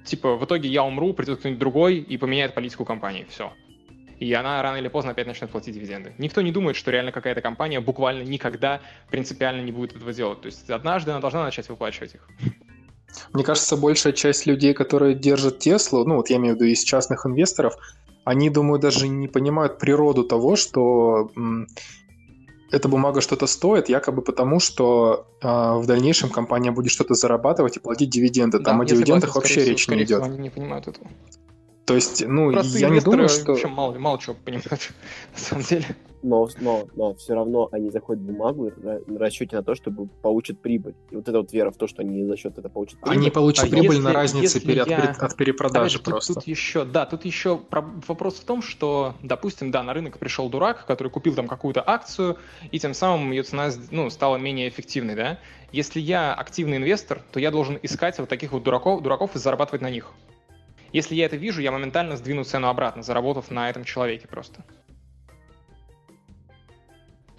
типа, 0.09 0.35
в 0.35 0.45
итоге 0.45 0.69
я 0.69 0.83
умру, 0.83 1.13
придет 1.13 1.39
кто-нибудь 1.39 1.59
другой 1.59 1.97
и 1.97 2.17
поменяет 2.17 2.53
политику 2.53 2.85
компании. 2.85 3.25
Все. 3.29 3.51
И 4.19 4.33
она 4.33 4.61
рано 4.61 4.77
или 4.77 4.89
поздно 4.89 5.11
опять 5.11 5.27
начнет 5.27 5.49
платить 5.49 5.73
дивиденды. 5.73 6.13
Никто 6.17 6.41
не 6.41 6.51
думает, 6.51 6.75
что 6.75 6.91
реально 6.91 7.11
какая-то 7.11 7.41
компания 7.41 7.79
буквально 7.79 8.23
никогда 8.23 8.81
принципиально 9.09 9.61
не 9.61 9.71
будет 9.71 9.95
этого 9.95 10.11
делать. 10.11 10.41
То 10.41 10.47
есть 10.47 10.69
однажды 10.69 11.11
она 11.11 11.21
должна 11.21 11.43
начать 11.43 11.69
выплачивать 11.69 12.15
их. 12.15 12.27
Мне 13.33 13.43
кажется, 13.43 13.77
большая 13.77 14.13
часть 14.13 14.45
людей, 14.45 14.73
которые 14.73 15.15
держат 15.15 15.59
Теслу, 15.59 16.05
ну 16.05 16.17
вот 16.17 16.29
я 16.29 16.37
имею 16.37 16.55
в 16.55 16.57
виду 16.57 16.65
из 16.65 16.83
частных 16.83 17.25
инвесторов, 17.25 17.75
они, 18.25 18.49
думаю, 18.49 18.79
даже 18.79 19.07
не 19.07 19.27
понимают 19.27 19.79
природу 19.79 20.23
того, 20.23 20.55
что 20.55 21.31
эта 22.71 22.87
бумага 22.87 23.21
что-то 23.21 23.47
стоит, 23.47 23.89
якобы 23.89 24.21
потому, 24.21 24.59
что 24.59 25.27
э, 25.41 25.47
в 25.47 25.85
дальнейшем 25.85 26.29
компания 26.29 26.71
будет 26.71 26.91
что-то 26.91 27.13
зарабатывать 27.15 27.77
и 27.77 27.79
платить 27.79 28.09
дивиденды. 28.09 28.59
Там 28.59 28.77
да, 28.77 28.83
о 28.83 28.85
дивидендах 28.85 29.35
вообще 29.35 29.65
речь 29.65 29.87
не 29.87 30.03
идет. 30.03 30.23
Они 30.23 30.37
не 30.37 30.49
понимают 30.49 30.87
этого. 30.87 31.07
То 31.89 31.95
есть, 31.95 32.23
ну, 32.25 32.51
Простые 32.51 32.81
я 32.81 32.89
не 32.89 32.99
думаю, 32.99 33.29
что... 33.29 33.53
Вообще 33.53 33.67
мало, 33.67 33.97
мало 33.97 34.19
чего 34.19 34.35
понимают, 34.35 34.91
на 35.33 35.39
самом 35.39 35.63
деле 35.63 35.85
но, 36.21 36.49
но, 36.59 36.87
но 36.95 37.13
все 37.15 37.33
равно 37.33 37.69
они 37.71 37.89
заходят 37.91 38.21
в 38.21 38.25
бумагу 38.25 38.71
на 38.77 39.19
расчете 39.19 39.55
на 39.55 39.63
то, 39.63 39.75
чтобы 39.75 40.07
получат 40.21 40.59
прибыль. 40.59 40.95
И 41.11 41.15
вот 41.15 41.27
эта 41.27 41.37
вот 41.39 41.53
вера 41.53 41.71
в 41.71 41.77
то, 41.77 41.87
что 41.87 42.01
они 42.01 42.25
за 42.25 42.35
счет 42.35 42.57
этого 42.57 42.71
получат 42.71 42.99
прибыль. 42.99 43.17
Они 43.17 43.29
получат 43.29 43.65
а 43.65 43.69
прибыль 43.69 43.95
если, 43.95 44.01
на 44.01 44.13
разнице 44.13 44.59
перед, 44.59 44.87
я... 44.87 45.15
от 45.17 45.35
перепродажи 45.35 45.97
Опять 45.97 46.05
просто. 46.05 46.33
Тут, 46.33 46.43
тут 46.43 46.47
еще, 46.47 46.85
да, 46.85 47.05
тут 47.05 47.25
еще 47.25 47.61
вопрос 47.71 48.35
в 48.35 48.43
том, 48.43 48.61
что, 48.61 49.15
допустим, 49.23 49.71
да, 49.71 49.83
на 49.83 49.93
рынок 49.93 50.17
пришел 50.17 50.49
дурак, 50.49 50.85
который 50.85 51.09
купил 51.09 51.35
там 51.35 51.47
какую-то 51.47 51.83
акцию, 51.85 52.37
и 52.71 52.79
тем 52.79 52.93
самым 52.93 53.31
ее 53.31 53.43
цена 53.43 53.69
ну, 53.91 54.09
стала 54.09 54.37
менее 54.37 54.69
эффективной, 54.69 55.15
да. 55.15 55.39
Если 55.71 55.99
я 55.99 56.33
активный 56.33 56.77
инвестор, 56.77 57.21
то 57.31 57.39
я 57.39 57.51
должен 57.51 57.79
искать 57.81 58.17
вот 58.19 58.27
таких 58.27 58.51
вот 58.51 58.63
дураков, 58.63 59.01
дураков 59.01 59.35
и 59.35 59.39
зарабатывать 59.39 59.81
на 59.81 59.89
них. 59.89 60.11
Если 60.91 61.15
я 61.15 61.25
это 61.25 61.35
вижу, 61.35 61.61
я 61.61 61.71
моментально 61.71 62.17
сдвину 62.17 62.43
цену 62.43 62.67
обратно, 62.67 63.03
заработав 63.03 63.51
на 63.51 63.69
этом 63.69 63.83
человеке 63.83 64.27
просто. 64.27 64.63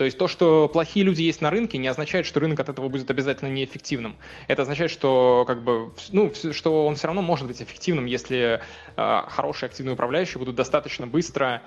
То 0.00 0.04
есть 0.06 0.16
то, 0.16 0.28
что 0.28 0.66
плохие 0.66 1.04
люди 1.04 1.20
есть 1.20 1.42
на 1.42 1.50
рынке, 1.50 1.76
не 1.76 1.86
означает, 1.86 2.24
что 2.24 2.40
рынок 2.40 2.58
от 2.58 2.70
этого 2.70 2.88
будет 2.88 3.10
обязательно 3.10 3.50
неэффективным. 3.50 4.16
Это 4.48 4.62
означает, 4.62 4.90
что 4.90 5.44
как 5.46 5.62
бы, 5.62 5.92
ну, 6.10 6.32
что 6.52 6.86
он 6.86 6.96
все 6.96 7.08
равно 7.08 7.20
может 7.20 7.46
быть 7.46 7.60
эффективным, 7.60 8.06
если 8.06 8.62
э, 8.96 9.22
хорошие 9.28 9.66
активные 9.66 9.92
управляющие 9.92 10.38
будут 10.38 10.54
достаточно 10.54 11.06
быстро, 11.06 11.62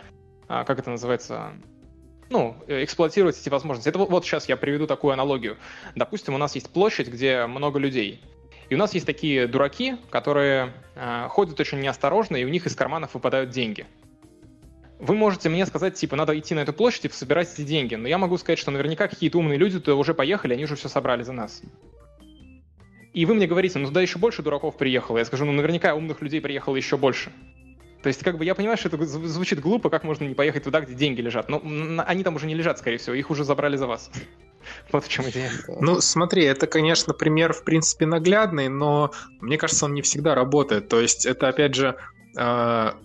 э, 0.50 0.64
как 0.66 0.80
это 0.80 0.90
называется, 0.90 1.54
ну, 2.32 2.58
эксплуатировать 2.68 3.40
эти 3.40 3.50
возможности. 3.50 3.90
Это 3.90 4.00
вот, 4.00 4.10
вот 4.10 4.26
сейчас 4.26 4.50
я 4.50 4.58
приведу 4.58 4.88
такую 4.88 5.14
аналогию. 5.14 5.58
Допустим, 5.94 6.34
у 6.34 6.40
нас 6.40 6.56
есть 6.56 6.72
площадь, 6.72 7.10
где 7.10 7.46
много 7.46 7.78
людей. 7.78 8.20
И 8.70 8.76
у 8.76 8.78
нас 8.78 8.94
есть 8.94 9.06
такие 9.06 9.48
дураки, 9.48 9.98
которые 10.10 10.74
э, 10.96 11.28
ходят 11.30 11.60
очень 11.60 11.80
неосторожно, 11.80 12.38
и 12.38 12.46
у 12.46 12.50
них 12.50 12.66
из 12.66 12.76
карманов 12.76 13.14
выпадают 13.14 13.50
деньги 13.50 13.86
вы 15.04 15.16
можете 15.16 15.50
мне 15.50 15.66
сказать, 15.66 15.96
типа, 15.96 16.16
надо 16.16 16.38
идти 16.38 16.56
на 16.56 16.60
эту 16.60 16.72
площадь 16.72 17.06
и 17.06 17.10
собирать 17.10 17.54
эти 17.54 17.64
деньги. 17.64 17.96
Но 17.96 18.08
я 18.08 18.18
могу 18.18 18.38
сказать, 18.38 18.58
что 18.58 18.72
наверняка 18.72 19.10
какие-то 19.10 19.38
умные 19.38 19.58
люди 19.58 19.80
туда 19.80 19.96
уже 19.96 20.14
поехали, 20.14 20.54
они 20.54 20.64
уже 20.64 20.78
все 20.78 20.88
собрали 20.88 21.24
за 21.24 21.34
нас. 21.34 21.62
И 23.14 23.26
вы 23.26 23.36
мне 23.36 23.46
говорите, 23.46 23.78
ну 23.80 23.88
туда 23.88 24.02
еще 24.02 24.18
больше 24.18 24.42
дураков 24.42 24.78
приехало. 24.78 25.18
Я 25.18 25.26
скажу, 25.26 25.44
ну 25.46 25.52
наверняка 25.52 25.94
умных 25.94 26.22
людей 26.22 26.40
приехало 26.40 26.78
еще 26.78 26.98
больше. 26.98 27.32
То 28.02 28.08
есть, 28.08 28.22
как 28.22 28.38
бы 28.38 28.44
я 28.44 28.54
понимаю, 28.54 28.78
что 28.78 28.90
это 28.90 29.06
звучит 29.06 29.62
глупо, 29.62 29.90
как 29.90 30.04
можно 30.04 30.26
не 30.26 30.36
поехать 30.36 30.64
туда, 30.64 30.82
где 30.82 30.94
деньги 30.94 31.22
лежат. 31.22 31.48
Но 31.48 31.62
они 32.06 32.24
там 32.24 32.36
уже 32.36 32.48
не 32.48 32.56
лежат, 32.56 32.78
скорее 32.78 32.98
всего, 32.98 33.16
их 33.16 33.30
уже 33.30 33.44
забрали 33.46 33.78
за 33.78 33.88
вас. 33.88 34.12
Вот 34.92 35.06
в 35.06 35.10
чем 35.10 35.30
идея. 35.30 35.52
Ну, 35.68 36.02
смотри, 36.02 36.44
это, 36.44 36.68
конечно, 36.68 37.14
пример, 37.14 37.54
в 37.54 37.64
принципе, 37.64 38.06
наглядный, 38.06 38.70
но 38.70 39.12
мне 39.42 39.58
кажется, 39.58 39.86
он 39.86 39.94
не 39.94 40.02
всегда 40.02 40.36
работает. 40.36 40.90
То 40.90 41.00
есть, 41.00 41.26
это, 41.26 41.48
опять 41.50 41.76
же, 41.76 41.96
а, 42.38 42.96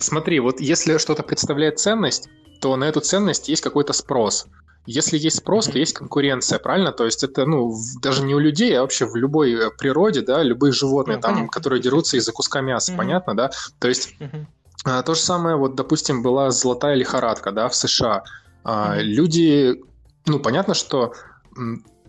Смотри, 0.00 0.40
вот 0.40 0.60
если 0.60 0.98
что-то 0.98 1.22
представляет 1.22 1.78
ценность, 1.78 2.28
то 2.60 2.76
на 2.76 2.84
эту 2.84 3.00
ценность 3.00 3.48
есть 3.48 3.62
какой-то 3.62 3.92
спрос. 3.92 4.46
Если 4.86 5.18
есть 5.18 5.38
спрос, 5.38 5.66
то 5.66 5.78
есть 5.78 5.92
конкуренция, 5.92 6.58
правильно? 6.58 6.92
То 6.92 7.04
есть 7.04 7.22
это, 7.22 7.44
ну, 7.44 7.74
даже 8.00 8.22
не 8.24 8.34
у 8.34 8.38
людей, 8.38 8.76
а 8.76 8.82
вообще 8.82 9.04
в 9.06 9.16
любой 9.16 9.52
э, 9.52 9.70
природе, 9.76 10.22
да, 10.22 10.42
любые 10.42 10.72
животные, 10.72 11.16
ну, 11.16 11.22
там, 11.22 11.34
понятно. 11.34 11.52
которые 11.52 11.82
дерутся 11.82 12.16
из-за 12.16 12.32
куска 12.32 12.62
мяса, 12.62 12.92
mm-hmm. 12.92 12.96
понятно, 12.96 13.36
да? 13.36 13.50
То 13.80 13.88
есть 13.88 14.14
mm-hmm. 14.18 15.02
то 15.02 15.14
же 15.14 15.20
самое, 15.20 15.56
вот, 15.56 15.74
допустим, 15.74 16.22
была 16.22 16.50
золотая 16.50 16.94
лихорадка, 16.94 17.52
да, 17.52 17.68
в 17.68 17.74
США. 17.74 18.24
Mm-hmm. 18.64 19.00
Люди, 19.02 19.82
ну, 20.28 20.38
понятно, 20.40 20.74
что 20.74 21.12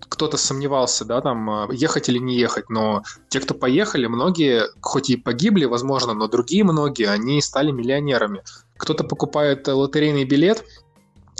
кто-то 0.07 0.37
сомневался, 0.37 1.05
да, 1.05 1.21
там, 1.21 1.49
а, 1.49 1.67
ехать 1.71 2.09
или 2.09 2.17
не 2.17 2.37
ехать, 2.37 2.69
но 2.69 3.03
те, 3.29 3.39
кто 3.39 3.53
поехали, 3.53 4.07
многие, 4.07 4.63
хоть 4.81 5.09
и 5.09 5.17
погибли, 5.17 5.65
возможно, 5.65 6.13
но 6.13 6.27
другие 6.27 6.63
многие, 6.63 7.09
они 7.09 7.41
стали 7.41 7.71
миллионерами. 7.71 8.43
Кто-то 8.77 9.03
покупает 9.03 9.67
лотерейный 9.67 10.25
билет, 10.25 10.63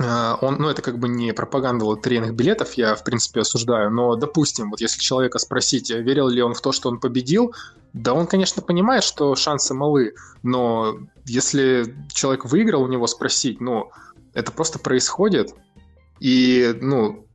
а, 0.01 0.37
он, 0.41 0.57
ну, 0.59 0.69
это 0.69 0.81
как 0.81 0.99
бы 0.99 1.07
не 1.07 1.33
пропаганда 1.33 1.85
лотерейных 1.85 2.33
билетов, 2.33 2.73
я, 2.73 2.95
в 2.95 3.03
принципе, 3.03 3.41
осуждаю, 3.41 3.91
но, 3.91 4.15
допустим, 4.15 4.69
вот 4.71 4.81
если 4.81 4.99
человека 4.99 5.39
спросить, 5.39 5.89
верил 5.89 6.27
ли 6.27 6.41
он 6.41 6.53
в 6.53 6.61
то, 6.61 6.71
что 6.71 6.89
он 6.89 6.99
победил, 6.99 7.53
да 7.93 8.13
он, 8.13 8.27
конечно, 8.27 8.61
понимает, 8.61 9.03
что 9.03 9.35
шансы 9.35 9.73
малы, 9.73 10.13
но 10.43 10.97
если 11.25 11.95
человек 12.13 12.45
выиграл 12.45 12.83
у 12.83 12.87
него 12.87 13.07
спросить, 13.07 13.61
ну, 13.61 13.91
это 14.33 14.51
просто 14.51 14.79
происходит, 14.79 15.53
и, 16.19 16.75
ну, 16.82 17.25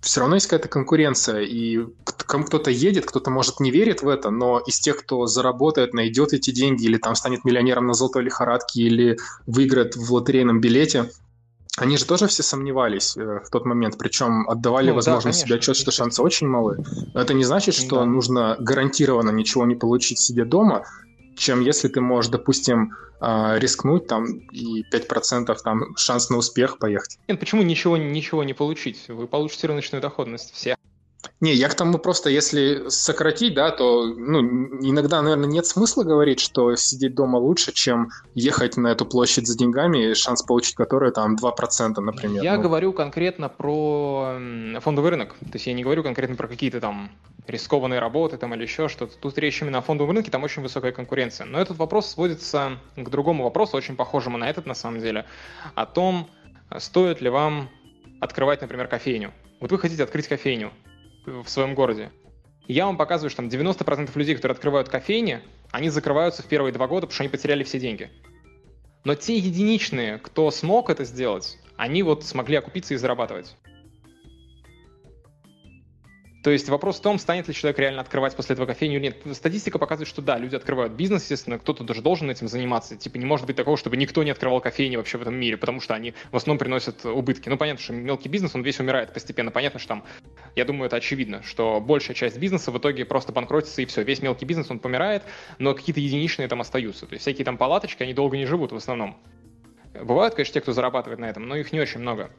все 0.00 0.20
равно 0.20 0.36
есть 0.36 0.46
какая-то 0.46 0.68
конкуренция, 0.68 1.40
и 1.42 1.80
кому 2.26 2.44
кто-то 2.44 2.70
едет, 2.70 3.06
кто-то, 3.06 3.30
может, 3.30 3.60
не 3.60 3.70
верит 3.70 4.02
в 4.02 4.08
это, 4.08 4.30
но 4.30 4.60
из 4.60 4.80
тех, 4.80 4.96
кто 4.96 5.26
заработает, 5.26 5.94
найдет 5.94 6.32
эти 6.32 6.50
деньги, 6.50 6.84
или 6.84 6.98
там 6.98 7.14
станет 7.14 7.44
миллионером 7.44 7.86
на 7.86 7.94
золотой 7.94 8.24
лихорадке, 8.24 8.82
или 8.82 9.18
выиграет 9.46 9.96
в 9.96 10.12
лотерейном 10.12 10.60
билете, 10.60 11.10
они 11.78 11.96
же 11.96 12.04
тоже 12.04 12.26
все 12.26 12.42
сомневались 12.42 13.16
э, 13.16 13.40
в 13.44 13.48
тот 13.50 13.64
момент, 13.64 13.96
причем 13.96 14.48
отдавали, 14.48 14.90
ну, 14.90 14.96
возможно, 14.96 15.30
да, 15.30 15.36
себе 15.36 15.54
отчет, 15.54 15.74
что 15.74 15.90
шансы 15.90 16.20
очень 16.20 16.46
малы. 16.46 16.84
Но 17.14 17.20
это 17.20 17.32
не 17.32 17.44
значит, 17.44 17.74
что 17.74 17.96
да. 17.96 18.04
нужно 18.04 18.56
гарантированно 18.58 19.30
ничего 19.30 19.64
не 19.64 19.74
получить 19.74 20.20
себе 20.20 20.44
дома, 20.44 20.84
чем 21.36 21.60
если 21.60 21.88
ты 21.88 22.00
можешь, 22.00 22.30
допустим, 22.30 22.94
а, 23.20 23.56
рискнуть 23.58 24.08
там 24.08 24.26
и 24.50 24.84
5% 24.90 25.56
там 25.62 25.96
шанс 25.96 26.28
на 26.28 26.38
успех 26.38 26.78
поехать. 26.78 27.18
Нет, 27.28 27.38
почему 27.38 27.62
ничего, 27.62 27.96
ничего 27.96 28.42
не 28.42 28.52
получить? 28.52 29.04
Вы 29.08 29.28
получите 29.28 29.68
рыночную 29.68 30.02
доходность 30.02 30.52
все. 30.52 30.76
Не, 31.40 31.54
я 31.54 31.68
к 31.68 31.74
тому 31.74 31.98
просто, 31.98 32.30
если 32.30 32.88
сократить, 32.88 33.54
да, 33.54 33.70
то 33.70 34.06
ну, 34.06 34.40
иногда, 34.80 35.22
наверное, 35.22 35.48
нет 35.48 35.66
смысла 35.66 36.04
говорить, 36.04 36.40
что 36.40 36.76
сидеть 36.76 37.14
дома 37.14 37.36
лучше, 37.36 37.72
чем 37.72 38.10
ехать 38.34 38.76
на 38.76 38.88
эту 38.88 39.06
площадь 39.06 39.46
за 39.46 39.56
деньгами, 39.56 40.14
шанс 40.14 40.42
получить 40.42 40.74
которую 40.74 41.12
там 41.12 41.36
2%, 41.36 42.00
например. 42.00 42.42
Я 42.42 42.56
ну. 42.56 42.62
говорю 42.62 42.92
конкретно 42.92 43.48
про 43.48 44.36
фондовый 44.80 45.10
рынок. 45.10 45.34
То 45.40 45.54
есть 45.54 45.66
я 45.66 45.72
не 45.72 45.82
говорю 45.82 46.02
конкретно 46.02 46.36
про 46.36 46.48
какие-то 46.48 46.80
там 46.80 47.10
рискованные 47.46 47.98
работы 47.98 48.36
там 48.36 48.54
или 48.54 48.62
еще 48.62 48.88
что-то. 48.88 49.16
Тут 49.18 49.38
речь 49.38 49.60
именно 49.62 49.78
о 49.78 49.82
фондовом 49.82 50.14
рынке, 50.14 50.30
там 50.30 50.44
очень 50.44 50.62
высокая 50.62 50.92
конкуренция. 50.92 51.46
Но 51.46 51.60
этот 51.60 51.76
вопрос 51.76 52.08
сводится 52.08 52.78
к 52.96 53.08
другому 53.08 53.44
вопросу, 53.44 53.76
очень 53.76 53.96
похожему 53.96 54.38
на 54.38 54.48
этот 54.48 54.66
на 54.66 54.74
самом 54.74 55.00
деле, 55.00 55.24
о 55.74 55.86
том, 55.86 56.28
стоит 56.78 57.20
ли 57.20 57.30
вам 57.30 57.68
открывать, 58.20 58.60
например, 58.60 58.86
кофейню. 58.86 59.32
Вот 59.60 59.72
вы 59.72 59.78
хотите 59.78 60.04
открыть 60.04 60.28
кофейню, 60.28 60.72
в 61.26 61.48
своем 61.48 61.74
городе. 61.74 62.10
я 62.68 62.86
вам 62.86 62.96
показываю, 62.96 63.30
что 63.30 63.42
там 63.42 63.48
90% 63.48 64.10
людей, 64.14 64.34
которые 64.34 64.54
открывают 64.54 64.88
кофейни, 64.88 65.40
они 65.70 65.88
закрываются 65.88 66.42
в 66.42 66.46
первые 66.46 66.72
два 66.72 66.86
года, 66.86 67.06
потому 67.06 67.14
что 67.14 67.22
они 67.22 67.30
потеряли 67.30 67.64
все 67.64 67.80
деньги. 67.80 68.10
Но 69.04 69.14
те 69.14 69.36
единичные, 69.36 70.18
кто 70.18 70.50
смог 70.50 70.90
это 70.90 71.04
сделать, 71.04 71.58
они 71.76 72.02
вот 72.02 72.24
смогли 72.24 72.56
окупиться 72.56 72.94
и 72.94 72.96
зарабатывать. 72.96 73.56
То 76.42 76.50
есть 76.50 76.68
вопрос 76.68 76.98
в 76.98 77.02
том, 77.02 77.20
станет 77.20 77.46
ли 77.46 77.54
человек 77.54 77.78
реально 77.78 78.00
открывать 78.00 78.34
после 78.34 78.54
этого 78.54 78.66
кофейню 78.66 78.96
или 78.96 79.04
нет. 79.04 79.36
Статистика 79.36 79.78
показывает, 79.78 80.08
что 80.08 80.22
да, 80.22 80.38
люди 80.38 80.56
открывают 80.56 80.92
бизнес, 80.92 81.22
естественно, 81.22 81.58
кто-то 81.58 81.84
даже 81.84 82.02
должен 82.02 82.28
этим 82.30 82.48
заниматься. 82.48 82.96
Типа 82.96 83.18
не 83.18 83.24
может 83.24 83.46
быть 83.46 83.54
такого, 83.54 83.76
чтобы 83.76 83.96
никто 83.96 84.24
не 84.24 84.30
открывал 84.30 84.60
кофейни 84.60 84.96
вообще 84.96 85.18
в 85.18 85.22
этом 85.22 85.36
мире, 85.36 85.56
потому 85.56 85.80
что 85.80 85.94
они 85.94 86.14
в 86.32 86.36
основном 86.36 86.58
приносят 86.58 87.04
убытки. 87.04 87.48
Ну, 87.48 87.56
понятно, 87.56 87.80
что 87.80 87.92
мелкий 87.92 88.28
бизнес, 88.28 88.56
он 88.56 88.62
весь 88.62 88.80
умирает 88.80 89.14
постепенно. 89.14 89.52
Понятно, 89.52 89.78
что 89.78 89.88
там, 89.88 90.04
я 90.56 90.64
думаю, 90.64 90.86
это 90.86 90.96
очевидно, 90.96 91.44
что 91.44 91.80
большая 91.80 92.16
часть 92.16 92.38
бизнеса 92.38 92.72
в 92.72 92.78
итоге 92.78 93.04
просто 93.04 93.32
банкротится 93.32 93.80
и 93.80 93.84
все. 93.84 94.02
Весь 94.02 94.20
мелкий 94.20 94.44
бизнес, 94.44 94.68
он 94.68 94.80
помирает, 94.80 95.22
но 95.58 95.74
какие-то 95.74 96.00
единичные 96.00 96.48
там 96.48 96.60
остаются. 96.60 97.06
То 97.06 97.12
есть 97.12 97.22
всякие 97.22 97.44
там 97.44 97.56
палаточки, 97.56 98.02
они 98.02 98.14
долго 98.14 98.36
не 98.36 98.46
живут 98.46 98.72
в 98.72 98.76
основном. 98.76 99.16
Бывают, 99.94 100.34
конечно, 100.34 100.54
те, 100.54 100.60
кто 100.60 100.72
зарабатывает 100.72 101.20
на 101.20 101.26
этом, 101.26 101.46
но 101.46 101.54
их 101.54 101.70
не 101.70 101.80
очень 101.80 102.00
много. 102.00 102.30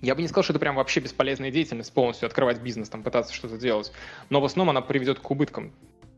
Я 0.00 0.14
бы 0.14 0.22
не 0.22 0.28
сказал, 0.28 0.44
что 0.44 0.52
это 0.52 0.60
прям 0.60 0.76
вообще 0.76 1.00
бесполезная 1.00 1.50
деятельность, 1.50 1.92
полностью 1.92 2.26
открывать 2.26 2.60
бизнес, 2.60 2.88
там, 2.88 3.02
пытаться 3.02 3.34
что-то 3.34 3.58
делать. 3.58 3.92
Но 4.30 4.40
в 4.40 4.44
основном 4.44 4.70
она 4.70 4.80
приведет 4.80 5.20
к 5.20 5.30
убыткам. 5.30 5.72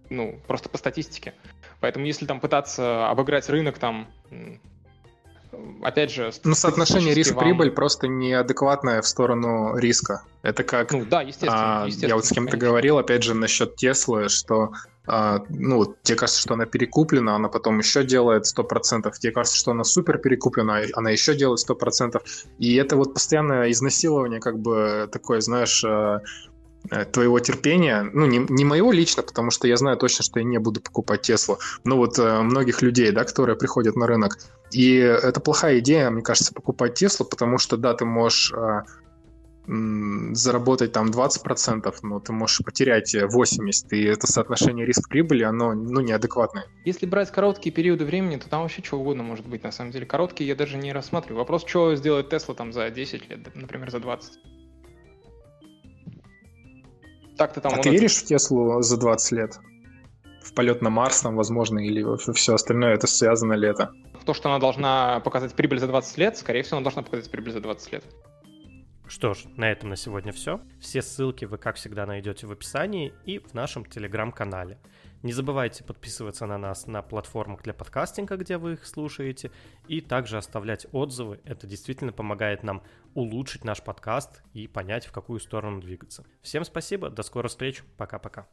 Ну, 0.08 0.38
просто 0.46 0.68
по 0.68 0.78
статистике. 0.78 1.34
Поэтому 1.80 2.06
если 2.06 2.26
там 2.26 2.38
пытаться 2.38 3.08
обыграть 3.08 3.48
рынок, 3.48 3.78
там, 3.78 4.08
опять 5.82 6.12
же... 6.12 6.32
Ну, 6.44 6.54
соотношение 6.54 7.14
риск-прибыль 7.14 7.68
вам... 7.68 7.74
просто 7.74 8.08
неадекватное 8.08 9.02
в 9.02 9.06
сторону 9.06 9.76
риска. 9.76 10.22
Это 10.42 10.64
как... 10.64 10.92
Ну, 10.92 11.04
да, 11.04 11.22
естественно. 11.22 11.82
А, 11.82 11.86
естественно 11.86 12.08
я 12.10 12.14
вот 12.16 12.26
с 12.26 12.30
кем-то 12.30 12.56
говорил, 12.56 12.98
опять 12.98 13.22
же, 13.22 13.34
насчет 13.34 13.76
Теслы, 13.76 14.28
что 14.28 14.72
а, 15.06 15.42
ну, 15.48 15.96
тебе 16.02 16.16
кажется, 16.16 16.40
что 16.40 16.54
она 16.54 16.66
перекуплена, 16.66 17.34
она 17.34 17.48
потом 17.48 17.78
еще 17.78 18.04
делает 18.04 18.44
100%, 18.46 19.12
тебе 19.18 19.32
кажется, 19.32 19.58
что 19.58 19.72
она 19.72 19.84
супер 19.84 20.18
перекуплена, 20.18 20.82
она 20.94 21.10
еще 21.10 21.34
делает 21.34 21.60
100%, 21.68 22.22
и 22.58 22.74
это 22.76 22.96
вот 22.96 23.14
постоянное 23.14 23.70
изнасилование, 23.70 24.40
как 24.40 24.58
бы 24.58 25.08
такое, 25.10 25.40
знаешь, 25.40 25.82
а, 25.84 26.20
э, 26.90 27.04
твоего 27.06 27.40
терпения, 27.40 28.08
ну, 28.12 28.26
не, 28.26 28.38
не 28.48 28.64
моего 28.64 28.92
лично, 28.92 29.24
потому 29.24 29.50
что 29.50 29.66
я 29.66 29.76
знаю 29.76 29.96
точно, 29.96 30.22
что 30.22 30.38
я 30.38 30.44
не 30.44 30.58
буду 30.58 30.80
покупать 30.80 31.22
Теслу, 31.22 31.58
но 31.84 31.96
вот 31.96 32.18
э, 32.18 32.40
многих 32.42 32.80
людей, 32.80 33.10
да, 33.10 33.24
которые 33.24 33.56
приходят 33.56 33.96
на 33.96 34.06
рынок. 34.06 34.38
И 34.70 34.94
это 34.94 35.40
плохая 35.40 35.80
идея, 35.80 36.10
мне 36.10 36.22
кажется, 36.22 36.54
покупать 36.54 36.94
Теслу, 36.94 37.26
потому 37.26 37.58
что, 37.58 37.76
да, 37.76 37.92
ты 37.94 38.04
можешь 38.04 38.52
а, 38.54 38.84
заработать 39.66 40.92
там 40.92 41.10
20%, 41.10 41.94
но 42.02 42.20
ты 42.20 42.32
можешь 42.32 42.58
потерять 42.64 43.14
80%, 43.14 43.86
и 43.92 44.04
это 44.04 44.26
соотношение 44.26 44.84
риск-прибыли, 44.84 45.44
оно 45.44 45.72
ну, 45.72 46.00
неадекватное. 46.00 46.66
Если 46.84 47.06
брать 47.06 47.30
короткие 47.30 47.72
периоды 47.72 48.04
времени, 48.04 48.36
то 48.38 48.48
там 48.48 48.62
вообще 48.62 48.82
что 48.82 48.98
угодно 48.98 49.22
может 49.22 49.46
быть, 49.46 49.62
на 49.62 49.70
самом 49.70 49.92
деле. 49.92 50.04
Короткие 50.04 50.48
я 50.48 50.56
даже 50.56 50.76
не 50.76 50.92
рассматриваю. 50.92 51.38
Вопрос, 51.38 51.64
что 51.66 51.94
сделает 51.94 52.28
Тесла 52.28 52.54
там 52.54 52.72
за 52.72 52.90
10 52.90 53.30
лет, 53.30 53.54
например, 53.54 53.90
за 53.90 54.00
20. 54.00 54.38
Так-то 57.36 57.60
там 57.60 57.74
а 57.74 57.78
ты 57.78 57.90
веришь 57.90 58.16
в 58.16 58.24
Теслу 58.24 58.82
за 58.82 58.96
20 58.98 59.32
лет? 59.32 59.58
В 60.42 60.54
полет 60.54 60.82
на 60.82 60.90
Марс 60.90 61.22
там, 61.22 61.36
возможно, 61.36 61.78
или 61.78 62.04
все 62.34 62.54
остальное, 62.54 62.94
это 62.94 63.06
связано 63.06 63.52
ли 63.52 63.68
это? 63.68 63.92
То, 64.26 64.34
что 64.34 64.48
она 64.48 64.58
должна 64.58 65.20
показать 65.20 65.54
прибыль 65.54 65.78
за 65.78 65.86
20 65.86 66.18
лет, 66.18 66.36
скорее 66.36 66.62
всего, 66.62 66.78
она 66.78 66.84
должна 66.84 67.02
показать 67.02 67.30
прибыль 67.30 67.52
за 67.52 67.60
20 67.60 67.92
лет. 67.92 68.04
Что 69.06 69.34
ж, 69.34 69.44
на 69.56 69.70
этом 69.70 69.90
на 69.90 69.96
сегодня 69.96 70.32
все. 70.32 70.60
Все 70.80 71.02
ссылки 71.02 71.44
вы, 71.44 71.58
как 71.58 71.76
всегда, 71.76 72.06
найдете 72.06 72.46
в 72.46 72.52
описании 72.52 73.12
и 73.24 73.38
в 73.38 73.52
нашем 73.54 73.84
телеграм-канале. 73.84 74.78
Не 75.22 75.32
забывайте 75.32 75.84
подписываться 75.84 76.46
на 76.46 76.58
нас 76.58 76.86
на 76.86 77.02
платформах 77.02 77.62
для 77.62 77.74
подкастинга, 77.74 78.36
где 78.36 78.56
вы 78.56 78.72
их 78.72 78.86
слушаете, 78.86 79.52
и 79.86 80.00
также 80.00 80.36
оставлять 80.36 80.86
отзывы. 80.92 81.40
Это 81.44 81.66
действительно 81.66 82.12
помогает 82.12 82.62
нам 82.62 82.82
улучшить 83.14 83.64
наш 83.64 83.82
подкаст 83.82 84.42
и 84.52 84.66
понять, 84.66 85.06
в 85.06 85.12
какую 85.12 85.38
сторону 85.38 85.80
двигаться. 85.80 86.24
Всем 86.40 86.64
спасибо, 86.64 87.10
до 87.10 87.22
скорых 87.22 87.50
встреч, 87.50 87.84
пока-пока. 87.96 88.48